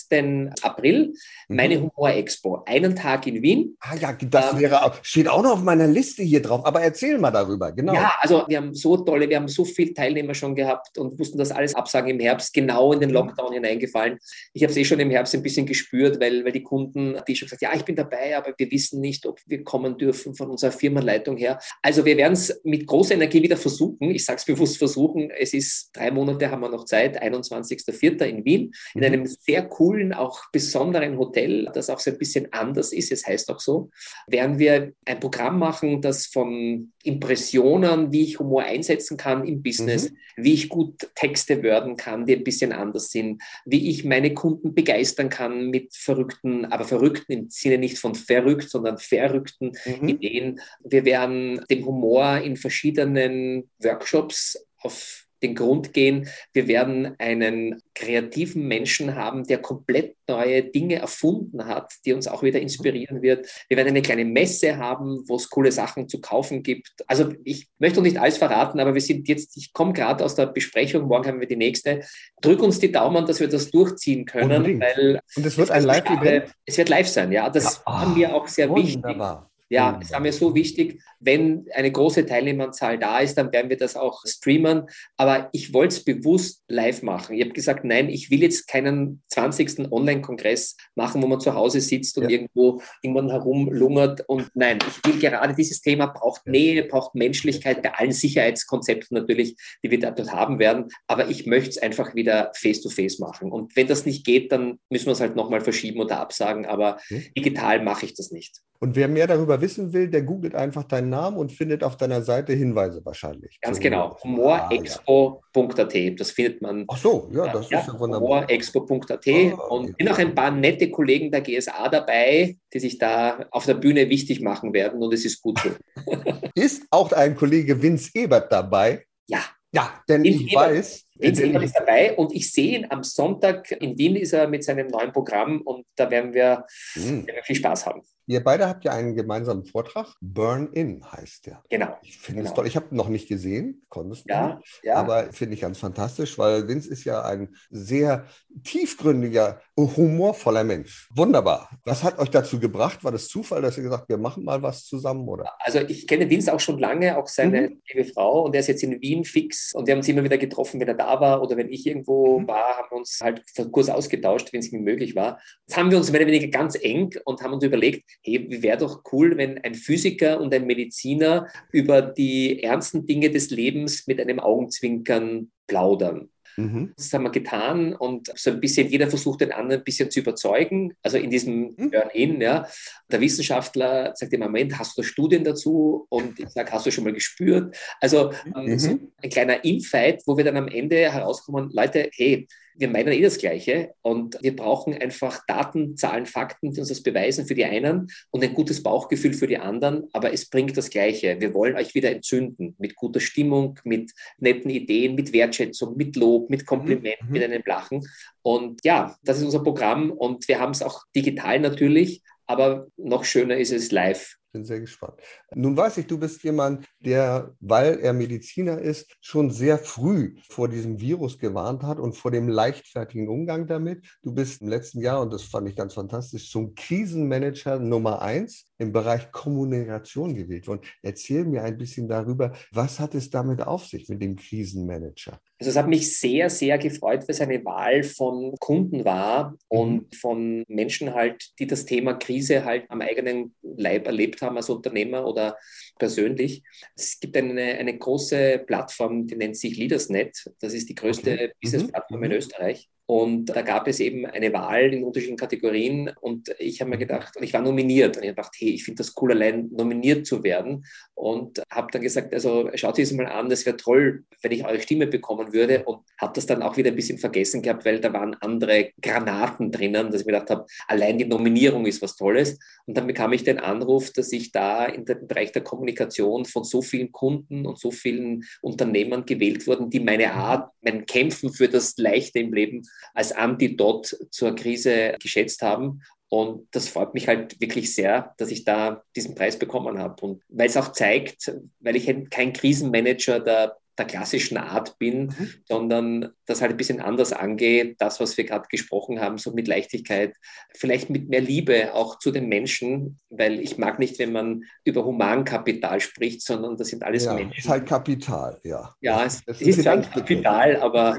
April 0.62 1.14
mhm. 1.48 1.56
meine 1.56 1.80
Humor-Expo, 1.80 2.62
einen 2.66 2.96
Tag 2.96 3.26
in 3.26 3.42
Wien. 3.42 3.76
Ah 3.80 3.94
ja, 3.94 4.12
das 4.12 4.52
ähm, 4.52 4.60
wäre, 4.60 4.92
steht 5.02 5.28
auch 5.28 5.42
noch 5.42 5.52
auf 5.52 5.62
meiner 5.62 5.86
Liste 5.86 6.22
hier 6.22 6.42
drauf, 6.42 6.64
aber 6.66 6.80
erzähl 6.82 7.18
mal 7.18 7.30
darüber, 7.30 7.72
genau. 7.72 7.94
Ja, 7.94 8.14
also 8.20 8.44
wir 8.48 8.56
haben 8.56 8.74
so 8.74 8.96
tolle, 8.96 9.28
wir 9.28 9.36
haben 9.36 9.48
so 9.48 9.64
viele 9.64 9.94
Teilnehmer 9.94 10.34
schon 10.34 10.54
gehabt 10.54 10.98
und 10.98 11.18
mussten 11.18 11.38
das 11.38 11.50
alles 11.50 11.74
absagen 11.74 12.10
im 12.10 12.20
Herbst, 12.20 12.52
genau 12.52 12.92
in 12.92 13.00
den 13.00 13.10
mhm. 13.10 13.14
Lockdown 13.14 13.52
hineingefallen. 13.52 14.18
Ich 14.52 14.62
habe 14.62 14.72
es 14.72 14.76
eh 14.76 14.84
schon 14.84 15.00
im 15.00 15.10
Herbst 15.10 15.34
ein 15.34 15.42
bisschen 15.42 15.66
gespürt, 15.66 16.20
weil, 16.20 16.44
weil 16.44 16.52
die 16.52 16.62
Kunden, 16.62 17.16
die 17.28 17.36
schon 17.36 17.46
gesagt, 17.46 17.62
ja, 17.62 17.70
ich 17.74 17.84
bin 17.84 17.96
dabei, 17.96 18.36
aber 18.36 18.52
wir 18.56 18.70
wissen 18.70 19.00
nicht, 19.00 19.26
ob 19.26 19.40
wir 19.46 19.62
kommen 19.62 19.98
dürfen 19.98 20.34
von 20.34 20.50
unserer 20.50 20.72
Firmenleitung 20.72 21.36
her. 21.36 21.58
Also 21.82 22.04
wir 22.04 22.16
werden 22.16 22.32
es 22.32 22.60
mit 22.64 22.86
großer 22.86 23.14
Energie 23.14 23.42
wieder 23.42 23.56
versuchen. 23.56 24.10
Ich 24.10 24.24
sage 24.24 24.38
es 24.38 24.44
bewusst 24.44 24.78
versuchen. 24.78 25.30
Es 25.30 25.54
ist 25.54 25.90
drei 25.92 26.10
Monate, 26.10 26.50
haben 26.50 26.60
wir 26.60 26.71
noch 26.72 26.84
Zeit, 26.84 27.22
21.04. 27.22 28.24
in 28.24 28.44
Wien, 28.44 28.74
in 28.94 29.00
mhm. 29.00 29.06
einem 29.06 29.26
sehr 29.26 29.62
coolen, 29.68 30.12
auch 30.12 30.50
besonderen 30.52 31.18
Hotel, 31.18 31.70
das 31.72 31.90
auch 31.90 32.00
so 32.00 32.10
ein 32.10 32.18
bisschen 32.18 32.52
anders 32.52 32.92
ist, 32.92 33.12
es 33.12 33.26
heißt 33.26 33.50
auch 33.50 33.60
so, 33.60 33.90
werden 34.26 34.58
wir 34.58 34.92
ein 35.04 35.20
Programm 35.20 35.58
machen, 35.58 36.00
das 36.02 36.26
von 36.26 36.92
Impressionen, 37.04 38.12
wie 38.12 38.22
ich 38.22 38.38
Humor 38.38 38.62
einsetzen 38.62 39.16
kann 39.16 39.44
im 39.44 39.62
Business, 39.62 40.10
mhm. 40.10 40.16
wie 40.36 40.54
ich 40.54 40.68
gut 40.68 41.08
Texte 41.14 41.62
wörden 41.62 41.96
kann, 41.96 42.26
die 42.26 42.36
ein 42.36 42.44
bisschen 42.44 42.72
anders 42.72 43.10
sind, 43.10 43.42
wie 43.64 43.90
ich 43.90 44.04
meine 44.04 44.34
Kunden 44.34 44.74
begeistern 44.74 45.28
kann 45.28 45.70
mit 45.70 45.94
verrückten, 45.94 46.64
aber 46.66 46.84
verrückten 46.84 47.32
im 47.32 47.50
Sinne 47.50 47.78
nicht 47.78 47.98
von 47.98 48.14
verrückt, 48.14 48.70
sondern 48.70 48.98
verrückten 48.98 49.72
mhm. 49.84 50.08
Ideen. 50.08 50.60
Wir 50.84 51.04
werden 51.04 51.64
dem 51.70 51.84
Humor 51.84 52.38
in 52.38 52.56
verschiedenen 52.56 53.70
Workshops 53.78 54.66
auf 54.78 55.21
den 55.42 55.54
Grund 55.54 55.92
gehen, 55.92 56.28
wir 56.52 56.68
werden 56.68 57.14
einen 57.18 57.82
kreativen 57.94 58.66
Menschen 58.66 59.14
haben, 59.14 59.44
der 59.44 59.58
komplett 59.58 60.16
neue 60.28 60.62
Dinge 60.62 60.96
erfunden 60.96 61.66
hat, 61.66 61.92
die 62.04 62.12
uns 62.12 62.28
auch 62.28 62.42
wieder 62.42 62.60
inspirieren 62.60 63.22
wird. 63.22 63.46
Wir 63.68 63.76
werden 63.76 63.88
eine 63.88 64.02
kleine 64.02 64.24
Messe 64.24 64.78
haben, 64.78 65.24
wo 65.28 65.36
es 65.36 65.50
coole 65.50 65.72
Sachen 65.72 66.08
zu 66.08 66.20
kaufen 66.20 66.62
gibt. 66.62 67.04
Also 67.06 67.32
ich 67.44 67.68
möchte 67.78 67.98
noch 67.98 68.04
nicht 68.04 68.18
alles 68.18 68.38
verraten, 68.38 68.80
aber 68.80 68.94
wir 68.94 69.00
sind 69.00 69.28
jetzt, 69.28 69.56
ich 69.56 69.72
komme 69.72 69.92
gerade 69.92 70.24
aus 70.24 70.34
der 70.34 70.46
Besprechung, 70.46 71.08
morgen 71.08 71.26
haben 71.26 71.40
wir 71.40 71.48
die 71.48 71.56
nächste. 71.56 72.00
Drück 72.40 72.62
uns 72.62 72.78
die 72.78 72.92
Daumen, 72.92 73.26
dass 73.26 73.40
wir 73.40 73.48
das 73.48 73.70
durchziehen 73.70 74.24
können, 74.24 74.80
weil 74.80 75.20
Und 75.36 75.46
es 75.46 75.58
wird 75.58 75.70
ein 75.70 75.84
Live-Event? 75.84 76.52
Es 76.64 76.78
wird 76.78 76.88
live 76.88 77.08
sein, 77.08 77.32
ja. 77.32 77.50
Das 77.50 77.64
ja, 77.64 77.70
oh, 77.86 77.92
war 77.92 78.06
mir 78.14 78.34
auch 78.34 78.48
sehr 78.48 78.68
wunderbar. 78.68 79.42
wichtig. 79.42 79.51
Ja, 79.72 79.98
es 80.02 80.12
war 80.12 80.20
mir 80.20 80.34
so 80.34 80.54
wichtig, 80.54 81.02
wenn 81.18 81.66
eine 81.72 81.90
große 81.90 82.26
Teilnehmerzahl 82.26 82.98
da 82.98 83.20
ist, 83.20 83.38
dann 83.38 83.50
werden 83.52 83.70
wir 83.70 83.78
das 83.78 83.96
auch 83.96 84.22
streamen. 84.26 84.82
Aber 85.16 85.48
ich 85.52 85.72
wollte 85.72 85.94
es 85.94 86.04
bewusst 86.04 86.62
live 86.68 87.02
machen. 87.02 87.36
Ich 87.36 87.42
habe 87.42 87.54
gesagt, 87.54 87.82
nein, 87.82 88.10
ich 88.10 88.30
will 88.30 88.42
jetzt 88.42 88.68
keinen 88.68 89.22
20. 89.28 89.90
Online-Kongress 89.90 90.76
machen, 90.94 91.22
wo 91.22 91.26
man 91.26 91.40
zu 91.40 91.54
Hause 91.54 91.80
sitzt 91.80 92.18
und 92.18 92.24
ja. 92.24 92.30
irgendwo 92.30 92.82
irgendwann 93.02 93.30
herumlungert. 93.30 94.28
Und 94.28 94.50
nein, 94.52 94.78
ich 94.86 95.10
will 95.10 95.18
gerade 95.18 95.54
dieses 95.54 95.80
Thema 95.80 96.06
braucht 96.06 96.46
Nähe, 96.46 96.84
braucht 96.84 97.14
Menschlichkeit 97.14 97.82
bei 97.82 97.94
allen 97.94 98.12
Sicherheitskonzepten 98.12 99.16
natürlich, 99.16 99.56
die 99.82 99.90
wir 99.90 100.00
dort 100.00 100.32
haben 100.32 100.58
werden. 100.58 100.88
Aber 101.06 101.30
ich 101.30 101.46
möchte 101.46 101.70
es 101.70 101.78
einfach 101.78 102.14
wieder 102.14 102.52
face-to-face 102.54 103.18
-face 103.18 103.20
machen. 103.20 103.50
Und 103.50 103.74
wenn 103.74 103.86
das 103.86 104.04
nicht 104.04 104.26
geht, 104.26 104.52
dann 104.52 104.80
müssen 104.90 105.06
wir 105.06 105.12
es 105.12 105.20
halt 105.20 105.34
nochmal 105.34 105.62
verschieben 105.62 106.00
oder 106.00 106.20
absagen. 106.20 106.66
Aber 106.66 106.98
hm. 107.08 107.24
digital 107.34 107.82
mache 107.82 108.04
ich 108.04 108.12
das 108.12 108.32
nicht. 108.32 108.60
Und 108.82 108.96
wer 108.96 109.06
mehr 109.06 109.28
darüber 109.28 109.60
wissen 109.62 109.94
will, 109.94 110.08
der 110.08 110.22
googelt 110.22 110.54
einfach 110.54 110.84
deinen 110.84 111.08
Namen 111.08 111.38
und 111.38 111.50
findet 111.50 111.82
auf 111.82 111.96
deiner 111.96 112.20
Seite 112.20 112.52
Hinweise 112.52 113.00
wahrscheinlich. 113.04 113.58
Ganz 113.62 113.80
genau. 113.80 114.18
Humorexpo.at. 114.22 115.94
Ah, 115.94 115.98
ja. 115.98 116.10
Das 116.10 116.32
findet 116.32 116.60
man. 116.60 116.84
Ach 116.88 116.98
so, 116.98 117.30
ja, 117.32 117.50
das 117.50 117.70
ja, 117.70 117.80
ist 117.80 117.86
ja 117.86 117.98
wunderbar. 117.98 118.42
Humorexpo.at. 118.42 119.10
Ah, 119.10 119.14
okay. 119.14 119.54
Und 119.70 119.96
sind 119.96 120.10
auch 120.10 120.18
ein 120.18 120.34
paar 120.34 120.50
nette 120.50 120.90
Kollegen 120.90 121.30
der 121.30 121.40
GSA 121.40 121.88
dabei, 121.88 122.58
die 122.74 122.78
sich 122.78 122.98
da 122.98 123.46
auf 123.50 123.64
der 123.64 123.74
Bühne 123.74 124.10
wichtig 124.10 124.42
machen 124.42 124.74
werden. 124.74 125.00
Und 125.00 125.14
es 125.14 125.24
ist 125.24 125.40
gut 125.40 125.58
so. 125.60 125.70
ist 126.54 126.84
auch 126.90 127.12
ein 127.12 127.34
Kollege 127.34 127.80
Vince 127.80 128.10
Ebert 128.14 128.52
dabei? 128.52 129.04
Ja. 129.26 129.40
Ja, 129.74 130.02
denn 130.06 130.22
Vince 130.22 130.44
ich 130.44 130.52
Ebert. 130.52 130.70
weiß, 130.70 131.04
Ebert 131.22 131.62
ist 131.62 131.76
dabei 131.76 132.14
und 132.16 132.34
ich 132.34 132.52
sehe 132.52 132.78
ihn 132.78 132.86
am 132.90 133.02
Sonntag 133.02 133.70
in 133.70 133.96
Wien 133.98 134.16
ist 134.16 134.32
er 134.32 134.48
mit 134.48 134.64
seinem 134.64 134.88
neuen 134.88 135.12
Programm 135.12 135.60
und 135.62 135.86
da 135.96 136.10
werden 136.10 136.32
wir, 136.34 136.64
hm. 136.94 137.26
werden 137.26 137.36
wir 137.36 137.44
viel 137.44 137.56
Spaß 137.56 137.86
haben. 137.86 138.02
Ihr 138.26 138.42
beide 138.42 138.68
habt 138.68 138.84
ja 138.84 138.92
einen 138.92 139.16
gemeinsamen 139.16 139.64
Vortrag. 139.64 140.14
Burn 140.20 140.72
In 140.72 141.04
heißt 141.10 141.46
der. 141.46 141.62
Genau. 141.68 141.96
Ich 142.02 142.18
finde 142.18 142.42
genau. 142.42 142.50
es 142.50 142.54
toll. 142.54 142.66
Ich 142.68 142.76
habe 142.76 142.94
noch 142.94 143.08
nicht 143.08 143.28
gesehen, 143.28 143.82
konntest 143.88 144.28
ja, 144.28 144.54
nicht, 144.56 144.80
ja. 144.84 144.94
aber 144.94 145.32
finde 145.32 145.54
ich 145.54 145.60
ganz 145.60 145.78
fantastisch, 145.78 146.38
weil 146.38 146.68
Vince 146.68 146.88
ist 146.88 147.04
ja 147.04 147.22
ein 147.22 147.56
sehr 147.70 148.26
tiefgründiger, 148.62 149.60
humorvoller 149.76 150.62
Mensch. 150.62 151.10
Wunderbar. 151.14 151.68
Was 151.84 152.04
hat 152.04 152.18
euch 152.20 152.30
dazu 152.30 152.60
gebracht? 152.60 153.02
War 153.02 153.10
das 153.10 153.26
Zufall, 153.26 153.60
dass 153.60 153.76
ihr 153.76 153.82
gesagt, 153.82 154.08
wir 154.08 154.18
machen 154.18 154.44
mal 154.44 154.62
was 154.62 154.84
zusammen, 154.84 155.28
oder? 155.28 155.52
Also 155.58 155.80
ich 155.80 156.06
kenne 156.06 156.30
Vince 156.30 156.54
auch 156.54 156.60
schon 156.60 156.78
lange, 156.78 157.18
auch 157.18 157.26
seine 157.26 157.70
mhm. 157.70 157.82
liebe 157.92 158.08
Frau, 158.08 158.44
und 158.44 158.54
er 158.54 158.60
ist 158.60 158.68
jetzt 158.68 158.84
in 158.84 159.00
Wien 159.02 159.24
fix 159.24 159.74
und 159.74 159.86
wir 159.86 159.92
haben 159.92 159.98
uns 159.98 160.08
immer 160.08 160.22
wieder 160.22 160.38
getroffen, 160.38 160.78
wenn 160.80 160.88
er 160.88 160.94
da 160.94 161.11
war 161.20 161.42
oder 161.42 161.56
wenn 161.56 161.70
ich 161.70 161.86
irgendwo 161.86 162.40
mhm. 162.40 162.48
war, 162.48 162.76
haben 162.76 162.88
wir 162.90 162.98
uns 162.98 163.18
halt 163.22 163.42
kurz 163.70 163.88
ausgetauscht, 163.88 164.52
wenn 164.52 164.60
es 164.60 164.72
mir 164.72 164.80
möglich 164.80 165.14
war. 165.14 165.40
Jetzt 165.66 165.76
haben 165.76 165.90
wir 165.90 165.98
uns 165.98 166.10
mehr 166.10 166.20
oder 166.20 166.30
weniger 166.30 166.48
ganz 166.48 166.76
eng 166.80 167.14
und 167.24 167.42
haben 167.42 167.52
uns 167.52 167.64
überlegt, 167.64 168.04
hey, 168.22 168.46
wäre 168.62 168.78
doch 168.78 169.02
cool, 169.12 169.36
wenn 169.36 169.58
ein 169.58 169.74
Physiker 169.74 170.40
und 170.40 170.54
ein 170.54 170.66
Mediziner 170.66 171.48
über 171.70 172.02
die 172.02 172.62
ernsten 172.62 173.06
Dinge 173.06 173.30
des 173.30 173.50
Lebens 173.50 174.06
mit 174.06 174.20
einem 174.20 174.40
Augenzwinkern 174.40 175.50
plaudern. 175.66 176.30
Mhm. 176.56 176.92
Das 176.96 177.12
haben 177.12 177.24
wir 177.24 177.30
getan 177.30 177.94
und 177.94 178.30
so 178.34 178.50
ein 178.50 178.60
bisschen, 178.60 178.88
jeder 178.88 179.08
versucht 179.08 179.40
den 179.40 179.52
anderen 179.52 179.80
ein 179.80 179.84
bisschen 179.84 180.10
zu 180.10 180.20
überzeugen. 180.20 180.94
Also 181.02 181.18
in 181.18 181.30
diesem 181.30 181.74
mhm. 181.76 181.90
Burn-In, 181.90 182.40
ja. 182.40 182.66
Der 183.10 183.20
Wissenschaftler 183.20 184.12
sagt 184.14 184.32
im 184.32 184.40
Moment, 184.40 184.78
hast 184.78 184.96
du 184.96 185.02
Studien 185.02 185.44
dazu? 185.44 186.06
Und 186.08 186.38
ich 186.38 186.48
sage, 186.48 186.72
hast 186.72 186.86
du 186.86 186.90
schon 186.90 187.04
mal 187.04 187.12
gespürt? 187.12 187.76
Also 188.00 188.32
ähm, 188.56 188.64
mhm. 188.64 188.78
so 188.78 188.98
ein 189.22 189.30
kleiner 189.30 189.64
Infight, 189.64 190.22
wo 190.26 190.36
wir 190.36 190.44
dann 190.44 190.56
am 190.56 190.68
Ende 190.68 191.10
herauskommen, 191.10 191.70
Leute, 191.72 192.10
hey, 192.14 192.46
wir 192.76 192.88
meinen 192.88 193.12
eh 193.12 193.22
das 193.22 193.38
Gleiche 193.38 193.94
und 194.02 194.38
wir 194.40 194.54
brauchen 194.56 194.94
einfach 194.94 195.44
Daten, 195.46 195.96
Zahlen, 195.96 196.26
Fakten, 196.26 196.72
die 196.72 196.80
uns 196.80 196.88
das 196.88 197.02
beweisen 197.02 197.46
für 197.46 197.54
die 197.54 197.64
einen 197.64 198.08
und 198.30 198.42
ein 198.42 198.54
gutes 198.54 198.82
Bauchgefühl 198.82 199.34
für 199.34 199.46
die 199.46 199.58
anderen, 199.58 200.08
aber 200.12 200.32
es 200.32 200.48
bringt 200.48 200.76
das 200.76 200.90
Gleiche. 200.90 201.40
Wir 201.40 201.54
wollen 201.54 201.76
euch 201.76 201.94
wieder 201.94 202.10
entzünden 202.10 202.74
mit 202.78 202.94
guter 202.96 203.20
Stimmung, 203.20 203.78
mit 203.84 204.12
netten 204.38 204.70
Ideen, 204.70 205.14
mit 205.14 205.32
Wertschätzung, 205.32 205.96
mit 205.96 206.16
Lob, 206.16 206.50
mit 206.50 206.66
Komplimenten, 206.66 207.26
mhm. 207.26 207.32
mit 207.32 207.42
einem 207.42 207.62
Lachen. 207.64 208.06
Und 208.42 208.80
ja, 208.84 209.16
das 209.22 209.38
ist 209.38 209.44
unser 209.44 209.62
Programm 209.62 210.10
und 210.10 210.48
wir 210.48 210.58
haben 210.58 210.72
es 210.72 210.82
auch 210.82 211.02
digital 211.14 211.60
natürlich, 211.60 212.22
aber 212.46 212.88
noch 212.96 213.24
schöner 213.24 213.56
ist 213.56 213.72
es 213.72 213.92
live 213.92 214.36
bin 214.52 214.64
sehr 214.64 214.80
gespannt. 214.80 215.14
Nun 215.54 215.76
weiß 215.76 215.98
ich, 215.98 216.06
du 216.06 216.18
bist 216.18 216.42
jemand, 216.44 216.86
der, 217.00 217.54
weil 217.60 217.98
er 218.00 218.12
Mediziner 218.12 218.78
ist, 218.78 219.16
schon 219.20 219.50
sehr 219.50 219.78
früh 219.78 220.36
vor 220.48 220.68
diesem 220.68 221.00
Virus 221.00 221.38
gewarnt 221.38 221.82
hat 221.82 221.98
und 221.98 222.16
vor 222.16 222.30
dem 222.30 222.48
leichtfertigen 222.48 223.28
Umgang 223.28 223.66
damit. 223.66 224.04
Du 224.22 224.32
bist 224.32 224.60
im 224.60 224.68
letzten 224.68 225.00
Jahr, 225.00 225.22
und 225.22 225.32
das 225.32 225.44
fand 225.44 225.68
ich 225.68 225.76
ganz 225.76 225.94
fantastisch, 225.94 226.50
zum 226.50 226.74
Krisenmanager 226.74 227.78
Nummer 227.78 228.22
eins 228.22 228.66
im 228.78 228.92
Bereich 228.92 229.30
Kommunikation 229.32 230.34
gewählt 230.34 230.66
worden. 230.66 230.82
Erzähl 231.02 231.44
mir 231.44 231.62
ein 231.62 231.78
bisschen 231.78 232.08
darüber, 232.08 232.52
was 232.72 233.00
hat 233.00 233.14
es 233.14 233.30
damit 233.30 233.62
auf 233.62 233.86
sich 233.86 234.08
mit 234.08 234.20
dem 234.20 234.36
Krisenmanager? 234.36 235.40
Also 235.58 235.70
es 235.70 235.76
hat 235.76 235.88
mich 235.88 236.18
sehr, 236.18 236.50
sehr 236.50 236.76
gefreut, 236.76 237.20
weil 237.20 237.30
es 237.30 237.40
eine 237.40 237.64
Wahl 237.64 238.02
von 238.02 238.56
Kunden 238.58 239.04
war 239.04 239.56
und 239.68 239.94
mhm. 239.94 240.16
von 240.16 240.64
Menschen 240.66 241.14
halt, 241.14 241.52
die 241.60 241.68
das 241.68 241.84
Thema 241.86 242.14
Krise 242.14 242.64
halt 242.64 242.84
am 242.88 243.00
eigenen 243.00 243.54
Leib 243.62 244.06
erlebt 244.06 244.41
haben 244.42 244.56
als 244.56 244.68
Unternehmer 244.68 245.26
oder 245.26 245.56
persönlich. 245.98 246.62
Es 246.96 247.18
gibt 247.20 247.36
eine, 247.36 247.62
eine 247.62 247.96
große 247.96 248.64
Plattform, 248.66 249.26
die 249.26 249.36
nennt 249.36 249.56
sich 249.56 249.76
LeadersNet. 249.76 250.50
Das 250.60 250.74
ist 250.74 250.88
die 250.88 250.94
größte 250.94 251.32
okay. 251.32 251.52
Business-Plattform 251.60 252.20
mhm. 252.20 252.24
in 252.24 252.32
Österreich. 252.32 252.88
Und 253.06 253.46
da 253.46 253.62
gab 253.62 253.88
es 253.88 254.00
eben 254.00 254.26
eine 254.26 254.52
Wahl 254.52 254.94
in 254.94 255.04
unterschiedlichen 255.04 255.36
Kategorien. 255.36 256.10
Und 256.20 256.54
ich 256.58 256.80
habe 256.80 256.90
mir 256.90 256.98
gedacht, 256.98 257.36
und 257.36 257.42
ich 257.42 257.52
war 257.52 257.60
nominiert. 257.60 258.16
Und 258.16 258.22
ich 258.22 258.28
habe 258.28 258.36
gedacht, 258.36 258.54
hey, 258.58 258.70
ich 258.70 258.84
finde 258.84 258.98
das 258.98 259.14
cool, 259.20 259.32
allein 259.32 259.68
nominiert 259.72 260.26
zu 260.26 260.42
werden. 260.44 260.84
Und 261.14 261.62
habe 261.70 261.88
dann 261.90 262.02
gesagt, 262.02 262.32
also 262.32 262.70
schaut 262.74 262.98
euch 262.98 263.08
das 263.08 263.12
mal 263.12 263.26
an, 263.26 263.48
das 263.48 263.66
wäre 263.66 263.76
toll, 263.76 264.24
wenn 264.42 264.52
ich 264.52 264.64
eure 264.64 264.80
Stimme 264.80 265.06
bekommen 265.08 265.52
würde. 265.52 265.84
Und 265.84 266.00
habe 266.18 266.32
das 266.34 266.46
dann 266.46 266.62
auch 266.62 266.76
wieder 266.76 266.90
ein 266.90 266.96
bisschen 266.96 267.18
vergessen 267.18 267.60
gehabt, 267.60 267.84
weil 267.84 268.00
da 268.00 268.12
waren 268.12 268.34
andere 268.34 268.90
Granaten 269.00 269.72
drinnen, 269.72 270.10
dass 270.10 270.20
ich 270.20 270.26
mir 270.26 270.34
gedacht 270.34 270.50
habe, 270.50 270.66
allein 270.86 271.18
die 271.18 271.24
Nominierung 271.24 271.86
ist 271.86 272.02
was 272.02 272.16
Tolles. 272.16 272.58
Und 272.86 272.96
dann 272.96 273.06
bekam 273.06 273.32
ich 273.32 273.42
den 273.42 273.58
Anruf, 273.58 274.12
dass 274.12 274.32
ich 274.32 274.52
da 274.52 274.86
in 274.86 275.04
dem 275.04 275.26
Bereich 275.26 275.52
der 275.52 275.62
Kommunikation 275.62 276.44
von 276.44 276.64
so 276.64 276.82
vielen 276.82 277.10
Kunden 277.10 277.66
und 277.66 277.78
so 277.78 277.90
vielen 277.90 278.44
Unternehmern 278.60 279.26
gewählt 279.26 279.66
wurden, 279.66 279.90
die 279.90 280.00
meine 280.00 280.32
Art, 280.34 280.70
mein 280.82 281.04
Kämpfen 281.04 281.52
für 281.52 281.68
das 281.68 281.96
Leichte 281.96 282.38
im 282.38 282.52
Leben 282.52 282.82
als 283.14 283.32
Antidot 283.32 284.16
zur 284.30 284.54
Krise 284.54 285.16
geschätzt 285.20 285.62
haben. 285.62 286.02
Und 286.28 286.66
das 286.70 286.88
freut 286.88 287.12
mich 287.12 287.28
halt 287.28 287.60
wirklich 287.60 287.94
sehr, 287.94 288.34
dass 288.38 288.50
ich 288.50 288.64
da 288.64 289.02
diesen 289.14 289.34
Preis 289.34 289.58
bekommen 289.58 289.98
habe. 289.98 290.24
Und 290.24 290.42
weil 290.48 290.68
es 290.68 290.78
auch 290.78 290.92
zeigt, 290.92 291.52
weil 291.80 291.96
ich 291.96 292.06
kein 292.30 292.54
Krisenmanager 292.54 293.40
der 293.40 293.76
der 293.98 294.06
klassischen 294.06 294.56
Art 294.56 294.98
bin, 294.98 295.26
mhm. 295.26 295.54
sondern 295.68 296.30
das 296.46 296.62
halt 296.62 296.72
ein 296.72 296.76
bisschen 296.76 297.00
anders 297.00 297.32
angehe, 297.32 297.94
das, 297.98 298.20
was 298.20 298.36
wir 298.36 298.44
gerade 298.44 298.66
gesprochen 298.70 299.20
haben, 299.20 299.36
so 299.38 299.52
mit 299.52 299.68
Leichtigkeit, 299.68 300.34
vielleicht 300.74 301.10
mit 301.10 301.28
mehr 301.28 301.42
Liebe 301.42 301.94
auch 301.94 302.18
zu 302.18 302.30
den 302.30 302.48
Menschen, 302.48 303.18
weil 303.28 303.60
ich 303.60 303.76
mag 303.76 303.98
nicht, 303.98 304.18
wenn 304.18 304.32
man 304.32 304.64
über 304.84 305.04
Humankapital 305.04 306.00
spricht, 306.00 306.42
sondern 306.42 306.76
das 306.76 306.88
sind 306.88 307.02
alles 307.02 307.26
ja, 307.26 307.34
Menschen. 307.34 307.58
Es 307.58 307.64
ist 307.64 307.70
halt 307.70 307.86
Kapital, 307.86 308.58
ja. 308.64 308.94
Ja, 309.00 309.24
es, 309.24 309.42
es 309.46 309.60
ist, 309.60 309.78
ist 309.78 309.86
ein 309.86 310.02
Kapital, 310.02 310.76
aber 310.76 311.18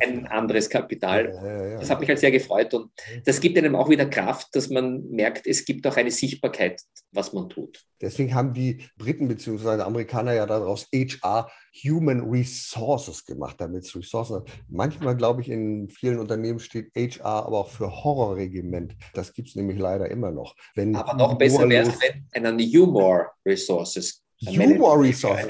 ein 0.00 0.26
anderes 0.26 0.68
Kapital. 0.68 1.32
Ja, 1.34 1.68
ja, 1.68 1.78
das 1.78 1.88
hat 1.88 2.00
mich 2.00 2.08
halt 2.08 2.18
sehr 2.18 2.30
gefreut 2.30 2.74
und 2.74 2.90
das 3.24 3.40
gibt 3.40 3.56
einem 3.56 3.74
auch 3.74 3.88
wieder 3.88 4.06
Kraft, 4.06 4.48
dass 4.54 4.68
man 4.68 5.08
merkt, 5.08 5.46
es 5.46 5.64
gibt 5.64 5.86
auch 5.86 5.96
eine 5.96 6.10
Sichtbarkeit, 6.10 6.82
was 7.12 7.32
man 7.32 7.48
tut. 7.48 7.84
Deswegen 8.00 8.34
haben 8.34 8.52
die 8.52 8.84
Briten 8.96 9.26
bzw. 9.26 9.82
Amerikaner 9.82 10.32
ja 10.34 10.46
daraus 10.46 10.86
HR 10.94 11.50
Human 11.84 12.20
Resources 12.30 13.24
gemacht, 13.24 13.56
damit 13.58 13.84
es 13.84 13.94
Ressourcen 13.94 14.42
Manchmal, 14.68 15.16
glaube 15.16 15.42
ich, 15.42 15.48
in 15.48 15.88
vielen 15.88 16.18
Unternehmen 16.18 16.58
steht 16.58 16.94
HR 16.94 17.46
aber 17.46 17.58
auch 17.58 17.68
für 17.68 17.90
Horrorregiment. 17.90 18.96
Das 19.14 19.32
gibt 19.32 19.48
es 19.48 19.54
nämlich 19.54 19.78
leider 19.78 20.10
immer 20.10 20.30
noch. 20.30 20.54
Wenn 20.74 20.94
aber 20.94 21.14
noch 21.14 21.38
besser 21.38 21.68
wäre 21.68 21.88
es, 21.88 21.98
wenn 22.00 22.46
einen 22.46 22.58
Humor 22.60 23.32
Resources 23.44 24.22
Humor 24.46 25.00
Resources. 25.00 25.48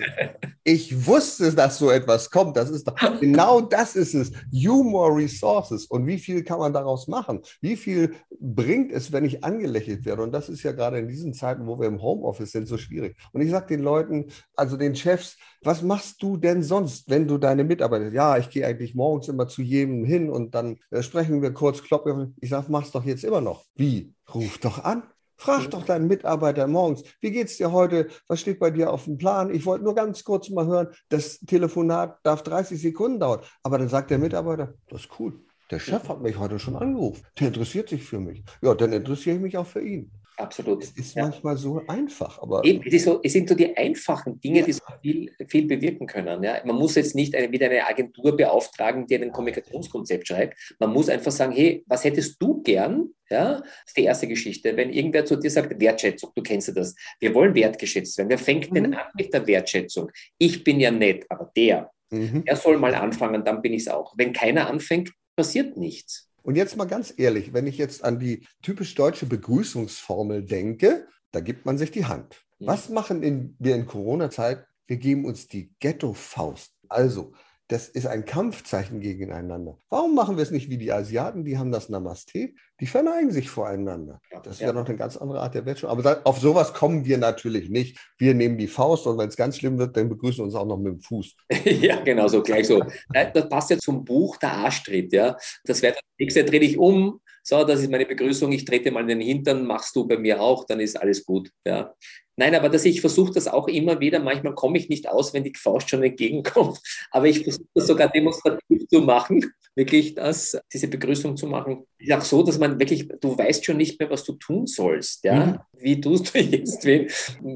Ich 0.65 1.07
wusste, 1.07 1.53
dass 1.55 1.79
so 1.79 1.91
etwas 1.91 2.31
kommt. 2.31 2.57
Das 2.57 2.71
ist 2.71 2.89
doch, 2.89 2.95
genau 3.21 3.61
das 3.61 3.97
ist 3.97 4.15
es. 4.15 4.33
Humor 4.53 5.17
Resources. 5.17 5.87
Und 5.87 6.07
wie 6.07 6.19
viel 6.19 6.43
kann 6.43 6.59
man 6.59 6.73
daraus 6.73 7.09
machen? 7.09 7.41
Wie 7.61 7.77
viel 7.77 8.15
bringt 8.41 8.93
es, 8.93 9.13
wenn 9.13 9.25
ich 9.25 9.45
angelächelt 9.45 10.05
werde? 10.05 10.23
Und 10.23 10.33
das 10.33 10.49
ist 10.49 10.63
ja 10.63 10.73
gerade 10.73 10.99
in 10.99 11.09
diesen 11.09 11.35
Zeiten, 11.35 11.67
wo 11.67 11.79
wir 11.79 11.87
im 11.87 12.01
Homeoffice 12.01 12.53
sind, 12.53 12.67
so 12.67 12.79
schwierig. 12.79 13.17
Und 13.33 13.43
ich 13.43 13.51
sage 13.51 13.67
den 13.67 13.83
Leuten, 13.83 14.27
also 14.55 14.77
den 14.77 14.97
Chefs, 14.97 15.37
was 15.63 15.83
machst 15.83 16.23
du 16.23 16.37
denn 16.37 16.63
sonst, 16.63 17.11
wenn 17.11 17.27
du 17.27 17.39
deine 17.39 17.65
Mitarbeiter, 17.65 18.13
ja, 18.13 18.39
ich 18.39 18.49
gehe 18.49 18.67
eigentlich 18.67 18.95
morgens 18.95 19.29
immer 19.29 19.49
zu 19.49 19.63
jedem 19.63 20.05
hin 20.05 20.31
und 20.31 20.55
dann 20.55 20.79
äh, 20.91 21.03
sprechen 21.03 21.43
wir 21.43 21.53
kurz, 21.53 21.83
kloppen. 21.83 22.37
Ich 22.41 22.51
sage, 22.51 22.67
mach's 22.69 22.93
doch 22.93 23.05
jetzt 23.05 23.25
immer 23.25 23.41
noch. 23.41 23.65
Wie? 23.75 24.15
Ruf 24.35 24.59
doch 24.59 24.85
an. 24.85 25.03
Frag 25.39 25.71
doch 25.71 25.85
deinen 25.85 26.09
Mitarbeiter 26.09 26.67
morgens, 26.67 27.05
wie 27.21 27.31
geht's 27.31 27.57
dir 27.57 27.71
heute? 27.71 28.09
Was 28.27 28.41
steht 28.41 28.59
bei 28.59 28.71
dir 28.71 28.93
auf 28.93 29.05
dem 29.05 29.19
Plan? 29.19 29.55
Ich 29.55 29.65
wollte 29.67 29.85
nur 29.85 29.95
ganz 29.95 30.25
kurz 30.25 30.51
mal 30.51 30.67
hören, 30.67 30.89
das 31.09 31.39
Telefonat 31.39 32.19
darf 32.25 32.43
30 32.43 32.81
Sekunden 32.81 33.21
dauern. 33.21 33.41
Aber 33.63 33.79
dann 33.79 33.89
sagt 33.89 34.11
der 34.11 34.19
Mitarbeiter, 34.19 34.75
das 34.89 35.03
ist 35.03 35.11
cool. 35.21 35.41
Der 35.71 35.79
Chef 35.79 36.09
hat 36.09 36.23
mich 36.23 36.39
heute 36.39 36.59
schon 36.59 36.77
angerufen. 36.77 37.23
Der 37.39 37.49
interessiert 37.49 37.89
sich 37.89 38.03
für 38.03 38.19
mich. 38.19 38.43
Ja, 38.63 38.75
dann 38.75 38.93
interessiere 38.93 39.37
ich 39.37 39.43
mich 39.43 39.57
auch 39.57 39.67
für 39.67 39.83
ihn. 39.83 40.11
Absolut. 40.39 40.85
Es 40.85 40.91
ist 40.93 41.17
ja. 41.17 41.25
manchmal 41.25 41.57
so 41.57 41.83
einfach, 41.89 42.41
aber. 42.41 42.65
Eben, 42.65 42.83
es, 42.87 43.05
so, 43.05 43.21
es, 43.23 43.33
sind 43.33 43.49
so 43.49 43.57
die 43.57 43.77
einfachen 43.77 44.41
Dinge, 44.41 44.61
ja. 44.61 44.67
die 44.67 44.73
so 44.73 44.83
viel, 45.03 45.33
viel 45.49 45.67
bewirken 45.67 46.07
können. 46.07 46.43
Ja? 46.43 46.61
Man 46.65 46.77
muss 46.77 46.95
jetzt 46.95 47.17
nicht 47.17 47.35
eine, 47.35 47.51
wieder 47.51 47.67
eine 47.67 47.85
Agentur 47.85 48.37
beauftragen, 48.37 49.07
die 49.07 49.17
ein 49.17 49.33
Kommunikationskonzept 49.33 50.29
schreibt. 50.29 50.77
Man 50.79 50.93
muss 50.93 51.09
einfach 51.09 51.33
sagen, 51.33 51.53
hey, 51.53 51.85
was 51.87 52.05
hättest 52.05 52.41
du 52.41 52.63
gern? 52.63 53.11
Ja, 53.31 53.57
das 53.57 53.65
ist 53.89 53.97
die 53.97 54.05
erste 54.05 54.29
Geschichte. 54.29 54.77
Wenn 54.77 54.91
irgendwer 54.91 55.25
zu 55.25 55.37
dir 55.37 55.51
sagt, 55.51 55.79
Wertschätzung, 55.79 56.31
du 56.35 56.43
kennst 56.43 56.69
ja 56.69 56.75
das. 56.75 56.95
Wir 57.19 57.35
wollen 57.35 57.55
wertgeschätzt 57.55 58.17
werden. 58.17 58.31
Wer 58.31 58.39
fängt 58.39 58.71
mhm. 58.71 58.75
denn 58.75 58.95
an 58.95 59.07
mit 59.17 59.35
der 59.35 59.47
Wertschätzung? 59.47 60.11
Ich 60.39 60.65
bin 60.65 60.81
ja 60.81 60.91
nett, 60.91 61.27
aber 61.29 61.51
der, 61.55 61.91
mhm. 62.11 62.45
der 62.45 62.57
soll 62.57 62.79
mal 62.79 62.95
anfangen, 62.95 63.45
dann 63.45 63.61
bin 63.61 63.75
ich 63.75 63.83
es 63.83 63.89
auch. 63.89 64.15
Wenn 64.17 64.33
keiner 64.33 64.69
anfängt, 64.71 65.13
passiert 65.37 65.77
nichts. 65.77 66.28
Und 66.49 66.57
jetzt 66.57 66.79
mal 66.79 66.87
ganz 66.87 67.13
ehrlich, 67.15 67.53
wenn 67.53 67.67
ich 67.67 67.77
jetzt 67.77 68.03
an 68.03 68.19
die 68.19 68.47
typisch 68.63 68.95
deutsche 68.95 69.27
Begrüßungsformel 69.27 70.47
denke, 70.47 71.07
da 71.31 71.41
gibt 71.41 71.67
man 71.67 71.77
sich 71.77 71.91
die 71.91 72.07
Hand. 72.07 72.43
Mhm. 72.59 72.67
Was 72.69 72.89
machen 72.89 73.23
in, 73.23 73.55
wir 73.59 73.75
in 73.75 73.85
Corona-Zeit? 73.85 74.65
Wir 74.87 74.97
geben 74.97 75.27
uns 75.27 75.47
die 75.47 75.75
Ghetto-Faust. 75.79 76.73
Also, 76.89 77.35
das 77.69 77.87
ist 77.87 78.07
ein 78.07 78.25
Kampfzeichen 78.25 79.01
gegeneinander. 79.01 79.79
Warum 79.91 80.15
machen 80.15 80.37
wir 80.37 80.43
es 80.43 80.51
nicht 80.51 80.71
wie 80.71 80.79
die 80.79 80.91
Asiaten? 80.91 81.45
Die 81.45 81.59
haben 81.59 81.71
das 81.71 81.91
Namaste, 81.91 82.55
die 82.81 82.87
verneigen 82.87 83.31
sich 83.31 83.51
voreinander. 83.51 84.21
Das 84.43 84.55
ist 84.55 84.61
ja, 84.61 84.69
ja 84.69 84.73
noch 84.73 84.87
eine 84.87 84.97
ganz 84.97 85.19
andere 85.19 85.41
Art 85.41 85.55
der 85.55 85.67
Wertschätzung. 85.67 85.91
Aber 85.91 86.23
auf 86.25 86.39
sowas 86.39 86.73
kommen 86.73 87.05
wir 87.05 87.19
natürlich 87.19 87.69
nicht. 87.69 87.99
Wir 88.17 88.33
nehmen 88.33 88.57
die 88.57 88.69
Faust 88.69 89.07
und 89.07 89.19
wenn 89.19 89.29
es 89.29 89.37
ganz 89.37 89.59
schlimm 89.59 89.79
wird, 89.79 89.95
dann 89.99 90.09
begrüßen 90.09 90.39
wir 90.39 90.45
uns 90.45 90.55
auch 90.55 90.65
noch 90.65 90.79
mit 90.79 90.95
dem 90.95 91.01
Fuß. 91.01 91.37
ja, 91.65 92.01
genau 92.01 92.27
so, 92.27 92.43
gleich 92.43 92.67
so. 92.67 92.83
Das 93.13 93.49
passt 93.51 93.71
ja 93.71 93.79
zum 93.79 94.03
Buch 94.03 94.39
Der 94.39 94.53
Arschtritt. 94.53 95.13
Ja? 95.13 95.37
Das 95.65 95.83
wäre 95.83 95.93
das 95.93 96.03
nächste, 96.19 96.45
dreh 96.45 96.61
dich 96.61 96.79
um. 96.79 97.21
So, 97.43 97.65
das 97.65 97.81
ist 97.81 97.91
meine 97.91 98.07
Begrüßung. 98.07 98.51
Ich 98.53 98.65
trete 98.65 98.91
mal 98.91 99.03
in 99.03 99.09
den 99.09 99.21
Hintern, 99.21 99.67
machst 99.67 99.95
du 99.95 100.07
bei 100.07 100.17
mir 100.17 100.41
auch, 100.41 100.65
dann 100.65 100.81
ist 100.81 101.01
alles 101.01 101.25
gut. 101.25 101.51
Ja. 101.67 101.95
Nein, 102.39 102.55
aber 102.55 102.69
dass 102.69 102.85
ich 102.85 103.01
versuche 103.01 103.33
das 103.33 103.49
auch 103.49 103.67
immer 103.67 103.99
wieder. 103.99 104.21
Manchmal 104.21 104.55
komme 104.55 104.79
ich 104.79 104.89
nicht 104.89 105.09
aus, 105.09 105.35
wenn 105.35 105.43
die 105.43 105.53
Faust 105.57 105.91
schon 105.91 106.05
entgegenkommt. 106.05 106.79
Aber 107.11 107.27
ich 107.27 107.43
versuche 107.43 107.67
das 107.75 107.89
sogar 107.89 108.09
demonstrativ 108.09 108.87
zu 108.89 109.01
machen, 109.01 109.45
wirklich 109.75 110.15
das, 110.15 110.57
diese 110.73 110.87
Begrüßung 110.87 111.37
zu 111.37 111.49
machen. 111.49 111.85
Ist 111.99 112.13
auch 112.13 112.23
so, 112.23 112.45
dass 112.45 112.59
man 112.59 112.79
wirklich, 112.79 113.09
du 113.21 113.37
weißt 113.37 113.65
schon 113.65 113.77
nicht 113.77 113.99
mehr, 113.99 114.09
was 114.09 114.23
du 114.23 114.35
tun 114.35 114.69
sollst. 114.69 115.25
Ja? 115.25 115.47
Mhm. 115.47 115.59
Wie 115.81 116.01
tust 116.01 116.33
du 116.33 116.39
jetzt? 116.39 116.85
Wen 116.85 117.09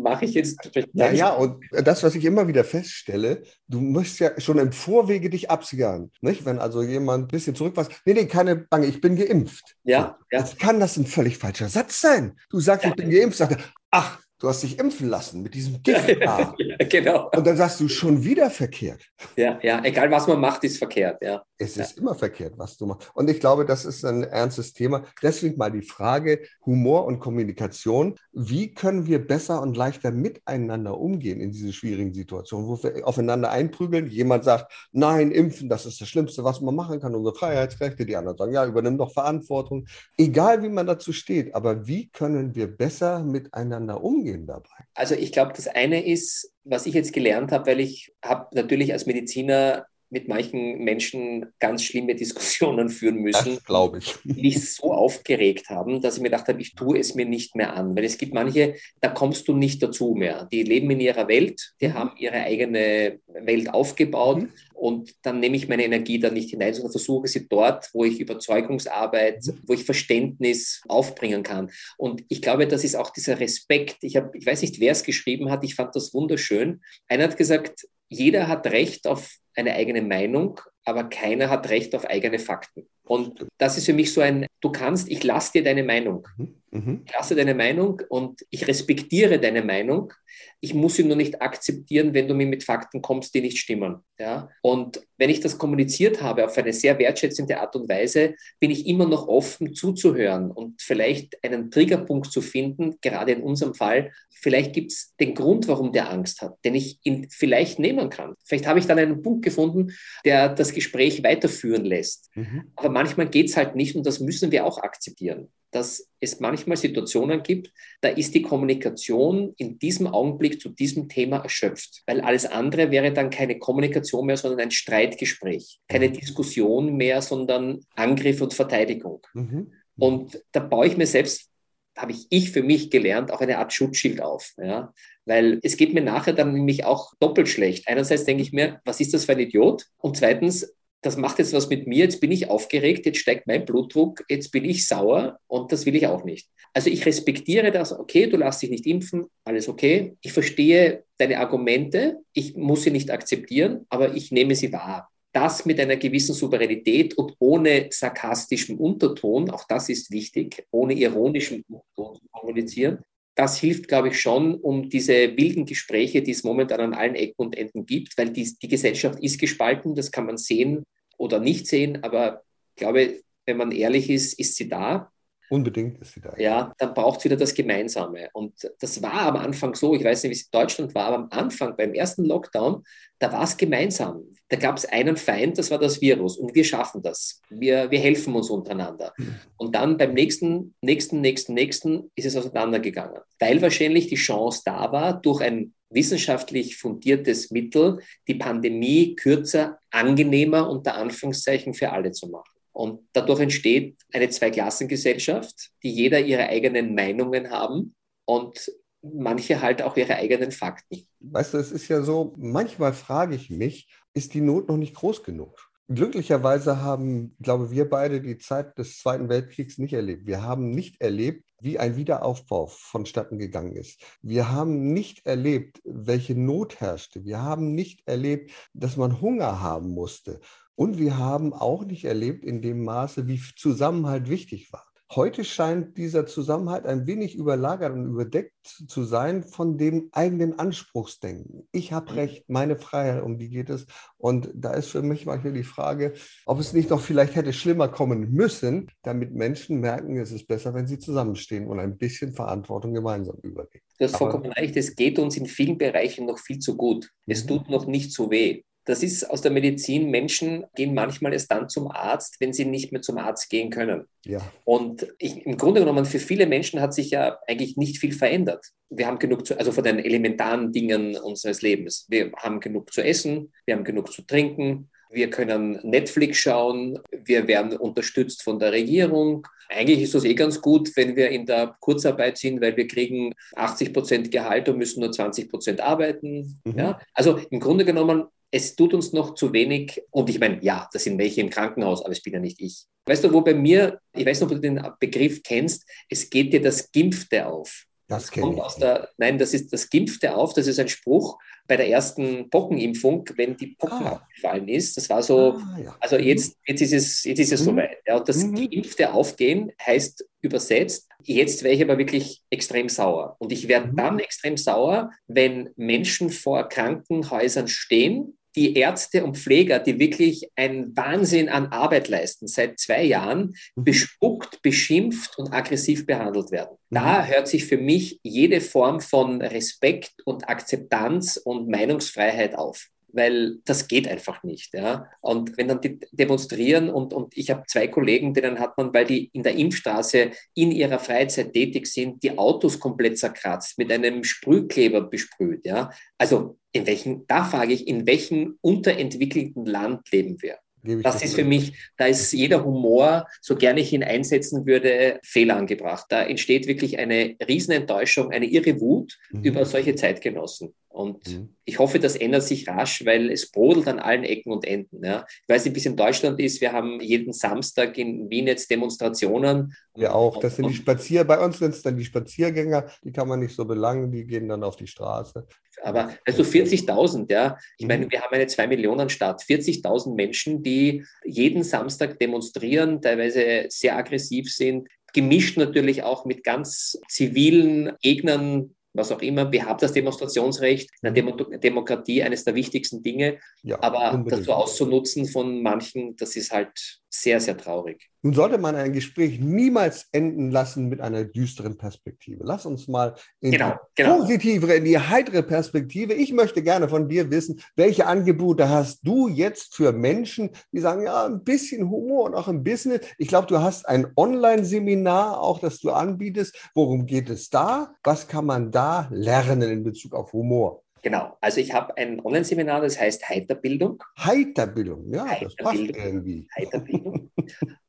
mache 0.02 0.24
ich 0.24 0.34
jetzt? 0.34 0.58
Ja, 0.94 1.12
ja, 1.12 1.30
und 1.30 1.62
das, 1.70 2.02
was 2.02 2.16
ich 2.16 2.24
immer 2.24 2.48
wieder 2.48 2.64
feststelle, 2.64 3.42
du 3.68 3.80
musst 3.80 4.18
ja 4.18 4.32
schon 4.40 4.58
im 4.58 4.72
Vorwege 4.72 5.30
dich 5.30 5.48
absichern. 5.48 6.10
Nicht? 6.20 6.44
Wenn 6.44 6.58
also 6.58 6.82
jemand 6.82 7.26
ein 7.26 7.28
bisschen 7.28 7.54
zurück 7.54 7.74
was, 7.76 7.88
nee, 8.04 8.14
nee, 8.14 8.26
keine 8.26 8.56
Bange, 8.56 8.86
ich 8.86 9.00
bin 9.00 9.14
geimpft. 9.14 9.76
Ja, 9.84 10.18
ja. 10.32 10.40
Jetzt 10.40 10.58
kann 10.58 10.80
das 10.80 10.96
ein 10.96 11.06
völlig 11.06 11.38
falscher 11.38 11.68
Satz 11.68 12.00
sein. 12.00 12.36
Du 12.50 12.58
sagst, 12.58 12.84
ja. 12.84 12.90
ich 12.90 12.96
bin 12.96 13.10
geimpft, 13.10 13.38
sagt 13.38 13.52
er, 13.52 13.58
ach, 13.92 14.18
du 14.42 14.48
hast 14.48 14.64
dich 14.64 14.78
impfen 14.78 15.08
lassen 15.08 15.42
mit 15.42 15.54
diesem 15.54 15.82
Gift. 15.82 16.08
ja, 16.20 16.54
genau. 16.90 17.30
Und 17.34 17.46
dann 17.46 17.56
sagst 17.56 17.78
du 17.80 17.88
schon 17.88 18.24
wieder 18.24 18.50
verkehrt. 18.50 19.00
Ja, 19.36 19.58
ja, 19.62 19.80
egal 19.84 20.10
was 20.10 20.26
man 20.26 20.40
macht, 20.40 20.64
ist 20.64 20.78
verkehrt, 20.78 21.22
ja. 21.22 21.42
Es 21.58 21.76
ist 21.76 21.96
immer 21.96 22.16
verkehrt, 22.16 22.54
was 22.56 22.76
du 22.76 22.86
machst. 22.86 23.08
Und 23.14 23.30
ich 23.30 23.38
glaube, 23.38 23.64
das 23.64 23.84
ist 23.84 24.04
ein 24.04 24.24
ernstes 24.24 24.72
Thema. 24.72 25.04
Deswegen 25.22 25.56
mal 25.56 25.70
die 25.70 25.82
Frage 25.82 26.40
Humor 26.66 27.04
und 27.04 27.20
Kommunikation. 27.20 28.16
Wie 28.32 28.74
können 28.74 29.06
wir 29.06 29.24
besser 29.24 29.62
und 29.62 29.76
leichter 29.76 30.10
miteinander 30.10 30.98
umgehen 30.98 31.40
in 31.40 31.52
diese 31.52 31.72
schwierigen 31.72 32.12
Situationen, 32.12 32.66
wo 32.66 32.82
wir 32.82 33.06
aufeinander 33.06 33.52
einprügeln? 33.52 34.08
Jemand 34.08 34.42
sagt, 34.42 34.72
nein, 34.90 35.30
impfen, 35.30 35.68
das 35.68 35.86
ist 35.86 36.00
das 36.00 36.08
Schlimmste, 36.08 36.42
was 36.42 36.60
man 36.60 36.74
machen 36.74 36.98
kann, 36.98 37.14
unsere 37.14 37.36
Freiheitsrechte. 37.36 38.04
Die 38.04 38.16
anderen 38.16 38.38
sagen, 38.38 38.52
ja, 38.52 38.66
übernimm 38.66 38.98
doch 38.98 39.12
Verantwortung. 39.12 39.86
Egal, 40.18 40.64
wie 40.64 40.68
man 40.68 40.88
dazu 40.88 41.12
steht, 41.12 41.54
aber 41.54 41.86
wie 41.86 42.10
können 42.10 42.56
wir 42.56 42.66
besser 42.76 43.22
miteinander 43.22 44.02
umgehen 44.02 44.31
dabei? 44.38 44.68
Also 44.94 45.14
ich 45.14 45.32
glaube, 45.32 45.52
das 45.54 45.68
eine 45.68 46.04
ist, 46.04 46.52
was 46.64 46.86
ich 46.86 46.94
jetzt 46.94 47.12
gelernt 47.12 47.52
habe, 47.52 47.66
weil 47.66 47.80
ich 47.80 48.12
habe 48.22 48.48
natürlich 48.54 48.92
als 48.92 49.06
Mediziner 49.06 49.86
mit 50.12 50.28
manchen 50.28 50.78
Menschen 50.84 51.46
ganz 51.58 51.82
schlimme 51.82 52.14
Diskussionen 52.22 52.90
führen 52.90 53.16
müssen. 53.16 53.58
Glaube 53.64 53.98
ich. 53.98 54.14
Die 54.24 54.42
mich 54.42 54.74
so 54.74 54.92
aufgeregt 54.92 55.70
haben, 55.70 56.02
dass 56.02 56.16
ich 56.16 56.22
mir 56.22 56.28
gedacht 56.28 56.48
habe, 56.48 56.60
ich 56.60 56.74
tue 56.74 56.98
es 56.98 57.14
mir 57.14 57.24
nicht 57.24 57.56
mehr 57.56 57.74
an. 57.74 57.96
Weil 57.96 58.04
es 58.04 58.18
gibt 58.18 58.34
manche, 58.34 58.74
da 59.00 59.08
kommst 59.08 59.48
du 59.48 59.54
nicht 59.54 59.82
dazu 59.82 60.14
mehr. 60.14 60.48
Die 60.52 60.62
leben 60.62 60.90
in 60.90 61.00
ihrer 61.00 61.28
Welt, 61.28 61.72
die 61.80 61.88
mhm. 61.88 61.94
haben 61.94 62.10
ihre 62.18 62.42
eigene 62.42 63.20
Welt 63.26 63.72
aufgebaut 63.72 64.42
mhm. 64.42 64.52
Und 64.82 65.14
dann 65.22 65.38
nehme 65.38 65.56
ich 65.56 65.68
meine 65.68 65.84
Energie 65.84 66.18
da 66.18 66.28
nicht 66.28 66.50
hinein, 66.50 66.74
sondern 66.74 66.90
versuche 66.90 67.28
sie 67.28 67.46
dort, 67.46 67.88
wo 67.92 68.04
ich 68.04 68.18
Überzeugungsarbeit, 68.18 69.46
mhm. 69.46 69.60
wo 69.64 69.74
ich 69.74 69.84
Verständnis 69.84 70.82
aufbringen 70.88 71.44
kann. 71.44 71.70
Und 71.96 72.24
ich 72.28 72.42
glaube, 72.42 72.66
das 72.66 72.82
ist 72.82 72.96
auch 72.96 73.10
dieser 73.10 73.38
Respekt. 73.38 73.98
Ich, 74.00 74.16
hab, 74.16 74.34
ich 74.34 74.44
weiß 74.44 74.60
nicht, 74.60 74.80
wer 74.80 74.90
es 74.90 75.04
geschrieben 75.04 75.52
hat, 75.52 75.62
ich 75.62 75.76
fand 75.76 75.94
das 75.94 76.12
wunderschön. 76.12 76.80
Einer 77.06 77.22
hat 77.22 77.36
gesagt, 77.36 77.86
jeder 78.08 78.48
hat 78.48 78.66
Recht 78.66 79.06
auf 79.06 79.36
eine 79.54 79.72
eigene 79.74 80.02
Meinung, 80.02 80.58
aber 80.84 81.04
keiner 81.04 81.48
hat 81.48 81.70
Recht 81.70 81.94
auf 81.94 82.04
eigene 82.04 82.40
Fakten. 82.40 82.88
Und 83.04 83.46
das 83.58 83.78
ist 83.78 83.86
für 83.86 83.92
mich 83.92 84.12
so 84.12 84.20
ein, 84.20 84.46
du 84.60 84.72
kannst, 84.72 85.08
ich 85.08 85.22
lasse 85.22 85.52
dir 85.52 85.62
deine 85.62 85.84
Meinung. 85.84 86.26
Mhm. 86.36 86.54
mhm. 86.72 87.02
Ich 87.06 87.12
lasse 87.12 87.36
deine 87.36 87.54
Meinung 87.54 88.02
und 88.08 88.44
ich 88.50 88.66
respektiere 88.66 89.38
deine 89.38 89.62
Meinung, 89.62 90.12
Ich 90.60 90.74
muss 90.74 90.94
sie 90.94 91.04
nur 91.04 91.16
nicht 91.16 91.42
akzeptieren, 91.42 92.14
wenn 92.14 92.28
du 92.28 92.34
mir 92.34 92.46
mit 92.46 92.64
Fakten 92.64 93.02
kommst, 93.02 93.34
die 93.34 93.40
nicht 93.40 93.58
stimmen. 93.58 94.04
Ja? 94.18 94.48
Und 94.62 95.00
wenn 95.18 95.30
ich 95.30 95.40
das 95.40 95.58
kommuniziert 95.58 96.22
habe 96.22 96.44
auf 96.44 96.56
eine 96.56 96.72
sehr 96.72 96.98
wertschätzende 96.98 97.60
Art 97.60 97.74
und 97.76 97.88
Weise, 97.88 98.34
bin 98.60 98.70
ich 98.70 98.86
immer 98.86 99.06
noch 99.06 99.28
offen 99.28 99.74
zuzuhören 99.74 100.50
und 100.50 100.80
vielleicht 100.80 101.42
einen 101.44 101.70
Triggerpunkt 101.70 102.30
zu 102.30 102.40
finden, 102.40 102.98
gerade 103.00 103.32
in 103.32 103.42
unserem 103.42 103.74
Fall. 103.74 104.12
Vielleicht 104.30 104.72
gibt 104.72 104.92
es 104.92 105.14
den 105.20 105.34
Grund, 105.34 105.68
warum 105.68 105.92
der 105.92 106.10
Angst 106.10 106.42
hat, 106.42 106.56
den 106.64 106.74
ich 106.74 106.98
ihn 107.04 107.28
vielleicht 107.30 107.78
nehmen 107.78 108.10
kann. 108.10 108.34
Vielleicht 108.44 108.66
habe 108.66 108.78
ich 108.78 108.86
dann 108.86 108.98
einen 108.98 109.22
Punkt 109.22 109.44
gefunden, 109.44 109.92
der 110.24 110.48
das 110.48 110.72
Gespräch 110.72 111.22
weiterführen 111.22 111.84
lässt. 111.84 112.30
Mhm. 112.34 112.72
Aber 112.76 112.88
manchmal 112.88 113.28
geht 113.28 113.50
es 113.50 113.56
halt 113.56 113.76
nicht 113.76 113.96
und 113.96 114.06
das 114.06 114.20
müssen 114.20 114.50
wir 114.50 114.66
auch 114.66 114.78
akzeptieren 114.78 115.48
dass 115.72 116.08
es 116.20 116.38
manchmal 116.38 116.76
Situationen 116.76 117.42
gibt, 117.42 117.72
da 118.00 118.08
ist 118.08 118.34
die 118.34 118.42
Kommunikation 118.42 119.54
in 119.56 119.78
diesem 119.78 120.06
Augenblick 120.06 120.60
zu 120.60 120.68
diesem 120.68 121.08
Thema 121.08 121.38
erschöpft, 121.38 122.02
weil 122.06 122.20
alles 122.20 122.46
andere 122.46 122.90
wäre 122.90 123.12
dann 123.12 123.30
keine 123.30 123.58
Kommunikation 123.58 124.26
mehr, 124.26 124.36
sondern 124.36 124.60
ein 124.60 124.70
Streitgespräch, 124.70 125.80
keine 125.88 126.08
mhm. 126.08 126.12
Diskussion 126.12 126.94
mehr, 126.94 127.22
sondern 127.22 127.80
Angriff 127.96 128.40
und 128.40 128.54
Verteidigung. 128.54 129.22
Mhm. 129.34 129.72
Und 129.96 130.42
da 130.52 130.60
baue 130.60 130.86
ich 130.86 130.96
mir 130.96 131.06
selbst, 131.06 131.48
habe 131.96 132.12
ich, 132.12 132.26
ich 132.30 132.50
für 132.50 132.62
mich 132.62 132.90
gelernt, 132.90 133.32
auch 133.32 133.40
eine 133.40 133.58
Art 133.58 133.72
Schutzschild 133.72 134.20
auf. 134.22 134.52
Ja? 134.58 134.92
Weil 135.24 135.58
es 135.62 135.76
geht 135.76 135.94
mir 135.94 136.02
nachher 136.02 136.32
dann 136.32 136.52
nämlich 136.52 136.84
auch 136.84 137.12
doppelt 137.18 137.48
schlecht. 137.48 137.88
Einerseits 137.88 138.24
denke 138.24 138.42
ich 138.42 138.52
mir, 138.52 138.80
was 138.84 139.00
ist 139.00 139.14
das 139.14 139.24
für 139.24 139.32
ein 139.32 139.40
Idiot? 139.40 139.86
Und 139.98 140.16
zweitens, 140.16 140.74
das 141.02 141.16
macht 141.16 141.38
jetzt 141.38 141.52
was 141.52 141.68
mit 141.68 141.86
mir, 141.86 142.04
jetzt 142.04 142.20
bin 142.20 142.30
ich 142.30 142.48
aufgeregt, 142.48 143.06
jetzt 143.06 143.18
steigt 143.18 143.46
mein 143.46 143.64
Blutdruck, 143.64 144.24
jetzt 144.28 144.52
bin 144.52 144.64
ich 144.64 144.86
sauer 144.86 145.38
und 145.48 145.72
das 145.72 145.84
will 145.84 145.96
ich 145.96 146.06
auch 146.06 146.24
nicht. 146.24 146.48
Also 146.72 146.88
ich 146.90 147.04
respektiere 147.04 147.70
das, 147.70 147.92
okay, 147.92 148.28
du 148.28 148.36
lässt 148.36 148.62
dich 148.62 148.70
nicht 148.70 148.86
impfen, 148.86 149.26
alles 149.44 149.68
okay. 149.68 150.16
Ich 150.22 150.32
verstehe 150.32 151.04
deine 151.18 151.38
Argumente, 151.38 152.18
ich 152.32 152.56
muss 152.56 152.84
sie 152.84 152.90
nicht 152.90 153.10
akzeptieren, 153.10 153.84
aber 153.90 154.14
ich 154.14 154.30
nehme 154.30 154.54
sie 154.54 154.72
wahr. 154.72 155.10
Das 155.32 155.64
mit 155.64 155.80
einer 155.80 155.96
gewissen 155.96 156.34
Souveränität 156.34 157.14
und 157.14 157.34
ohne 157.38 157.88
sarkastischem 157.90 158.78
Unterton, 158.78 159.50
auch 159.50 159.64
das 159.66 159.88
ist 159.88 160.10
wichtig, 160.10 160.66
ohne 160.70 160.94
ironischen 160.94 161.64
Unterton 161.68 162.16
zu 162.16 162.28
kommunizieren. 162.30 162.98
Das 163.34 163.58
hilft, 163.58 163.88
glaube 163.88 164.08
ich, 164.08 164.20
schon, 164.20 164.54
um 164.54 164.90
diese 164.90 165.36
wilden 165.36 165.64
Gespräche, 165.64 166.22
die 166.22 166.32
es 166.32 166.44
momentan 166.44 166.80
an 166.80 166.94
allen 166.94 167.14
Ecken 167.14 167.46
und 167.46 167.56
Enden 167.56 167.86
gibt, 167.86 168.18
weil 168.18 168.30
die, 168.30 168.56
die 168.60 168.68
Gesellschaft 168.68 169.18
ist 169.20 169.40
gespalten, 169.40 169.94
das 169.94 170.10
kann 170.10 170.26
man 170.26 170.36
sehen 170.36 170.84
oder 171.16 171.40
nicht 171.40 171.66
sehen, 171.66 172.02
aber 172.02 172.42
ich 172.74 172.76
glaube, 172.76 173.22
wenn 173.46 173.56
man 173.56 173.72
ehrlich 173.72 174.10
ist, 174.10 174.38
ist 174.38 174.56
sie 174.56 174.68
da. 174.68 175.10
Unbedingt 175.52 176.00
ist 176.00 176.14
sie 176.14 176.22
da. 176.22 176.34
Ja, 176.38 176.72
dann 176.78 176.94
braucht 176.94 177.18
es 177.18 177.26
wieder 177.26 177.36
das 177.36 177.52
Gemeinsame. 177.52 178.30
Und 178.32 178.54
das 178.80 179.02
war 179.02 179.20
am 179.20 179.36
Anfang 179.36 179.74
so, 179.74 179.94
ich 179.94 180.02
weiß 180.02 180.22
nicht, 180.22 180.30
wie 180.30 180.34
es 180.34 180.44
in 180.44 180.50
Deutschland 180.50 180.94
war, 180.94 181.08
aber 181.08 181.16
am 181.16 181.28
Anfang, 181.30 181.76
beim 181.76 181.92
ersten 181.92 182.24
Lockdown, 182.24 182.82
da 183.18 183.30
war 183.30 183.42
es 183.42 183.58
gemeinsam. 183.58 184.22
Da 184.48 184.56
gab 184.56 184.78
es 184.78 184.86
einen 184.86 185.18
Feind, 185.18 185.58
das 185.58 185.70
war 185.70 185.78
das 185.78 186.00
Virus. 186.00 186.38
Und 186.38 186.54
wir 186.54 186.64
schaffen 186.64 187.02
das. 187.02 187.42
Wir, 187.50 187.90
wir 187.90 187.98
helfen 187.98 188.34
uns 188.34 188.48
untereinander. 188.48 189.12
Hm. 189.16 189.34
Und 189.58 189.74
dann 189.74 189.98
beim 189.98 190.14
nächsten, 190.14 190.74
nächsten, 190.80 191.20
nächsten, 191.20 191.52
nächsten 191.52 192.10
ist 192.14 192.24
es 192.24 192.34
auseinandergegangen. 192.34 193.20
Weil 193.38 193.60
wahrscheinlich 193.60 194.06
die 194.06 194.14
Chance 194.14 194.62
da 194.64 194.90
war, 194.90 195.20
durch 195.20 195.42
ein 195.42 195.74
wissenschaftlich 195.90 196.78
fundiertes 196.78 197.50
Mittel 197.50 197.98
die 198.26 198.36
Pandemie 198.36 199.16
kürzer, 199.16 199.78
angenehmer 199.90 200.70
unter 200.70 200.94
Anführungszeichen 200.94 201.74
für 201.74 201.92
alle 201.92 202.12
zu 202.12 202.28
machen. 202.28 202.51
Und 202.72 203.06
dadurch 203.12 203.40
entsteht 203.40 203.98
eine 204.12 204.30
Zweiklassengesellschaft, 204.30 205.70
die 205.82 205.90
jeder 205.90 206.20
ihre 206.20 206.48
eigenen 206.48 206.94
Meinungen 206.94 207.50
haben 207.50 207.94
und 208.24 208.72
manche 209.02 209.60
halt 209.60 209.82
auch 209.82 209.96
ihre 209.96 210.14
eigenen 210.16 210.52
Fakten. 210.52 211.06
Weißt 211.20 211.54
du, 211.54 211.58
es 211.58 211.72
ist 211.72 211.88
ja 211.88 212.02
so, 212.02 212.34
manchmal 212.38 212.92
frage 212.92 213.34
ich 213.34 213.50
mich, 213.50 213.88
ist 214.14 214.34
die 214.34 214.40
Not 214.40 214.68
noch 214.68 214.76
nicht 214.76 214.94
groß 214.94 215.22
genug? 215.22 215.70
Glücklicherweise 215.88 216.80
haben, 216.80 217.36
glaube 217.40 217.70
wir 217.70 217.88
beide 217.90 218.22
die 218.22 218.38
Zeit 218.38 218.78
des 218.78 218.98
Zweiten 219.00 219.28
Weltkriegs 219.28 219.78
nicht 219.78 219.92
erlebt. 219.92 220.26
Wir 220.26 220.42
haben 220.42 220.70
nicht 220.70 221.00
erlebt, 221.02 221.44
wie 221.60 221.78
ein 221.78 221.96
Wiederaufbau 221.96 222.66
vonstatten 222.66 223.38
gegangen 223.38 223.76
ist. 223.76 224.00
Wir 224.22 224.50
haben 224.50 224.92
nicht 224.92 225.26
erlebt, 225.26 225.80
welche 225.84 226.34
Not 226.34 226.80
herrschte. 226.80 227.24
Wir 227.24 227.42
haben 227.42 227.74
nicht 227.74 228.02
erlebt, 228.06 228.52
dass 228.72 228.96
man 228.96 229.20
Hunger 229.20 229.60
haben 229.60 229.90
musste. 229.90 230.40
Und 230.74 230.98
wir 230.98 231.18
haben 231.18 231.52
auch 231.52 231.84
nicht 231.84 232.04
erlebt 232.04 232.44
in 232.44 232.62
dem 232.62 232.84
Maße, 232.84 233.26
wie 233.26 233.40
Zusammenhalt 233.56 234.28
wichtig 234.28 234.72
war. 234.72 234.92
Heute 235.14 235.44
scheint 235.44 235.98
dieser 235.98 236.24
Zusammenhalt 236.24 236.86
ein 236.86 237.06
wenig 237.06 237.34
überlagert 237.34 237.92
und 237.92 238.06
überdeckt 238.06 238.54
zu 238.64 239.04
sein 239.04 239.42
von 239.42 239.76
dem 239.76 240.08
eigenen 240.12 240.58
Anspruchsdenken. 240.58 241.68
Ich 241.70 241.92
habe 241.92 242.10
mhm. 242.12 242.18
Recht, 242.18 242.48
meine 242.48 242.76
Freiheit, 242.76 243.22
um 243.22 243.36
die 243.36 243.50
geht 243.50 243.68
es. 243.68 243.86
Und 244.16 244.50
da 244.54 244.72
ist 244.72 244.86
für 244.88 245.02
mich 245.02 245.26
manchmal 245.26 245.52
die 245.52 245.64
Frage, 245.64 246.14
ob 246.46 246.58
es 246.60 246.72
nicht 246.72 246.88
noch 246.88 247.02
vielleicht 247.02 247.36
hätte 247.36 247.52
schlimmer 247.52 247.88
kommen 247.88 248.32
müssen, 248.32 248.90
damit 249.02 249.34
Menschen 249.34 249.80
merken, 249.80 250.16
es 250.16 250.32
ist 250.32 250.48
besser, 250.48 250.72
wenn 250.72 250.86
sie 250.86 250.98
zusammenstehen 250.98 251.66
und 251.66 251.78
ein 251.78 251.98
bisschen 251.98 252.32
Verantwortung 252.32 252.94
gemeinsam 252.94 253.36
übernehmen. 253.42 253.82
Du 253.98 254.06
hast 254.06 254.16
vollkommen 254.16 254.50
recht, 254.52 254.78
es 254.78 254.96
geht 254.96 255.18
uns 255.18 255.36
in 255.36 255.44
vielen 255.44 255.76
Bereichen 255.76 256.24
noch 256.24 256.38
viel 256.38 256.58
zu 256.58 256.74
gut. 256.74 257.10
Es 257.26 257.44
mhm. 257.44 257.48
tut 257.48 257.68
noch 257.68 257.86
nicht 257.86 258.14
so 258.14 258.30
weh. 258.30 258.62
Das 258.84 259.02
ist 259.02 259.30
aus 259.30 259.42
der 259.42 259.52
Medizin. 259.52 260.10
Menschen 260.10 260.64
gehen 260.74 260.94
manchmal 260.94 261.32
erst 261.32 261.50
dann 261.50 261.68
zum 261.68 261.88
Arzt, 261.88 262.36
wenn 262.40 262.52
sie 262.52 262.64
nicht 262.64 262.90
mehr 262.90 263.02
zum 263.02 263.18
Arzt 263.18 263.48
gehen 263.48 263.70
können. 263.70 264.06
Ja. 264.24 264.40
Und 264.64 265.06
ich, 265.18 265.46
im 265.46 265.56
Grunde 265.56 265.80
genommen, 265.80 266.04
für 266.04 266.18
viele 266.18 266.46
Menschen 266.46 266.80
hat 266.80 266.92
sich 266.92 267.10
ja 267.10 267.38
eigentlich 267.46 267.76
nicht 267.76 267.98
viel 267.98 268.12
verändert. 268.12 268.66
Wir 268.90 269.06
haben 269.06 269.18
genug 269.18 269.46
zu, 269.46 269.56
also 269.58 269.72
von 269.72 269.84
den 269.84 269.98
elementaren 269.98 270.72
Dingen 270.72 271.16
unseres 271.16 271.62
Lebens. 271.62 272.06
Wir 272.08 272.32
haben 272.36 272.60
genug 272.60 272.92
zu 272.92 273.02
essen, 273.02 273.52
wir 273.66 273.76
haben 273.76 273.84
genug 273.84 274.12
zu 274.12 274.22
trinken, 274.22 274.90
wir 275.12 275.30
können 275.30 275.78
Netflix 275.82 276.38
schauen, 276.38 276.98
wir 277.10 277.46
werden 277.46 277.76
unterstützt 277.76 278.42
von 278.42 278.58
der 278.58 278.72
Regierung. 278.72 279.46
Eigentlich 279.68 280.00
ist 280.00 280.14
das 280.14 280.24
eh 280.24 280.34
ganz 280.34 280.60
gut, 280.60 280.90
wenn 280.96 281.16
wir 281.16 281.30
in 281.30 281.46
der 281.46 281.76
Kurzarbeit 281.80 282.38
sind, 282.38 282.60
weil 282.60 282.76
wir 282.76 282.86
kriegen 282.86 283.34
80 283.54 283.92
Prozent 283.92 284.30
Gehalt 284.30 284.68
und 284.68 284.78
müssen 284.78 285.00
nur 285.00 285.12
20 285.12 285.50
Prozent 285.50 285.80
arbeiten. 285.80 286.60
Mhm. 286.64 286.78
Ja? 286.78 287.00
Also 287.14 287.38
im 287.50 287.60
Grunde 287.60 287.84
genommen 287.84 288.24
es 288.52 288.76
tut 288.76 288.94
uns 288.94 289.12
noch 289.12 289.34
zu 289.34 289.52
wenig. 289.52 290.00
Und 290.10 290.30
ich 290.30 290.38
meine, 290.38 290.62
ja, 290.62 290.88
das 290.92 291.04
sind 291.04 291.18
welche 291.18 291.40
im 291.40 291.50
Krankenhaus, 291.50 292.02
aber 292.02 292.12
es 292.12 292.22
bin 292.22 292.34
ja 292.34 292.38
nicht 292.38 292.60
ich. 292.60 292.84
Weißt 293.06 293.24
du, 293.24 293.32
wo 293.32 293.40
bei 293.40 293.54
mir, 293.54 293.98
ich 294.14 294.24
weiß 294.24 294.40
nicht, 294.40 294.50
ob 294.50 294.54
du 294.54 294.60
den 294.60 294.80
Begriff 295.00 295.42
kennst, 295.42 295.84
es 296.08 296.30
geht 296.30 296.52
dir 296.52 296.62
das 296.62 296.92
Gimpfte 296.92 297.46
auf. 297.46 297.86
Das, 298.08 298.30
kommt 298.30 298.60
aus 298.60 298.76
der, 298.76 299.08
nein, 299.16 299.38
das 299.38 299.54
ist 299.54 299.72
das 299.72 299.88
Gimpfte 299.88 300.36
auf, 300.36 300.52
das 300.52 300.66
ist 300.66 300.78
ein 300.78 300.88
Spruch 300.88 301.38
bei 301.66 301.78
der 301.78 301.88
ersten 301.88 302.50
Pockenimpfung, 302.50 303.24
wenn 303.36 303.56
die 303.56 303.68
Pocken 303.68 304.06
ah. 304.06 304.12
abgefallen 304.12 304.68
ist. 304.68 304.98
Das 304.98 305.08
war 305.08 305.22
so, 305.22 305.52
ah, 305.52 305.78
ja. 305.82 305.96
also 305.98 306.16
jetzt, 306.16 306.58
jetzt 306.66 306.82
ist 306.82 306.92
es, 306.92 307.24
jetzt 307.24 307.38
ist 307.38 307.52
es 307.52 307.60
mhm. 307.62 307.64
soweit. 307.64 307.96
Ja, 308.06 308.18
und 308.18 308.28
das 308.28 308.44
mhm. 308.44 308.54
Geimpfte 308.54 309.14
aufgehen 309.14 309.72
heißt 309.80 310.26
übersetzt, 310.42 311.08
jetzt 311.22 311.62
wäre 311.62 311.74
ich 311.74 311.82
aber 311.82 311.96
wirklich 311.96 312.42
extrem 312.50 312.90
sauer. 312.90 313.36
Und 313.38 313.50
ich 313.50 313.66
werde 313.68 313.88
mhm. 313.88 313.96
dann 313.96 314.18
extrem 314.18 314.58
sauer, 314.58 315.10
wenn 315.26 315.70
Menschen 315.76 316.28
vor 316.28 316.68
Krankenhäusern 316.68 317.68
stehen 317.68 318.36
die 318.56 318.74
Ärzte 318.76 319.24
und 319.24 319.36
Pfleger, 319.36 319.78
die 319.78 319.98
wirklich 319.98 320.50
einen 320.56 320.96
Wahnsinn 320.96 321.48
an 321.48 321.66
Arbeit 321.66 322.08
leisten, 322.08 322.46
seit 322.46 322.78
zwei 322.78 323.02
Jahren 323.02 323.54
mhm. 323.74 323.84
bespuckt, 323.84 324.62
beschimpft 324.62 325.38
und 325.38 325.52
aggressiv 325.52 326.06
behandelt 326.06 326.50
werden. 326.50 326.76
Da 326.90 327.22
mhm. 327.22 327.26
hört 327.28 327.48
sich 327.48 327.64
für 327.64 327.78
mich 327.78 328.20
jede 328.22 328.60
Form 328.60 329.00
von 329.00 329.40
Respekt 329.42 330.12
und 330.24 330.48
Akzeptanz 330.48 331.36
und 331.36 331.68
Meinungsfreiheit 331.68 332.54
auf 332.56 332.88
weil 333.12 333.58
das 333.64 333.88
geht 333.88 334.08
einfach 334.08 334.42
nicht. 334.42 334.74
Ja? 334.74 335.10
Und 335.20 335.56
wenn 335.56 335.68
dann 335.68 335.80
die 335.80 336.00
demonstrieren 336.10 336.90
und, 336.90 337.12
und 337.12 337.36
ich 337.36 337.50
habe 337.50 337.64
zwei 337.66 337.88
Kollegen, 337.88 338.34
denen 338.34 338.58
hat 338.58 338.76
man, 338.76 338.92
weil 338.92 339.04
die 339.04 339.28
in 339.32 339.42
der 339.42 339.54
Impfstraße 339.54 340.30
in 340.54 340.72
ihrer 340.72 340.98
Freizeit 340.98 341.52
tätig 341.52 341.86
sind, 341.86 342.22
die 342.22 342.36
Autos 342.36 342.80
komplett 342.80 343.18
zerkratzt, 343.18 343.78
mit 343.78 343.92
einem 343.92 344.24
Sprühkleber 344.24 345.02
besprüht. 345.02 345.66
Ja? 345.66 345.90
Also 346.18 346.58
in 346.72 346.86
welchen, 346.86 347.26
da 347.26 347.44
frage 347.44 347.72
ich, 347.72 347.86
in 347.86 348.06
welchem 348.06 348.58
unterentwickelten 348.60 349.66
Land 349.66 350.10
leben 350.10 350.40
wir? 350.40 350.58
Das 350.82 351.22
ist 351.22 351.36
für 351.36 351.44
mich, 351.44 351.74
da 351.96 352.06
ist 352.06 352.32
jeder 352.32 352.64
Humor, 352.64 353.28
so 353.40 353.54
gerne 353.54 353.80
ich 353.80 353.92
ihn 353.92 354.02
einsetzen 354.02 354.66
würde, 354.66 355.20
fehlangebracht. 355.22 356.06
Da 356.08 356.24
entsteht 356.24 356.66
wirklich 356.66 356.98
eine 356.98 357.36
Riesenenttäuschung, 357.46 358.32
eine 358.32 358.46
irre 358.46 358.80
Wut 358.80 359.16
mhm. 359.30 359.44
über 359.44 359.64
solche 359.64 359.94
Zeitgenossen. 359.94 360.74
Und 360.92 361.26
mhm. 361.26 361.56
ich 361.64 361.78
hoffe, 361.78 361.98
das 361.98 362.16
ändert 362.16 362.42
sich 362.42 362.68
rasch, 362.68 363.04
weil 363.06 363.30
es 363.30 363.50
brodelt 363.50 363.88
an 363.88 363.98
allen 363.98 364.24
Ecken 364.24 364.52
und 364.52 364.66
Enden. 364.66 365.02
Ja. 365.02 365.24
Ich 365.42 365.48
weiß 365.48 365.64
nicht, 365.64 365.74
wie 365.74 365.80
es 365.80 365.86
in 365.86 365.96
Deutschland 365.96 366.38
ist. 366.38 366.60
Wir 366.60 366.72
haben 366.72 367.00
jeden 367.00 367.32
Samstag 367.32 367.96
in 367.96 368.28
Wien 368.28 368.46
jetzt 368.46 368.70
Demonstrationen. 368.70 369.74
Wir 369.94 370.14
auch. 370.14 370.38
Das 370.38 370.56
sind 370.56 370.68
die 370.68 370.74
Spazier, 370.74 371.24
bei 371.24 371.42
uns 371.42 371.58
sind 371.58 371.74
es 371.74 371.80
dann 371.80 371.96
die 371.96 372.04
Spaziergänger, 372.04 372.88
die 373.02 373.10
kann 373.12 373.26
man 373.26 373.40
nicht 373.40 373.56
so 373.56 373.64
belangen, 373.64 374.12
die 374.12 374.26
gehen 374.26 374.48
dann 374.48 374.62
auf 374.62 374.76
die 374.76 374.86
Straße. 374.86 375.46
Aber 375.82 376.14
also 376.26 376.42
40.000, 376.42 377.32
ja. 377.32 377.56
Ich 377.78 377.86
meine, 377.86 378.04
mhm. 378.04 378.12
wir 378.12 378.20
haben 378.20 378.34
eine 378.34 378.44
2-Millionen-Stadt. 378.44 379.42
40.000 379.42 380.14
Menschen, 380.14 380.62
die 380.62 381.04
jeden 381.24 381.64
Samstag 381.64 382.18
demonstrieren, 382.18 383.00
teilweise 383.00 383.64
sehr 383.70 383.96
aggressiv 383.96 384.52
sind, 384.52 384.88
gemischt 385.14 385.56
natürlich 385.56 386.02
auch 386.02 386.26
mit 386.26 386.44
ganz 386.44 386.98
zivilen 387.08 387.92
Gegnern 388.02 388.74
was 388.94 389.10
auch 389.12 389.22
immer. 389.22 389.50
Wir 389.50 389.66
haben 389.66 389.78
das 389.78 389.92
Demonstrationsrecht 389.92 390.90
in 390.90 390.98
der 391.02 391.12
Demo 391.12 391.32
Demokratie, 391.32 392.22
eines 392.22 392.44
der 392.44 392.54
wichtigsten 392.54 393.02
Dinge. 393.02 393.38
Ja, 393.62 393.82
aber 393.82 394.12
unbedingt. 394.12 394.40
das 394.40 394.46
so 394.46 394.52
auszunutzen 394.52 395.26
von 395.26 395.62
manchen, 395.62 396.16
das 396.16 396.36
ist 396.36 396.50
halt 396.52 397.01
sehr, 397.14 397.40
sehr 397.40 397.58
traurig. 397.58 398.08
Nun 398.22 398.32
sollte 398.32 398.56
man 398.56 398.74
ein 398.74 398.92
Gespräch 398.92 399.38
niemals 399.38 400.06
enden 400.12 400.50
lassen 400.50 400.88
mit 400.88 401.00
einer 401.00 401.24
düsteren 401.24 401.76
Perspektive. 401.76 402.42
Lass 402.44 402.64
uns 402.64 402.88
mal 402.88 403.16
in 403.40 403.50
genau, 403.50 403.72
die 403.98 404.02
genau. 404.02 404.18
positivere, 404.18 404.76
in 404.76 404.84
die 404.84 404.98
heitere 404.98 405.42
Perspektive. 405.42 406.14
Ich 406.14 406.32
möchte 406.32 406.62
gerne 406.62 406.88
von 406.88 407.08
dir 407.08 407.30
wissen, 407.30 407.60
welche 407.76 408.06
Angebote 408.06 408.68
hast 408.70 409.00
du 409.02 409.28
jetzt 409.28 409.74
für 409.76 409.92
Menschen, 409.92 410.50
die 410.72 410.80
sagen, 410.80 411.02
ja, 411.02 411.26
ein 411.26 411.44
bisschen 411.44 411.90
Humor 411.90 412.24
und 412.24 412.34
auch 412.34 412.48
im 412.48 412.64
Business. 412.64 413.00
Ich 413.18 413.28
glaube, 413.28 413.48
du 413.48 413.60
hast 413.60 413.86
ein 413.86 414.06
Online-Seminar 414.16 415.38
auch, 415.38 415.58
das 415.58 415.80
du 415.80 415.90
anbietest. 415.90 416.56
Worum 416.74 417.04
geht 417.04 417.28
es 417.28 417.50
da? 417.50 417.94
Was 418.04 418.26
kann 418.26 418.46
man 418.46 418.70
da 418.70 419.08
lernen 419.10 419.62
in 419.62 419.84
Bezug 419.84 420.14
auf 420.14 420.32
Humor? 420.32 420.81
Genau, 421.02 421.36
also 421.40 421.60
ich 421.60 421.72
habe 421.72 421.96
ein 421.96 422.20
Online-Seminar, 422.24 422.80
das 422.80 422.98
heißt 422.98 423.28
Heiterbildung. 423.28 424.02
Heiterbildung, 424.18 425.12
ja, 425.12 425.26
Heiterbildung, 425.26 425.56
das 425.56 425.64
passt 425.66 426.06
irgendwie. 426.06 426.48
Heiterbildung. 426.56 427.30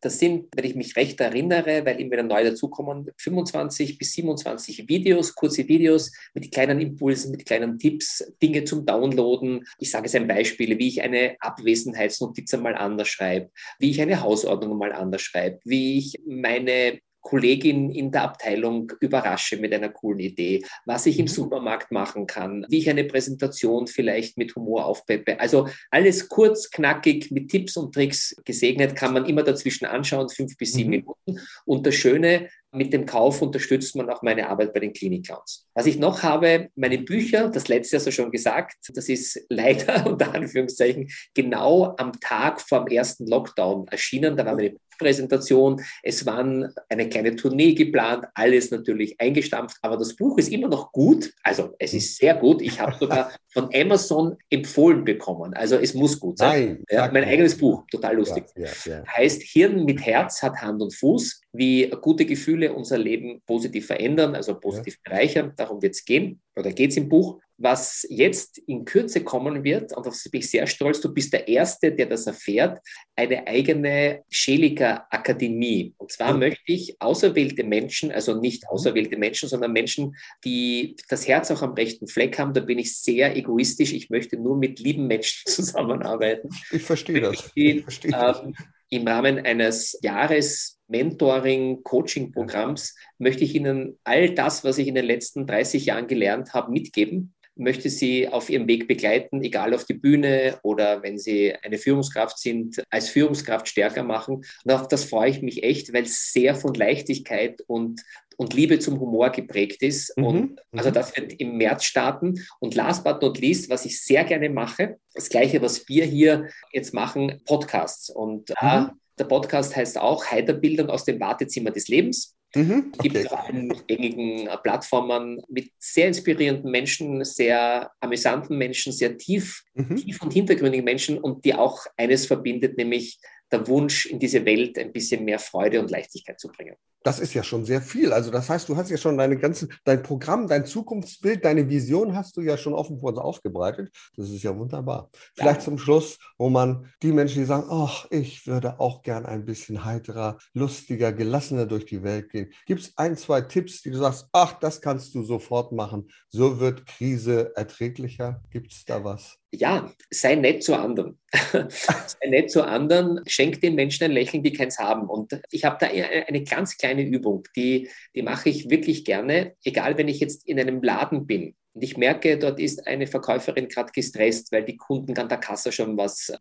Das 0.01 0.17
sind, 0.19 0.47
wenn 0.55 0.65
ich 0.65 0.75
mich 0.75 0.95
recht 0.95 1.21
erinnere, 1.21 1.85
weil 1.85 2.01
immer 2.01 2.13
wieder 2.13 2.23
neu 2.23 2.43
dazukommen, 2.43 3.09
25 3.17 3.99
bis 3.99 4.13
27 4.13 4.89
Videos, 4.89 5.35
kurze 5.35 5.67
Videos 5.67 6.11
mit 6.33 6.51
kleinen 6.51 6.81
Impulsen, 6.81 7.31
mit 7.31 7.45
kleinen 7.45 7.77
Tipps, 7.77 8.33
Dinge 8.41 8.63
zum 8.63 8.85
Downloaden. 8.85 9.63
Ich 9.77 9.91
sage 9.91 10.07
es 10.07 10.15
ein 10.15 10.27
Beispiel, 10.27 10.77
wie 10.79 10.87
ich 10.87 11.01
eine 11.03 11.35
Abwesenheitsnotiz 11.39 12.53
einmal 12.53 12.75
anders 12.75 13.09
schreibe, 13.09 13.51
wie 13.79 13.91
ich 13.91 14.01
eine 14.01 14.21
Hausordnung 14.21 14.77
mal 14.77 14.91
anders 14.91 15.21
schreibe, 15.21 15.59
wie 15.63 15.99
ich 15.99 16.19
meine 16.25 16.99
Kollegin 17.23 17.89
in 17.89 18.11
der 18.11 18.23
Abteilung 18.23 18.91
überrasche 18.99 19.57
mit 19.57 19.73
einer 19.73 19.89
coolen 19.89 20.19
Idee, 20.19 20.63
was 20.85 21.05
ich 21.05 21.17
im 21.17 21.25
mhm. 21.25 21.29
Supermarkt 21.29 21.91
machen 21.91 22.27
kann, 22.27 22.65
wie 22.69 22.79
ich 22.79 22.89
eine 22.89 23.05
Präsentation 23.05 23.87
vielleicht 23.87 24.37
mit 24.37 24.55
Humor 24.55 24.85
aufpeppe. 24.85 25.39
Also 25.39 25.67
alles 25.89 26.29
kurz, 26.29 26.69
knackig, 26.69 27.31
mit 27.31 27.49
Tipps 27.49 27.77
und 27.77 27.95
Tricks 27.95 28.35
gesegnet, 28.45 28.95
kann 28.95 29.13
man 29.13 29.25
immer 29.25 29.43
dazwischen 29.43 29.85
anschauen, 29.85 30.29
fünf 30.29 30.57
bis 30.57 30.73
sieben 30.73 30.89
mhm. 30.89 31.05
Minuten. 31.25 31.47
Und 31.65 31.87
das 31.87 31.95
Schöne, 31.95 32.49
mit 32.73 32.91
dem 32.91 33.05
Kauf 33.05 33.41
unterstützt 33.41 33.95
man 33.95 34.09
auch 34.09 34.23
meine 34.23 34.49
Arbeit 34.49 34.73
bei 34.73 34.79
den 34.79 34.93
Klinik-Clowns. 34.93 35.67
Was 35.75 35.85
ich 35.85 35.99
noch 35.99 36.23
habe, 36.23 36.69
meine 36.75 36.97
Bücher, 36.97 37.49
das 37.49 37.67
letzte 37.67 37.97
hast 37.97 38.07
du 38.07 38.11
schon 38.11 38.31
gesagt, 38.31 38.77
das 38.93 39.09
ist 39.09 39.45
leider 39.49 40.07
unter 40.11 40.33
Anführungszeichen 40.33 41.09
genau 41.33 41.95
am 41.97 42.11
Tag 42.19 42.59
vor 42.59 42.83
dem 42.83 42.95
ersten 42.95 43.27
Lockdown 43.27 43.87
erschienen. 43.89 44.35
Da 44.35 44.45
war 44.45 44.55
meine 44.55 44.75
Präsentation, 45.03 45.81
es 46.01 46.25
waren 46.25 46.73
eine 46.89 47.09
kleine 47.09 47.35
Tournee 47.35 47.73
geplant, 47.73 48.25
alles 48.33 48.71
natürlich 48.71 49.19
eingestampft, 49.19 49.77
aber 49.81 49.97
das 49.97 50.15
Buch 50.15 50.37
ist 50.37 50.49
immer 50.51 50.69
noch 50.69 50.91
gut. 50.91 51.33
Also 51.43 51.75
es 51.77 51.93
ist 51.93 52.17
sehr 52.17 52.35
gut. 52.35 52.61
Ich 52.61 52.79
habe 52.79 52.95
sogar 52.99 53.31
von 53.51 53.69
Amazon 53.73 54.37
empfohlen 54.49 55.03
bekommen. 55.03 55.53
Also 55.53 55.75
es 55.75 55.93
muss 55.93 56.19
gut 56.19 56.37
sein. 56.37 56.63
Nein, 56.63 56.83
ja, 56.89 57.11
mein 57.11 57.25
eigenes 57.25 57.57
Buch, 57.57 57.83
total 57.91 58.15
lustig. 58.15 58.45
Ja, 58.55 58.69
ja, 58.85 59.03
heißt 59.05 59.41
Hirn 59.43 59.85
mit 59.85 60.05
Herz 60.05 60.41
hat 60.41 60.55
Hand 60.61 60.81
und 60.81 60.95
Fuß, 60.95 61.41
wie 61.51 61.89
gute 62.01 62.25
Gefühle 62.25 62.73
unser 62.73 62.97
Leben 62.97 63.41
positiv 63.45 63.87
verändern, 63.87 64.35
also 64.35 64.59
positiv 64.59 65.01
bereichern. 65.03 65.53
Darum 65.57 65.81
wird 65.81 65.95
es 65.95 66.05
gehen 66.05 66.41
oder 66.55 66.71
geht 66.71 66.91
es 66.91 66.97
im 66.97 67.09
Buch 67.09 67.39
was 67.57 68.05
jetzt 68.09 68.57
in 68.57 68.83
Kürze 68.83 69.23
kommen 69.23 69.63
wird, 69.63 69.95
und 69.95 70.07
auf 70.07 70.13
das 70.13 70.29
bin 70.29 70.41
ich 70.41 70.49
sehr 70.49 70.65
stolz, 70.67 71.01
du 71.01 71.13
bist 71.13 71.33
der 71.33 71.47
Erste, 71.47 71.91
der 71.91 72.07
das 72.07 72.25
erfährt, 72.25 72.79
eine 73.15 73.45
eigene 73.47 74.23
Schelika 74.29 75.07
Akademie. 75.09 75.93
Und 75.97 76.11
zwar 76.11 76.33
mhm. 76.33 76.39
möchte 76.39 76.71
ich 76.71 76.95
auserwählte 76.99 77.63
Menschen, 77.63 78.11
also 78.11 78.39
nicht 78.39 78.67
auserwählte 78.67 79.17
Menschen, 79.17 79.49
sondern 79.49 79.71
Menschen, 79.71 80.15
die 80.43 80.95
das 81.09 81.27
Herz 81.27 81.51
auch 81.51 81.61
am 81.61 81.73
rechten 81.73 82.07
Fleck 82.07 82.39
haben. 82.39 82.53
Da 82.53 82.61
bin 82.61 82.79
ich 82.79 82.97
sehr 82.97 83.35
egoistisch. 83.35 83.93
Ich 83.93 84.09
möchte 84.09 84.37
nur 84.37 84.57
mit 84.57 84.79
lieben 84.79 85.07
Menschen 85.07 85.43
zusammenarbeiten. 85.45 86.49
Ich 86.71 86.83
verstehe 86.83 87.21
das. 87.21 87.51
Ich 87.53 87.83
verstehe 87.83 88.11
ähm, 88.13 88.55
Im 88.89 89.07
Rahmen 89.07 89.39
eines 89.39 89.97
Jahres 90.01 90.79
Mentoring, 90.87 91.81
Coaching-Programms 91.83 92.95
möchte 93.17 93.43
ich 93.43 93.55
Ihnen 93.55 93.97
all 94.03 94.35
das, 94.35 94.63
was 94.63 94.77
ich 94.77 94.87
in 94.87 94.95
den 94.95 95.05
letzten 95.05 95.47
30 95.47 95.85
Jahren 95.85 96.07
gelernt 96.07 96.53
habe, 96.53 96.71
mitgeben 96.71 97.33
möchte 97.55 97.89
sie 97.89 98.27
auf 98.27 98.49
ihrem 98.49 98.67
Weg 98.67 98.87
begleiten, 98.87 99.43
egal 99.43 99.73
auf 99.73 99.85
die 99.85 99.93
Bühne 99.93 100.59
oder 100.63 101.03
wenn 101.03 101.17
sie 101.17 101.53
eine 101.61 101.77
Führungskraft 101.77 102.39
sind, 102.39 102.83
als 102.89 103.09
Führungskraft 103.09 103.67
stärker 103.67 104.03
machen. 104.03 104.43
Und 104.63 104.71
auf 104.71 104.87
das 104.87 105.05
freue 105.05 105.29
ich 105.29 105.41
mich 105.41 105.63
echt, 105.63 105.93
weil 105.93 106.03
es 106.03 106.31
sehr 106.31 106.55
von 106.55 106.73
Leichtigkeit 106.73 107.61
und, 107.67 108.01
und 108.37 108.53
Liebe 108.53 108.79
zum 108.79 108.99
Humor 108.99 109.29
geprägt 109.29 109.83
ist. 109.83 110.17
Mhm. 110.17 110.25
Und 110.25 110.61
also 110.71 110.89
mhm. 110.89 110.93
das 110.93 111.15
wird 111.15 111.33
im 111.33 111.57
März 111.57 111.83
starten. 111.83 112.43
Und 112.59 112.75
last 112.75 113.03
but 113.03 113.21
not 113.21 113.37
least, 113.39 113.69
was 113.69 113.85
ich 113.85 114.01
sehr 114.01 114.23
gerne 114.23 114.49
mache, 114.49 114.97
das 115.13 115.29
gleiche, 115.29 115.61
was 115.61 115.87
wir 115.87 116.05
hier 116.05 116.49
jetzt 116.71 116.93
machen, 116.93 117.41
Podcasts. 117.45 118.09
Und 118.09 118.49
mhm. 118.61 118.91
der 119.19 119.25
Podcast 119.25 119.75
heißt 119.75 119.99
auch 119.99 120.31
Heiterbildung 120.31 120.89
aus 120.89 121.05
dem 121.05 121.19
Wartezimmer 121.19 121.71
des 121.71 121.87
Lebens. 121.87 122.35
Mhm, 122.55 122.91
okay. 122.93 123.09
Gibt 123.09 123.15
es 123.15 123.31
auf 123.31 123.47
allen 123.47 123.73
gängigen 123.87 124.47
Plattformen 124.61 125.41
mit 125.47 125.71
sehr 125.79 126.07
inspirierenden 126.07 126.69
Menschen, 126.69 127.23
sehr 127.25 127.91
amüsanten 127.99 128.57
Menschen, 128.57 128.93
sehr 128.93 129.17
tief, 129.17 129.63
mhm. 129.73 129.95
tief 129.95 130.21
und 130.21 130.33
hintergründigen 130.33 130.85
Menschen 130.85 131.17
und 131.17 131.43
die 131.45 131.55
auch 131.55 131.85
eines 131.97 132.27
verbindet, 132.27 132.77
nämlich 132.77 133.19
der 133.51 133.67
Wunsch, 133.67 134.05
in 134.05 134.19
diese 134.19 134.45
Welt 134.45 134.77
ein 134.77 134.91
bisschen 134.91 135.25
mehr 135.25 135.39
Freude 135.39 135.79
und 135.79 135.89
Leichtigkeit 135.89 136.39
zu 136.39 136.49
bringen. 136.49 136.75
Das 137.03 137.19
ist 137.19 137.33
ja 137.33 137.43
schon 137.43 137.65
sehr 137.65 137.81
viel. 137.81 138.13
Also 138.13 138.31
das 138.31 138.49
heißt, 138.49 138.69
du 138.69 138.75
hast 138.75 138.89
ja 138.89 138.97
schon 138.97 139.17
deine 139.17 139.37
ganzen, 139.37 139.71
dein 139.83 140.01
Programm, 140.03 140.47
dein 140.47 140.65
Zukunftsbild, 140.65 141.43
deine 141.43 141.69
Vision 141.69 142.15
hast 142.15 142.37
du 142.37 142.41
ja 142.41 142.57
schon 142.57 142.73
offen 142.73 142.99
vor 142.99 143.09
uns 143.09 143.19
aufgebreitet. 143.19 143.91
Das 144.15 144.29
ist 144.29 144.43
ja 144.43 144.57
wunderbar. 144.57 145.09
Vielleicht 145.35 145.59
ja. 145.59 145.65
zum 145.65 145.77
Schluss, 145.77 146.17
wo 146.37 146.49
man 146.49 146.91
die 147.01 147.11
Menschen, 147.11 147.39
die 147.39 147.45
sagen, 147.45 147.67
ach, 147.69 148.07
ich 148.09 148.47
würde 148.47 148.79
auch 148.79 149.01
gern 149.01 149.25
ein 149.25 149.45
bisschen 149.45 149.85
heiterer, 149.85 150.37
lustiger, 150.53 151.13
gelassener 151.13 151.65
durch 151.65 151.85
die 151.85 152.03
Welt 152.03 152.29
gehen. 152.29 152.51
Gibt 152.65 152.81
es 152.81 152.97
ein, 152.97 153.17
zwei 153.17 153.41
Tipps, 153.41 153.81
die 153.81 153.91
du 153.91 153.97
sagst, 153.97 154.27
ach, 154.31 154.53
das 154.59 154.81
kannst 154.81 155.13
du 155.15 155.23
sofort 155.23 155.71
machen. 155.71 156.09
So 156.29 156.59
wird 156.59 156.85
Krise 156.85 157.51
erträglicher. 157.55 158.41
Gibt 158.49 158.71
es 158.71 158.85
da 158.85 159.03
was? 159.03 159.37
ja, 159.53 159.91
sei 160.09 160.35
nett 160.35 160.63
zu 160.63 160.75
anderen. 160.75 161.19
sei 161.51 162.27
nett 162.27 162.51
zu 162.51 162.63
anderen, 162.63 163.21
schenk 163.27 163.61
den 163.61 163.75
Menschen 163.75 164.05
ein 164.05 164.11
Lächeln, 164.11 164.43
die 164.43 164.53
keins 164.53 164.79
haben. 164.79 165.07
Und 165.07 165.39
ich 165.51 165.63
habe 165.63 165.77
da 165.79 165.87
eine 165.87 166.43
ganz 166.43 166.77
kleine 166.77 166.92
Übung, 167.01 167.47
die, 167.55 167.89
die 168.15 168.21
mache 168.21 168.49
ich 168.49 168.69
wirklich 168.69 169.05
gerne, 169.05 169.55
egal 169.63 169.97
wenn 169.97 170.07
ich 170.07 170.19
jetzt 170.19 170.47
in 170.47 170.59
einem 170.59 170.81
Laden 170.81 171.25
bin 171.25 171.55
und 171.73 171.83
ich 171.83 171.97
merke, 171.97 172.37
dort 172.37 172.59
ist 172.59 172.85
eine 172.85 173.07
Verkäuferin 173.07 173.67
gerade 173.67 173.91
gestresst, 173.91 174.51
weil 174.51 174.63
die 174.63 174.77
Kunden 174.77 175.17
an 175.17 175.27
der 175.27 175.39
Kasse 175.39 175.71
schon 175.71 175.97
was, 175.97 176.31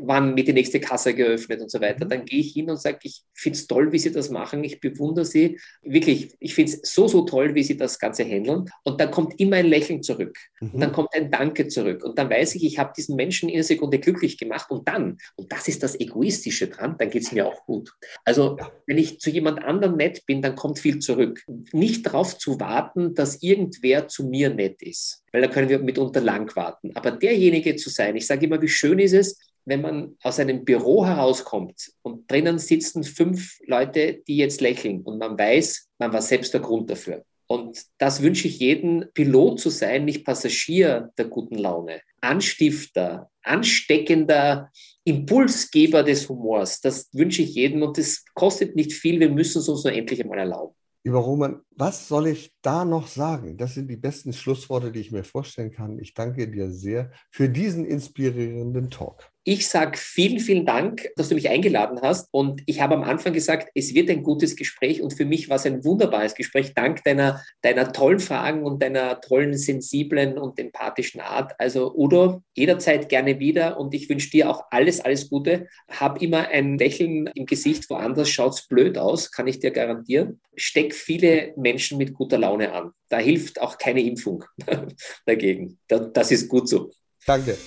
wann 0.00 0.36
wird 0.36 0.48
die 0.48 0.52
nächste 0.52 0.78
Kasse 0.78 1.14
geöffnet 1.14 1.62
und 1.62 1.70
so 1.70 1.80
weiter. 1.80 2.04
Mhm. 2.04 2.10
Dann 2.10 2.24
gehe 2.26 2.40
ich 2.40 2.52
hin 2.52 2.68
und 2.68 2.80
sage, 2.80 2.98
ich 3.02 3.22
finde 3.32 3.58
es 3.58 3.66
toll, 3.66 3.92
wie 3.92 3.98
sie 3.98 4.12
das 4.12 4.28
machen. 4.28 4.62
Ich 4.62 4.80
bewundere 4.80 5.24
sie. 5.24 5.58
Wirklich, 5.82 6.36
ich 6.38 6.54
finde 6.54 6.72
es 6.72 6.92
so, 6.92 7.08
so 7.08 7.22
toll, 7.22 7.54
wie 7.54 7.62
sie 7.62 7.78
das 7.78 7.98
Ganze 7.98 8.24
handeln. 8.24 8.70
Und 8.82 9.00
dann 9.00 9.10
kommt 9.10 9.40
immer 9.40 9.56
ein 9.56 9.66
Lächeln 9.66 10.02
zurück. 10.02 10.36
Mhm. 10.60 10.70
Und 10.72 10.80
dann 10.80 10.92
kommt 10.92 11.14
ein 11.14 11.30
Danke 11.30 11.68
zurück. 11.68 12.04
Und 12.04 12.18
dann 12.18 12.28
weiß 12.28 12.54
ich, 12.56 12.64
ich 12.64 12.78
habe 12.78 12.92
diesen 12.94 13.16
Menschen 13.16 13.48
in 13.48 13.54
einer 13.54 13.64
Sekunde 13.64 13.98
glücklich 13.98 14.36
gemacht. 14.36 14.70
Und 14.70 14.86
dann, 14.86 15.16
und 15.36 15.50
das 15.50 15.66
ist 15.66 15.82
das 15.82 15.98
Egoistische 15.98 16.68
dran, 16.68 16.96
dann 16.98 17.08
geht 17.08 17.22
es 17.22 17.32
mir 17.32 17.46
auch 17.46 17.64
gut. 17.64 17.94
Also, 18.26 18.58
wenn 18.86 18.98
ich 18.98 19.18
zu 19.18 19.30
jemand 19.30 19.64
anderem 19.64 19.96
nett 19.96 20.26
bin, 20.26 20.42
dann 20.42 20.56
kommt 20.56 20.78
viel 20.78 20.98
zurück. 20.98 21.42
Nicht 21.72 22.04
darauf 22.04 22.36
zu 22.36 22.60
warten, 22.60 23.14
dass 23.14 23.42
irgendwer 23.42 24.08
zu 24.08 24.26
mir 24.26 24.50
nett 24.50 24.73
nett 24.74 24.82
ist, 24.82 25.22
weil 25.32 25.42
da 25.42 25.48
können 25.48 25.68
wir 25.68 25.78
mitunter 25.78 26.20
lang 26.20 26.54
warten. 26.56 26.90
Aber 26.94 27.10
derjenige 27.12 27.76
zu 27.76 27.90
sein, 27.90 28.16
ich 28.16 28.26
sage 28.26 28.46
immer, 28.46 28.60
wie 28.60 28.68
schön 28.68 28.98
ist 28.98 29.12
es, 29.12 29.38
wenn 29.64 29.80
man 29.80 30.16
aus 30.22 30.38
einem 30.38 30.64
Büro 30.64 31.06
herauskommt 31.06 31.92
und 32.02 32.30
drinnen 32.30 32.58
sitzen 32.58 33.02
fünf 33.02 33.58
Leute, 33.66 34.22
die 34.28 34.36
jetzt 34.36 34.60
lächeln 34.60 35.00
und 35.02 35.18
man 35.18 35.38
weiß, 35.38 35.88
man 35.98 36.12
war 36.12 36.22
selbst 36.22 36.52
der 36.52 36.60
Grund 36.60 36.90
dafür. 36.90 37.24
Und 37.46 37.82
das 37.98 38.22
wünsche 38.22 38.48
ich 38.48 38.58
jedem, 38.58 39.04
Pilot 39.12 39.60
zu 39.60 39.70
sein, 39.70 40.06
nicht 40.06 40.24
Passagier 40.24 41.10
der 41.18 41.26
guten 41.26 41.56
Laune, 41.56 42.00
Anstifter, 42.20 43.30
ansteckender 43.42 44.70
Impulsgeber 45.04 46.02
des 46.02 46.28
Humors. 46.28 46.80
Das 46.80 47.10
wünsche 47.12 47.42
ich 47.42 47.54
jedem 47.54 47.82
und 47.82 47.98
das 47.98 48.24
kostet 48.34 48.76
nicht 48.76 48.94
viel. 48.94 49.20
Wir 49.20 49.28
müssen 49.28 49.58
es 49.58 49.68
uns 49.68 49.84
nur 49.84 49.92
endlich 49.92 50.22
einmal 50.22 50.38
erlauben. 50.38 50.74
Lieber 51.04 51.18
Roman, 51.18 51.60
was 51.70 52.08
soll 52.08 52.26
ich 52.28 52.54
da 52.62 52.84
noch 52.84 53.06
sagen? 53.08 53.58
Das 53.58 53.74
sind 53.74 53.88
die 53.88 53.96
besten 53.96 54.32
Schlussworte, 54.32 54.90
die 54.90 55.00
ich 55.00 55.12
mir 55.12 55.22
vorstellen 55.24 55.70
kann. 55.70 55.98
Ich 55.98 56.14
danke 56.14 56.50
dir 56.50 56.70
sehr 56.70 57.12
für 57.30 57.48
diesen 57.50 57.84
inspirierenden 57.84 58.90
Talk. 58.90 59.30
Ich 59.46 59.68
sage 59.68 59.98
vielen, 59.98 60.40
vielen 60.40 60.64
Dank, 60.64 61.10
dass 61.16 61.28
du 61.28 61.34
mich 61.34 61.50
eingeladen 61.50 62.00
hast. 62.00 62.28
Und 62.30 62.62
ich 62.64 62.80
habe 62.80 62.94
am 62.94 63.02
Anfang 63.02 63.34
gesagt, 63.34 63.68
es 63.74 63.92
wird 63.92 64.08
ein 64.08 64.22
gutes 64.22 64.56
Gespräch. 64.56 65.02
Und 65.02 65.12
für 65.12 65.26
mich 65.26 65.50
war 65.50 65.56
es 65.56 65.66
ein 65.66 65.84
wunderbares 65.84 66.34
Gespräch, 66.34 66.72
dank 66.72 67.04
deiner, 67.04 67.42
deiner 67.60 67.92
tollen 67.92 68.20
Fragen 68.20 68.64
und 68.64 68.82
deiner 68.82 69.20
tollen, 69.20 69.54
sensiblen 69.54 70.38
und 70.38 70.58
empathischen 70.58 71.20
Art. 71.20 71.52
Also 71.58 71.94
Udo, 71.94 72.42
jederzeit 72.54 73.10
gerne 73.10 73.38
wieder. 73.38 73.78
Und 73.78 73.92
ich 73.92 74.08
wünsche 74.08 74.30
dir 74.30 74.48
auch 74.48 74.64
alles, 74.70 75.00
alles 75.00 75.28
Gute. 75.28 75.68
Hab 75.90 76.22
immer 76.22 76.48
ein 76.48 76.78
Lächeln 76.78 77.26
im 77.34 77.44
Gesicht, 77.44 77.90
woanders 77.90 78.30
schaut 78.30 78.54
es 78.54 78.66
blöd 78.66 78.96
aus, 78.96 79.30
kann 79.30 79.46
ich 79.46 79.58
dir 79.58 79.72
garantieren. 79.72 80.40
Steck 80.56 80.94
viele 80.94 81.52
Menschen 81.58 81.98
mit 81.98 82.14
guter 82.14 82.38
Laune 82.38 82.72
an. 82.72 82.92
Da 83.10 83.18
hilft 83.18 83.60
auch 83.60 83.76
keine 83.76 84.00
Impfung 84.00 84.42
dagegen. 85.26 85.78
Das 85.86 86.30
ist 86.30 86.48
gut 86.48 86.66
so. 86.66 86.90
Danke. 87.26 87.58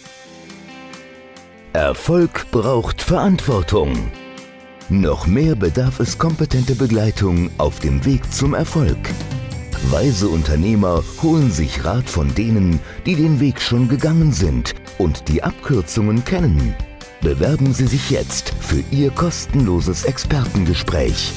Erfolg 1.78 2.50
braucht 2.50 3.04
Verantwortung. 3.04 3.94
Noch 4.90 5.28
mehr 5.28 5.54
bedarf 5.54 6.00
es 6.00 6.18
kompetente 6.18 6.74
Begleitung 6.74 7.52
auf 7.60 7.80
dem 7.80 8.04
Weg 8.04 8.34
zum 8.34 8.56
Erfolg. 8.56 8.98
Weise 9.92 10.28
Unternehmer 10.28 11.04
holen 11.22 11.52
sich 11.52 11.86
Rat 11.86 12.10
von 12.10 12.34
denen, 12.34 12.80
die 13.06 13.14
den 13.14 13.40
Weg 13.40 13.62
schon 13.62 13.88
gegangen 13.90 14.32
sind 14.32 14.74
und 14.98 15.28
die 15.28 15.44
Abkürzungen 15.44 16.26
kennen. 16.26 16.74
Bewerben 17.22 17.72
Sie 17.76 17.86
sich 17.86 18.10
jetzt 18.10 18.56
für 18.60 18.84
Ihr 18.90 19.12
kostenloses 19.12 20.04
Expertengespräch 20.04 21.32